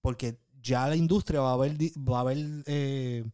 [0.00, 3.24] Porque ya la industria va a haber, va a haber eh,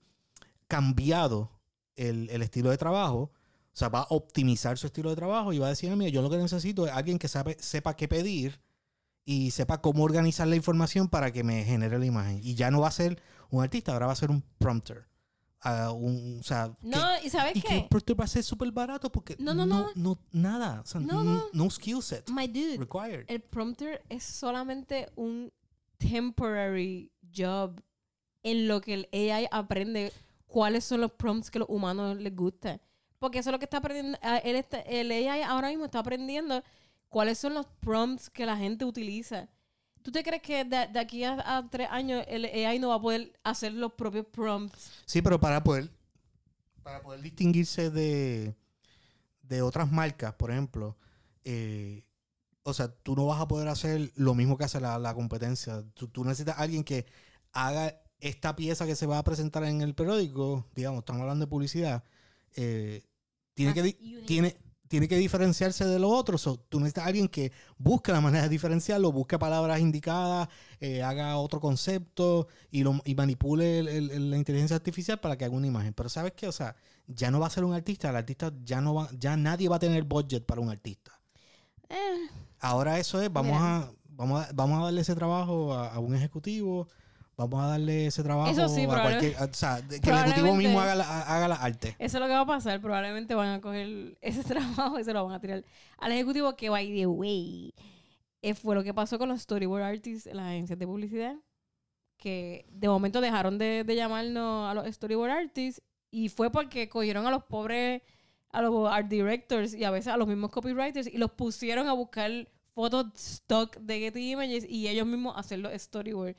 [0.66, 1.61] cambiado
[1.97, 3.31] el, el estilo de trabajo.
[3.74, 6.20] O sea, va a optimizar su estilo de trabajo y va a decir, mira, yo
[6.23, 8.60] lo que necesito es alguien que sabe, sepa qué pedir
[9.24, 12.40] y sepa cómo organizar la información para que me genere la imagen.
[12.43, 15.06] Y ya no va a ser un artista, ahora va a ser un prompter.
[15.64, 17.89] Ah, un, o sea, que- No, ¿y sabes y que el qué?
[17.89, 19.90] prompter va a ser súper barato porque No, no, no.
[19.94, 20.81] no, nada.
[20.81, 21.44] O sea, No, no, no.
[21.52, 23.24] no skill set My dude, required.
[23.28, 25.52] el prompter es solamente un
[25.98, 27.81] temporary job
[28.43, 30.12] en lo que el AI aprende
[30.53, 32.79] cuáles son los prompts que los humanos les gustan.
[33.19, 34.19] Porque eso es lo que está aprendiendo.
[34.23, 36.62] ah, él está- el AI ahora mismo está aprendiendo
[37.09, 39.49] cuáles son los prompts que la gente utiliza.
[40.03, 43.01] ¿Tú te crees que de, de aquí a, tres años el AI no va a
[43.01, 44.91] poder hacer los propios prompts?
[45.07, 45.91] Sí, pero para poder,
[46.83, 48.55] para poder distinguirse de,
[49.43, 50.97] de otras marcas, por ejemplo,
[51.45, 52.05] eh,
[52.65, 55.83] o sea, tú no vas a poder hacer lo mismo que hace la, la competencia.
[55.95, 57.07] Tú, tú necesitas a alguien que
[57.53, 61.51] haga esta pieza que se va a presentar en el periódico, digamos, estamos hablando de
[61.51, 62.05] publicidad,
[62.57, 63.03] eh,
[63.55, 63.93] tiene, que,
[64.27, 64.57] tiene,
[64.89, 66.40] tiene que diferenciarse de los otros.
[66.43, 70.49] So, tú necesitas a alguien que busque la manera de diferenciarlo, busque palabras indicadas,
[70.81, 75.36] eh, haga otro concepto y, lo, y manipule el- el- el- la inteligencia artificial para
[75.36, 75.93] que haga una imagen.
[75.93, 76.47] Pero ¿sabes qué?
[76.47, 76.77] O sea,
[77.09, 78.11] ya no va a ser un artista.
[78.11, 81.12] El artista ya no va, ya nadie va a tener budget para un artista.
[81.89, 82.28] Eh,
[82.61, 83.78] Ahora eso es, vamos Mira.
[83.78, 86.89] a, vamos a, vamos a darle ese trabajo a, a un ejecutivo.
[87.48, 89.36] Vamos a darle ese trabajo Eso sí, a cualquier...
[89.36, 91.97] O sea, que el ejecutivo mismo haga la, haga la arte.
[91.98, 92.81] Eso es lo que va a pasar.
[92.81, 95.64] Probablemente van a coger ese trabajo y se lo van a tirar
[95.98, 97.74] al ejecutivo que, by the way,
[98.43, 101.36] eh, fue lo que pasó con los storyboard artists en las agencias de publicidad.
[102.16, 105.82] Que de momento dejaron de, de llamarnos a los storyboard artists
[106.12, 108.02] y fue porque cogieron a los pobres,
[108.51, 111.94] a los art directors y a veces a los mismos copywriters y los pusieron a
[111.94, 116.36] buscar fotos stock de Getty Images y ellos mismos hacer los storyboard.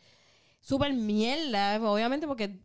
[0.66, 2.62] Súper mierda, obviamente, porque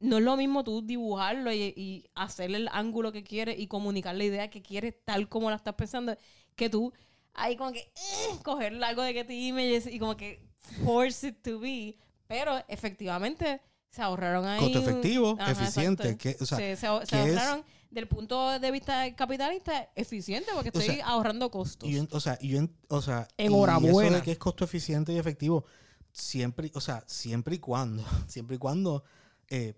[0.00, 4.16] no es lo mismo tú dibujarlo y, y hacerle el ángulo que quieres y comunicar
[4.16, 6.16] la idea que quieres tal como la estás pensando,
[6.56, 6.92] que tú
[7.34, 10.44] ahí como que eh, coger algo de Getty Images y como que
[10.84, 11.96] force it to be.
[12.26, 14.58] Pero efectivamente se ahorraron ahí.
[14.58, 16.16] Costo efectivo, Ajá, eficiente.
[16.16, 20.50] Que, o sea, se, se se que es- ahorraron del punto de vista capitalista eficiente
[20.52, 21.88] porque O estoy sea, ahorrando costos.
[21.88, 24.08] Y yo o sea, y yo o sea, y Enhorabuena.
[24.08, 25.64] eso de que es costo eficiente y efectivo,
[26.12, 29.04] siempre, o sea, siempre y cuando, siempre y cuando
[29.48, 29.74] eh,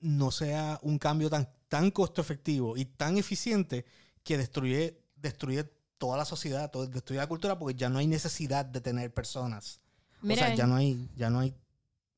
[0.00, 3.84] no sea un cambio tan, tan costo efectivo y tan eficiente
[4.22, 5.64] que destruye, destruye
[5.98, 9.80] toda la sociedad, todo, destruye la cultura, porque ya no hay necesidad de tener personas.
[10.20, 11.54] Mira, o sea, ya no hay, ya no hay.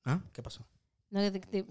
[0.04, 0.20] ¿Ah?
[0.32, 0.66] ¿Qué pasó?
[1.10, 1.66] No, te, te- te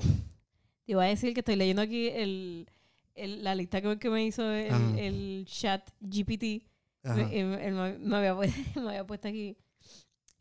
[0.87, 2.67] iba a decir que estoy leyendo aquí el,
[3.15, 4.99] el- la lista que, que me hizo el, Ajá.
[4.99, 6.63] el chat GPT.
[7.03, 8.47] Me, me- me había, me
[8.89, 9.57] había puesto aquí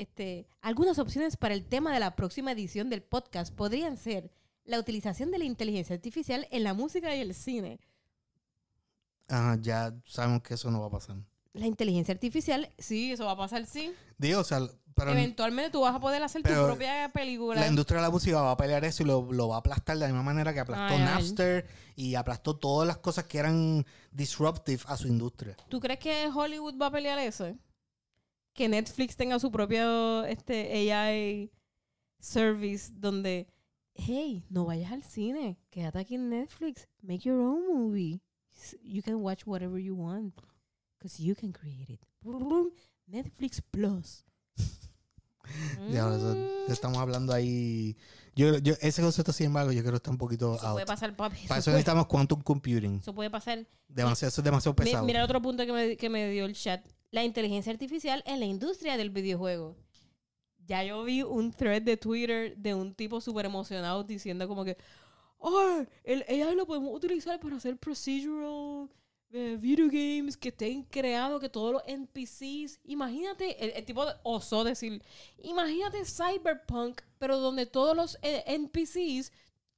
[0.02, 4.30] este, algunas opciones para el tema de la próxima edición del podcast podrían ser
[4.64, 7.80] la utilización de la inteligencia artificial en la música y el cine.
[9.28, 11.16] Ajá, ya sabemos que eso no va a pasar.
[11.54, 13.92] La inteligencia artificial, sí, eso va a pasar, sí.
[14.18, 14.60] Digo, o sea,
[14.94, 17.60] pero Eventualmente tú vas a poder hacer tu propia película.
[17.60, 19.96] la industria de la música va a pelear eso y lo, lo va a aplastar
[19.96, 21.04] de la misma manera que aplastó Ay, ay.
[21.04, 21.66] Napster
[21.96, 25.56] y aplastó todas las cosas que eran disruptive a su industria.
[25.68, 27.54] ¿Tú crees que Hollywood va a pelear eso?
[28.54, 31.50] Que Netflix tenga su propio este, AI
[32.20, 33.46] service donde,
[33.94, 38.20] hey, no vayas al cine, quédate aquí en Netflix, make your own movie.
[38.82, 40.34] You can watch whatever you want,
[40.98, 42.04] because you can create it.
[43.06, 44.24] Netflix Plus.
[45.90, 47.96] Ya, eso- Mm, estamos hablando ahí.
[48.36, 50.74] Yo, yo, ese concepto, sin embargo, yo creo que está un poquito eso out.
[50.76, 51.36] puede pasar, papi.
[51.36, 52.96] Para Eso eso puede, necesitamos quantum computing.
[52.98, 53.66] eso puede pasar.
[53.88, 55.04] Demasiado, eso es demasiado pesado.
[55.04, 56.82] Mira el otro punto que me, que me dio el chat.
[57.12, 59.76] La inteligencia artificial en la industria del videojuego.
[60.66, 64.76] Ya yo vi un thread de Twitter de un tipo súper emocionado diciendo como que
[65.40, 65.88] ¡Ay!
[66.04, 68.88] El AI lo podemos utilizar para hacer procedural
[69.32, 72.80] eh, video games que estén creados, que todos los NPCs...
[72.84, 75.02] Imagínate, el, el tipo osó decir,
[75.38, 79.32] imagínate Cyberpunk, pero donde todos los eh, NPCs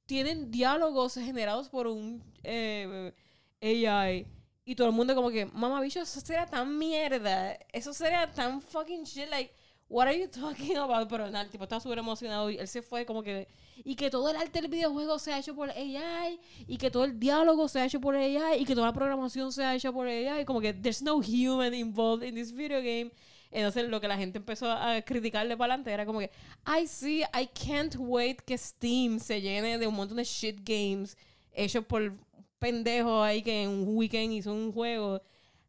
[0.05, 3.13] tienen diálogos generados por un eh,
[3.61, 4.27] AI.
[4.65, 7.53] Y todo el mundo como que, mamá bicho, eso sería tan mierda.
[7.71, 9.29] Eso sería tan fucking shit.
[9.29, 9.53] Like,
[9.87, 11.07] what are you talking about?
[11.07, 13.47] Pero nada, el tipo estaba súper emocionado y él se fue como que...
[13.83, 17.19] Y que todo el arte del videojuego sea hecho por AI y que todo el
[17.19, 20.45] diálogo sea hecho por AI y que toda la programación sea hecha por AI.
[20.45, 23.11] Como que there's no human involved in this video game.
[23.51, 26.31] Entonces lo que la gente empezó a criticarle para adelante era como que,
[26.63, 31.15] ay sí, I can't wait que Steam se llene de un montón de shit games
[31.53, 32.11] hechos por
[32.59, 35.21] pendejos ahí que en un weekend hizo un juego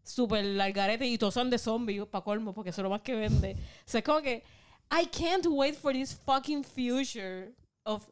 [0.02, 3.14] súper largarete y todos son de zombies, para colmo, porque eso es lo más que
[3.14, 3.52] vende.
[3.54, 4.42] O sea, es como que,
[4.90, 7.52] I can't wait for this fucking future
[7.84, 8.06] of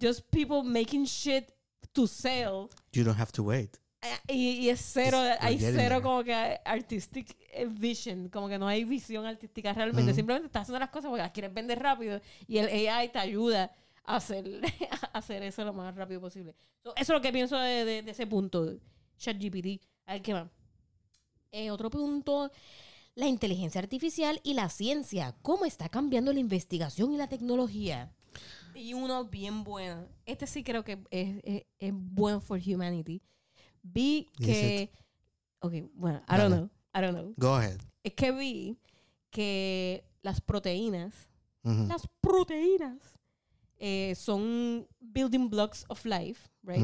[0.00, 1.50] just people making shit
[1.92, 2.68] to sell.
[2.92, 3.76] You don't have to wait.
[4.02, 6.32] Eh, Y, y es cero, It's- hay cero como que
[6.64, 10.10] artistic eh, vision, como que no hay visión artística realmente.
[10.12, 10.16] Ujú.
[10.16, 13.72] Simplemente estás haciendo las cosas porque las quieres vender rápido y el AI te ayuda
[14.04, 14.60] hacer,
[15.12, 16.54] hacer eso lo más rápido posible.
[16.82, 18.76] So, eso es lo que pienso de, de- de ese punto,
[19.18, 19.82] ChatGPT.
[20.06, 20.48] A ver qué más.
[21.52, 22.50] Eh, otro punto,
[23.14, 25.34] la inteligencia artificial y la ciencia.
[25.42, 28.12] ¿Cómo está cambiando la investigación y la tecnología?
[28.74, 30.06] Y uno bien bueno.
[30.24, 33.22] Este sí creo que es, es, es bueno for humanity.
[33.82, 34.90] Vi que...
[35.60, 36.70] Ok, bueno, I don't know.
[36.94, 37.34] I don't know.
[37.36, 37.80] Go ahead.
[38.04, 38.78] Es que vi
[39.30, 41.28] que las proteínas,
[41.62, 43.17] las proteínas,
[43.78, 46.82] eh, son building blocks of life, right?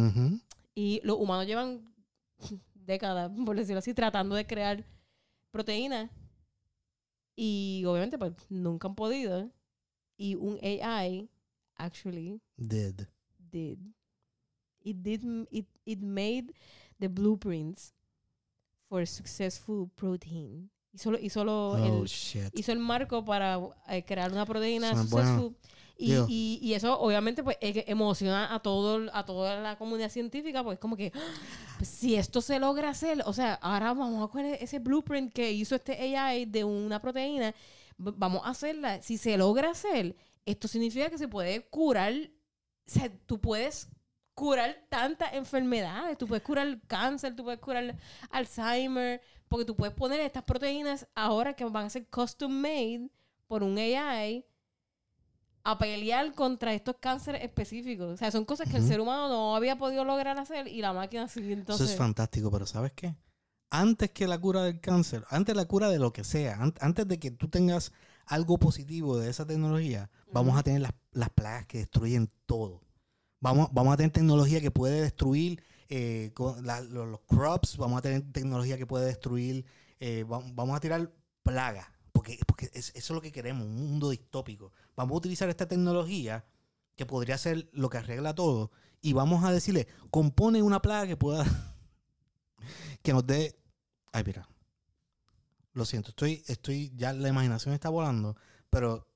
[0.75, 1.83] Y los humanos llevan
[2.75, 4.85] décadas, por decirlo así, tratando de crear
[5.51, 6.11] proteínas.
[7.37, 9.51] Y obviamente, pues, nunca han podido.
[10.17, 11.29] Y un AI,
[11.77, 13.03] actually, Did.
[13.51, 13.79] did.
[14.81, 16.53] It did, it, it made
[17.01, 17.93] the blueprints
[18.89, 20.71] for successful protein.
[20.93, 20.99] Y
[21.31, 22.57] solo Oh, el, shit.
[22.57, 23.59] hizo el marco para
[23.89, 25.57] eh, crear una proteína successful.
[25.97, 30.65] Y, y, y eso obviamente pues que emociona a todo a toda la comunidad científica
[30.65, 31.21] pues como que ¡ah!
[31.79, 35.53] pues, si esto se logra hacer o sea ahora vamos a coger ese blueprint que
[35.53, 37.55] hizo este AI de una proteína
[37.97, 43.09] vamos a hacerla si se logra hacer esto significa que se puede curar o sea
[43.27, 43.89] tú puedes
[44.35, 47.97] curar tantas enfermedades tú puedes curar cáncer tú puedes curar
[48.31, 53.09] Alzheimer porque tú puedes poner estas proteínas ahora que van a ser custom made
[53.47, 54.45] por un AI
[55.65, 58.13] a pelear contra estos cánceres específicos.
[58.13, 60.93] O sea, son cosas que el ser humano no había podido lograr hacer y la
[60.93, 61.53] máquina sí.
[61.53, 63.17] Entonces, Eso es fantástico, pero ¿sabes qué?
[63.71, 67.09] Antes que la cura del cáncer, antes la cura de lo que sea, an- antes
[67.09, 67.93] de que tú tengas
[68.27, 72.83] algo positivo de esa tecnología, vamos a tener las, las plagas que destruyen todo.
[73.41, 77.99] Vamos, vamos a tener tecnología que puede destruir eh, con la- lo- los crops, vamos
[77.99, 79.65] a tener tecnología que puede destruir,
[80.01, 81.11] eh, va- vamos a tirar
[81.43, 81.87] plagas,
[82.25, 84.73] porque, porque es- eso es lo que queremos, un mundo distópico.
[84.97, 86.45] Vamos a utilizar esta tecnología
[86.97, 88.71] que podría ser lo que arregla todo
[89.03, 91.45] y vamos a decirle, compone una plaga que pueda,
[93.03, 93.59] que nos dé,
[94.13, 94.49] ay mira,
[95.75, 98.37] lo siento, estoy, estoy, ya la imaginación está volando,
[98.71, 99.07] pero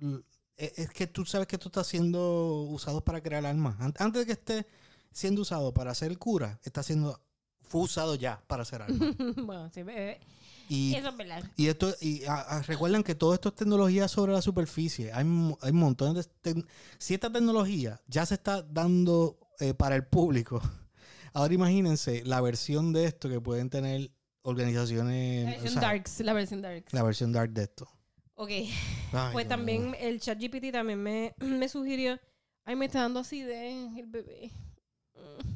[0.00, 0.22] l-
[0.56, 3.78] es, que tú sabes que esto está siendo usado para crear armas.
[3.80, 4.66] An- Antes de que esté
[5.12, 7.20] siendo usado para hacer cura, está siendo,
[7.60, 9.14] fue usado ya para hacer armas.
[9.36, 10.18] bueno, sí, eh,
[10.68, 11.42] Y, eso es verdad.
[11.56, 15.12] y esto, y ah, ah, recuerdan que todo esto es tecnología sobre la superficie.
[15.12, 15.26] Hay,
[15.60, 16.66] hay montones de tec-
[16.98, 20.60] Si esta tecnología ya se está dando eh, para el público,
[21.32, 24.10] ahora imagínense la versión de esto que pueden tener
[24.42, 25.44] organizaciones.
[25.44, 26.92] La o versión sea, Darks, la versión Darks.
[26.92, 27.88] La versión dark de esto.
[28.34, 28.72] Ok, Ay,
[29.32, 32.18] pues también el chat GPT también me, me sugirió,
[32.64, 34.50] ay, me está dando acidez el bebé.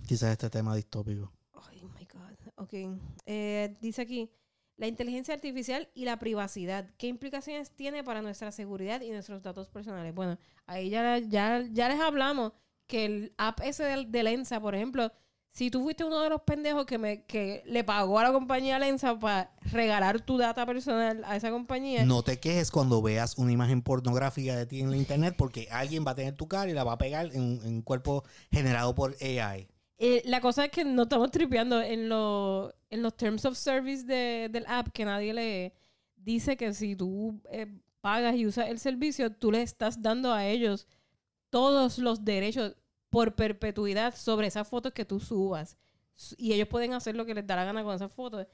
[0.07, 1.33] Quizás este tema distópico.
[1.69, 2.53] Ay, my God.
[2.57, 2.75] Ok.
[3.25, 4.31] Eh, dice aquí,
[4.77, 6.91] la inteligencia artificial y la privacidad.
[6.99, 10.15] ¿Qué implicaciones tiene para nuestra seguridad y nuestros datos personales?
[10.15, 12.53] Bueno, ahí ya, ya, ya les hablamos
[12.87, 15.11] que el app ese de, de Lensa, por ejemplo,
[15.51, 18.79] si tú fuiste uno de los pendejos que, me, que le pagó a la compañía
[18.79, 23.53] Lensa para regalar tu data personal a esa compañía, No te quejes cuando veas una
[23.53, 26.75] imagen pornográfica de ti en la internet porque alguien va a tener tu cara y
[26.75, 28.23] la va a pegar en, un- en un cuerpo
[28.53, 29.67] generado por AI.
[29.99, 34.49] Eh, la cosa es que no estamos tripeando en, en los terms of service de-
[34.51, 35.73] del app que nadie lee.
[36.17, 37.67] Dice que si tú eh,
[38.01, 40.87] pagas y usas el servicio, tú le estás dando a ellos
[41.51, 42.77] todos los derechos
[43.09, 45.77] por perpetuidad sobre esas fotos que tú subas.
[46.37, 48.47] Y ellos pueden hacer lo que les da la gana con esas fotos,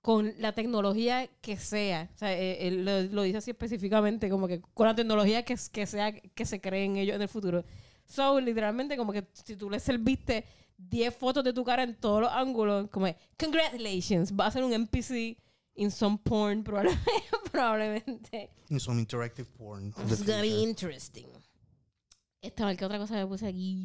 [0.00, 2.10] con la tecnología que sea.
[2.14, 5.86] O sea, eh, lo, lo dice así específicamente, como que con la tecnología que, que
[5.86, 7.64] sea que se creen ellos en el futuro.
[8.04, 10.44] So, literalmente, como que si tú le serviste
[10.78, 13.06] 10 fotos de tu cara en todos los ángulos, como,
[13.38, 15.36] congratulations, va a ser un NPC
[15.74, 16.96] in some porn, probable-
[17.52, 18.50] probablemente.
[18.70, 19.88] In some interactive porn.
[20.08, 20.68] It's very future.
[20.70, 21.26] interesting.
[22.40, 23.84] Esta vez, ¿qué otra cosa me puse aquí?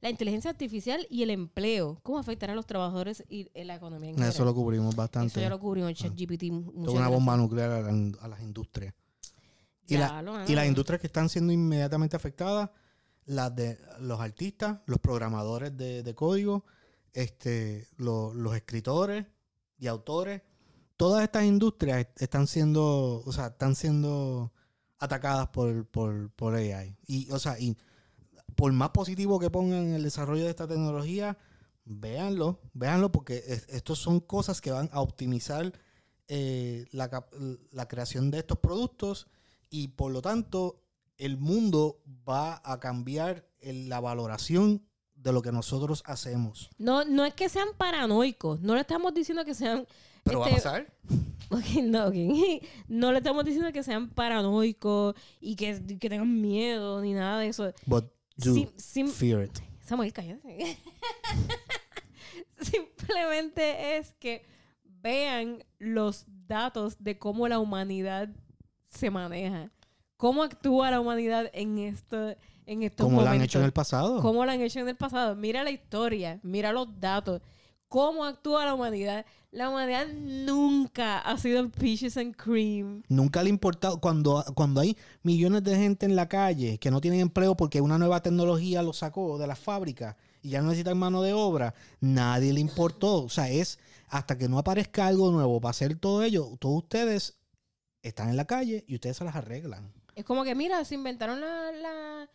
[0.00, 2.00] La inteligencia artificial y el empleo.
[2.02, 4.46] ¿Cómo afectará a los trabajadores y la economía en Eso general?
[4.46, 5.28] lo cubrimos bastante.
[5.28, 6.42] Eso ya lo cubrimos en ChatGPT.
[6.50, 8.92] Muchas una bomba nuclear a, la- a las industrias.
[9.86, 12.68] Y, la- las industrias que están siendo inmediatamente afectadas,
[13.26, 16.64] las de los artistas, los programadores de, de código,
[17.12, 19.26] este, lo- los escritores
[19.78, 20.42] y autores,
[20.96, 24.52] todas estas industrias est- están siendo, o sea, están siendo
[24.98, 26.96] atacadas por, por, por AI.
[27.06, 27.76] Y, o sea, y
[28.56, 31.38] por más positivo que pongan el desarrollo de esta tecnología,
[31.84, 35.72] véanlo, véanlo, porque es- estos son cosas que van a optimizar
[36.28, 37.26] eh, la,
[37.72, 39.26] la creación de estos productos
[39.70, 40.81] y por lo tanto
[41.18, 44.84] el mundo va a cambiar en la valoración
[45.14, 46.68] de lo que nosotros hacemos.
[46.78, 48.60] No, no es que sean paranoicos.
[48.60, 49.86] No le estamos diciendo que sean.
[50.24, 50.92] Pero va a este, pasar.
[51.50, 52.14] Ok, no, ok.
[52.88, 57.48] No le estamos diciendo que sean paranoicos y que, que tengan miedo ni nada de
[57.48, 57.72] eso.
[57.86, 58.06] But
[58.36, 59.58] do Sim- sim- fear it.
[59.84, 60.78] Samuel, cállate.
[62.60, 64.46] Simplemente es que
[64.84, 68.28] vean los datos de cómo la humanidad
[68.88, 69.70] se maneja.
[70.22, 72.36] Cómo actúa la humanidad en esto,
[72.66, 73.40] en estos Como lo momentos.
[73.40, 74.22] han hecho en el pasado.
[74.22, 75.34] cómo lo han hecho en el pasado.
[75.34, 77.42] Mira la historia, mira los datos,
[77.88, 79.26] cómo actúa la humanidad.
[79.50, 83.02] La humanidad nunca ha sido peaches and cream.
[83.08, 87.00] Nunca le ha importado cuando, cuando hay millones de gente en la calle que no
[87.00, 90.98] tienen empleo porque una nueva tecnología lo sacó de las fábricas y ya no necesitan
[90.98, 93.24] mano de obra, nadie le importó.
[93.24, 97.40] O sea, es hasta que no aparezca algo nuevo para hacer todo ello, todos ustedes
[98.02, 99.92] están en la calle y ustedes se las arreglan.
[100.14, 102.30] Es como que, mira, se inventaron la, la-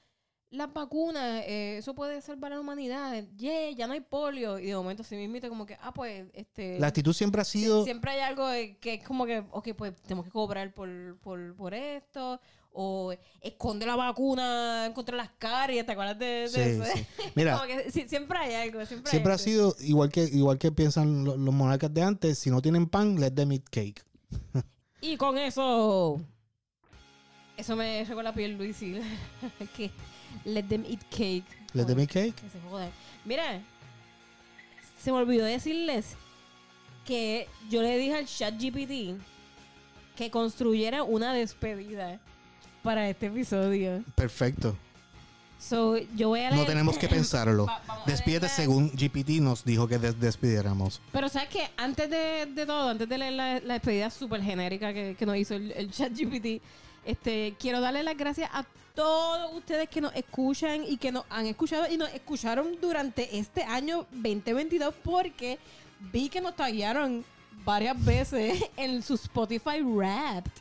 [0.49, 3.21] las vacunas, eh, eso puede salvar a la humanidad.
[3.37, 4.57] Yeah, ya no hay polio.
[4.59, 6.79] Y de momento se me invita como que, ah, pues, este...
[6.79, 7.83] La actitud siempre ha sido...
[7.83, 8.45] Siempre hay algo
[8.79, 12.39] que es como que, ok, pues tenemos que cobrar por, por, por esto.
[12.79, 16.83] O esconde la vacuna contra las caries, ¿te acuerdas de, de Sí, eso?
[16.85, 17.05] sí.
[17.35, 20.57] Mira, Como que sí, siempre hay algo, siempre, hay siempre ha sido igual que, igual
[20.59, 24.01] que piensan lo- los monarcas de antes, si no tienen pan, let them eat cake.
[25.01, 26.21] Y con eso.
[27.57, 28.77] Eso me recuerda a Pierre Luis
[29.75, 29.91] que
[30.45, 31.45] let them eat cake.
[31.73, 32.35] Let them eat cake.
[32.35, 32.89] Que se jodan.
[33.25, 33.61] Mira,
[35.01, 36.15] se me olvidó decirles
[37.05, 39.19] que yo le dije al chat GPT
[40.15, 42.19] que construyera una despedida
[42.83, 44.03] para este episodio.
[44.15, 44.77] Perfecto.
[45.59, 47.65] So, yo voy a No leer- tenemos que pensarlo.
[47.89, 51.01] Va- Despídete según GPT nos dijo que des- despidiéramos.
[51.11, 54.93] Pero sabes que antes de, de todo, antes de leer la, la despedida súper genérica
[54.93, 56.61] que, que nos hizo el, el chat GPT,
[57.07, 61.45] este, quiero darle las gracias a todos ustedes que nos escuchan y que nos han
[61.45, 65.57] escuchado y nos escucharon durante este año 2022 porque
[66.11, 67.23] vi que nos taguearon
[67.63, 70.51] varias veces en su Spotify Wrapped.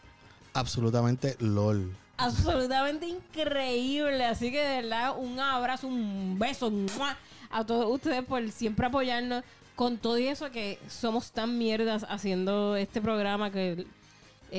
[0.53, 1.95] Absolutamente LOL.
[2.17, 4.25] Absolutamente increíble.
[4.25, 7.17] Así que de verdad, un abrazo, un beso ¡mua!
[7.51, 9.43] a todos ustedes por siempre apoyarnos
[9.75, 13.87] con todo y eso que somos tan mierdas haciendo este programa que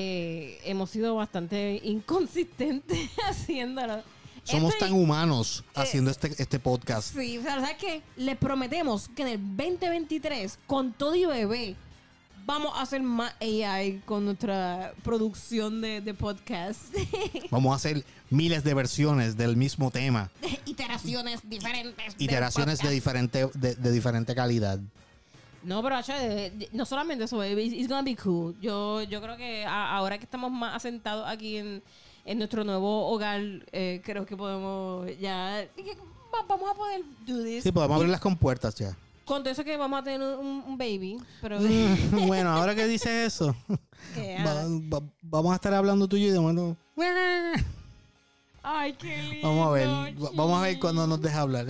[0.00, 4.04] eh, hemos sido bastante inconsistentes haciéndolo.
[4.44, 7.16] Somos tan humanos haciendo este, este podcast.
[7.16, 8.02] Sí, o sea, ¿sabes qué?
[8.16, 11.74] Les prometemos que en el 2023, con todo y bebé,
[12.46, 16.80] vamos a hacer más AI con nuestra producción de, de podcast.
[17.50, 20.30] Vamos a hacer miles de versiones del mismo tema.
[20.64, 22.14] Iteraciones diferentes.
[22.18, 24.78] Iteraciones de diferente, de, de diferente calidad.
[25.62, 25.96] No, pero
[26.72, 28.54] no solamente eso, baby, it's gonna be cool.
[28.60, 31.82] Yo, yo creo que a- ahora que estamos más asentados aquí en,
[32.24, 33.40] en nuestro nuevo hogar,
[33.72, 35.66] eh, creo que podemos ya...
[36.48, 37.62] Vamos a poder do this.
[37.64, 38.96] Sí, podemos abrir las compuertas ya.
[39.24, 41.58] Con todo eso que vamos a tener un, un baby, pero...
[42.26, 43.54] Bueno, ahora que dices eso,
[44.14, 46.76] que, va- va- vamos a estar hablando tú y de momento.
[48.62, 49.48] Ay, qué lindo.
[49.48, 51.66] Vamos a ver, va- vamos a ver cuando nos deja hablar.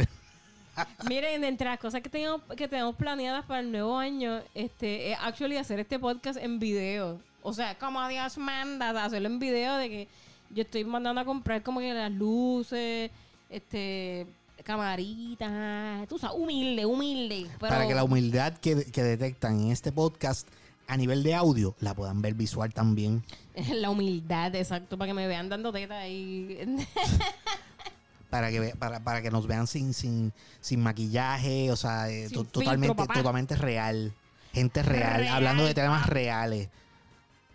[1.09, 5.19] Miren, entre las cosas que tenemos, que tenemos planeadas para el nuevo año, este, es
[5.21, 7.21] actually hacer este podcast en video.
[7.43, 10.09] O sea, como Dios manda, hacerlo en video de que
[10.51, 13.11] yo estoy mandando a comprar como que las luces,
[13.49, 14.27] este,
[14.65, 17.47] camaritas, tú sabes, humilde, humilde.
[17.59, 20.49] Pero Para que la humildad que, que detectan en este podcast
[20.89, 23.23] a nivel de audio la puedan ver visual también.
[23.73, 26.59] la humildad, exacto, para que me vean dando teta ahí.
[28.31, 32.35] Para que, para, para que nos vean sin, sin, sin maquillaje, o sea, eh, Sin
[32.35, 33.15] to- filtro, totalmente, papá.
[33.15, 34.13] totalmente real.
[34.53, 36.13] Gente real, Real, hablando de temas papá.
[36.13, 36.69] reales.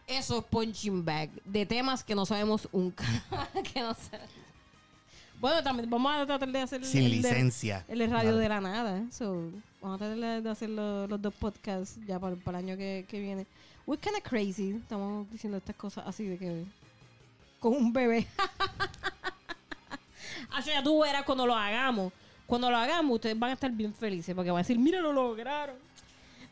[0.08, 3.06] Eso es punching bag de temas que no sabemos un ca-
[3.74, 3.96] que no.
[5.40, 7.86] Bueno, también vamos a tratar de hacer Sin el licencia.
[7.88, 9.04] el de radio de la nada.
[9.12, 9.52] So,
[9.82, 13.06] vamos a tratar de- hacer lo- los dos podcasts ya para, para el año que,
[13.08, 13.46] que viene.
[13.86, 14.72] We're kind of crazy.
[14.72, 16.64] Estamos diciendo estas cosas así de que
[17.60, 18.26] con un bebé.
[20.52, 22.12] Así ya tú verás cuando lo hagamos.
[22.46, 25.14] Cuando lo hagamos, ustedes van a estar bien felices porque van a decir, mira, lo
[25.14, 25.76] lograron.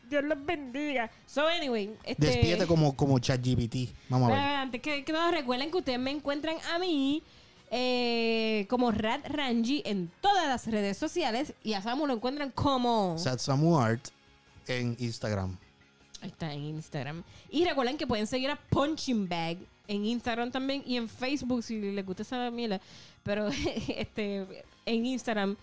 [0.08, 1.10] Dios los bendiga.
[1.26, 1.94] So, anyway.
[2.04, 3.90] Este, Despídete como, como ChatGPT.
[4.08, 4.42] Vamos a ver.
[4.42, 7.22] Antes que, que recuerden que ustedes me encuentran a mí
[7.70, 13.16] eh, como Rad Ranji en todas las redes sociales y a Samu lo encuentran como...
[13.18, 14.08] Satsamu Art
[14.66, 15.56] en Instagram.
[16.20, 17.22] Ahí está en Instagram.
[17.50, 19.56] Y recuerden que pueden seguir a Punching Bag
[19.88, 22.80] en Instagram también y en Facebook si les gusta esa mierda.
[23.22, 23.48] Pero
[23.96, 25.56] este en Instagram,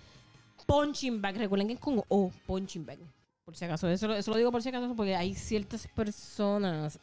[0.65, 1.37] Punching Bag.
[1.37, 2.99] Recuerden que es con O, Punching Bag.
[3.45, 6.99] Por si acaso, eso, eso lo digo por si acaso porque hay ciertas personas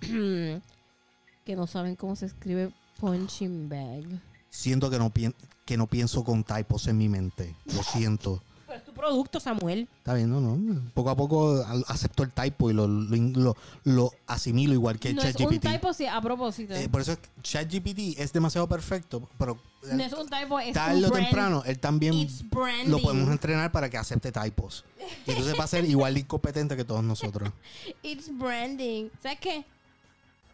[0.00, 4.04] que no saben cómo se escribe Punching Bag.
[4.50, 5.34] Siento que no, pien-
[5.64, 7.54] que no pienso con typos en mi mente.
[7.66, 8.42] Lo siento.
[8.76, 9.88] Pero es tu producto, Samuel.
[9.98, 10.90] Está bien, no, no.
[10.94, 15.22] Poco a poco acepto el typo y lo, lo, lo- lo asimilo igual que no
[15.22, 15.62] es un ChatGPT.
[15.72, 16.74] typo, sí, a propósito.
[16.74, 20.58] Eh, por eso es que ChatGPT es demasiado perfecto, pero eh, no es un typo,
[20.60, 21.24] es tarde un o brand.
[21.26, 22.28] temprano él también
[22.86, 24.84] lo podemos entrenar para que acepte typos.
[25.26, 27.50] Y entonces va a ser igual de incompetente que todos nosotros.
[28.02, 29.08] It's branding.
[29.22, 29.64] ¿Sabes qué?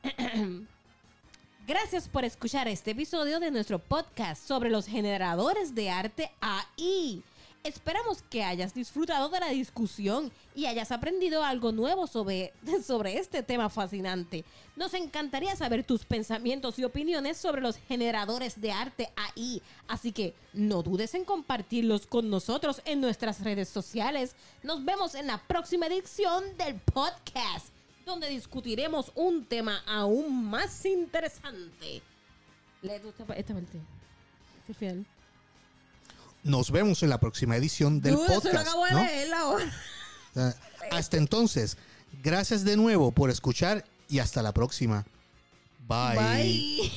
[1.66, 7.22] Gracias por escuchar este episodio de nuestro podcast sobre los generadores de arte AI.
[7.64, 12.52] Esperamos que hayas disfrutado de la discusión y hayas aprendido algo nuevo sobre,
[12.84, 14.44] sobre este tema fascinante.
[14.74, 20.34] Nos encantaría saber tus pensamientos y opiniones sobre los generadores de arte AI, así que
[20.52, 24.34] no dudes en compartirlos con nosotros en nuestras redes sociales.
[24.64, 27.68] Nos vemos en la próxima edición del podcast,
[28.04, 32.02] donde discutiremos un tema aún más interesante.
[32.82, 33.78] Lee tú esta, esta parte.
[34.58, 35.06] Este final.
[36.42, 38.68] Nos vemos en la próxima edición del Dude, eso lo podcast.
[38.68, 39.72] acabo de leer ahora.
[40.90, 41.76] Hasta entonces,
[42.22, 45.06] gracias de nuevo por escuchar y hasta la próxima.
[45.86, 46.18] Bye.
[46.18, 46.92] Bye.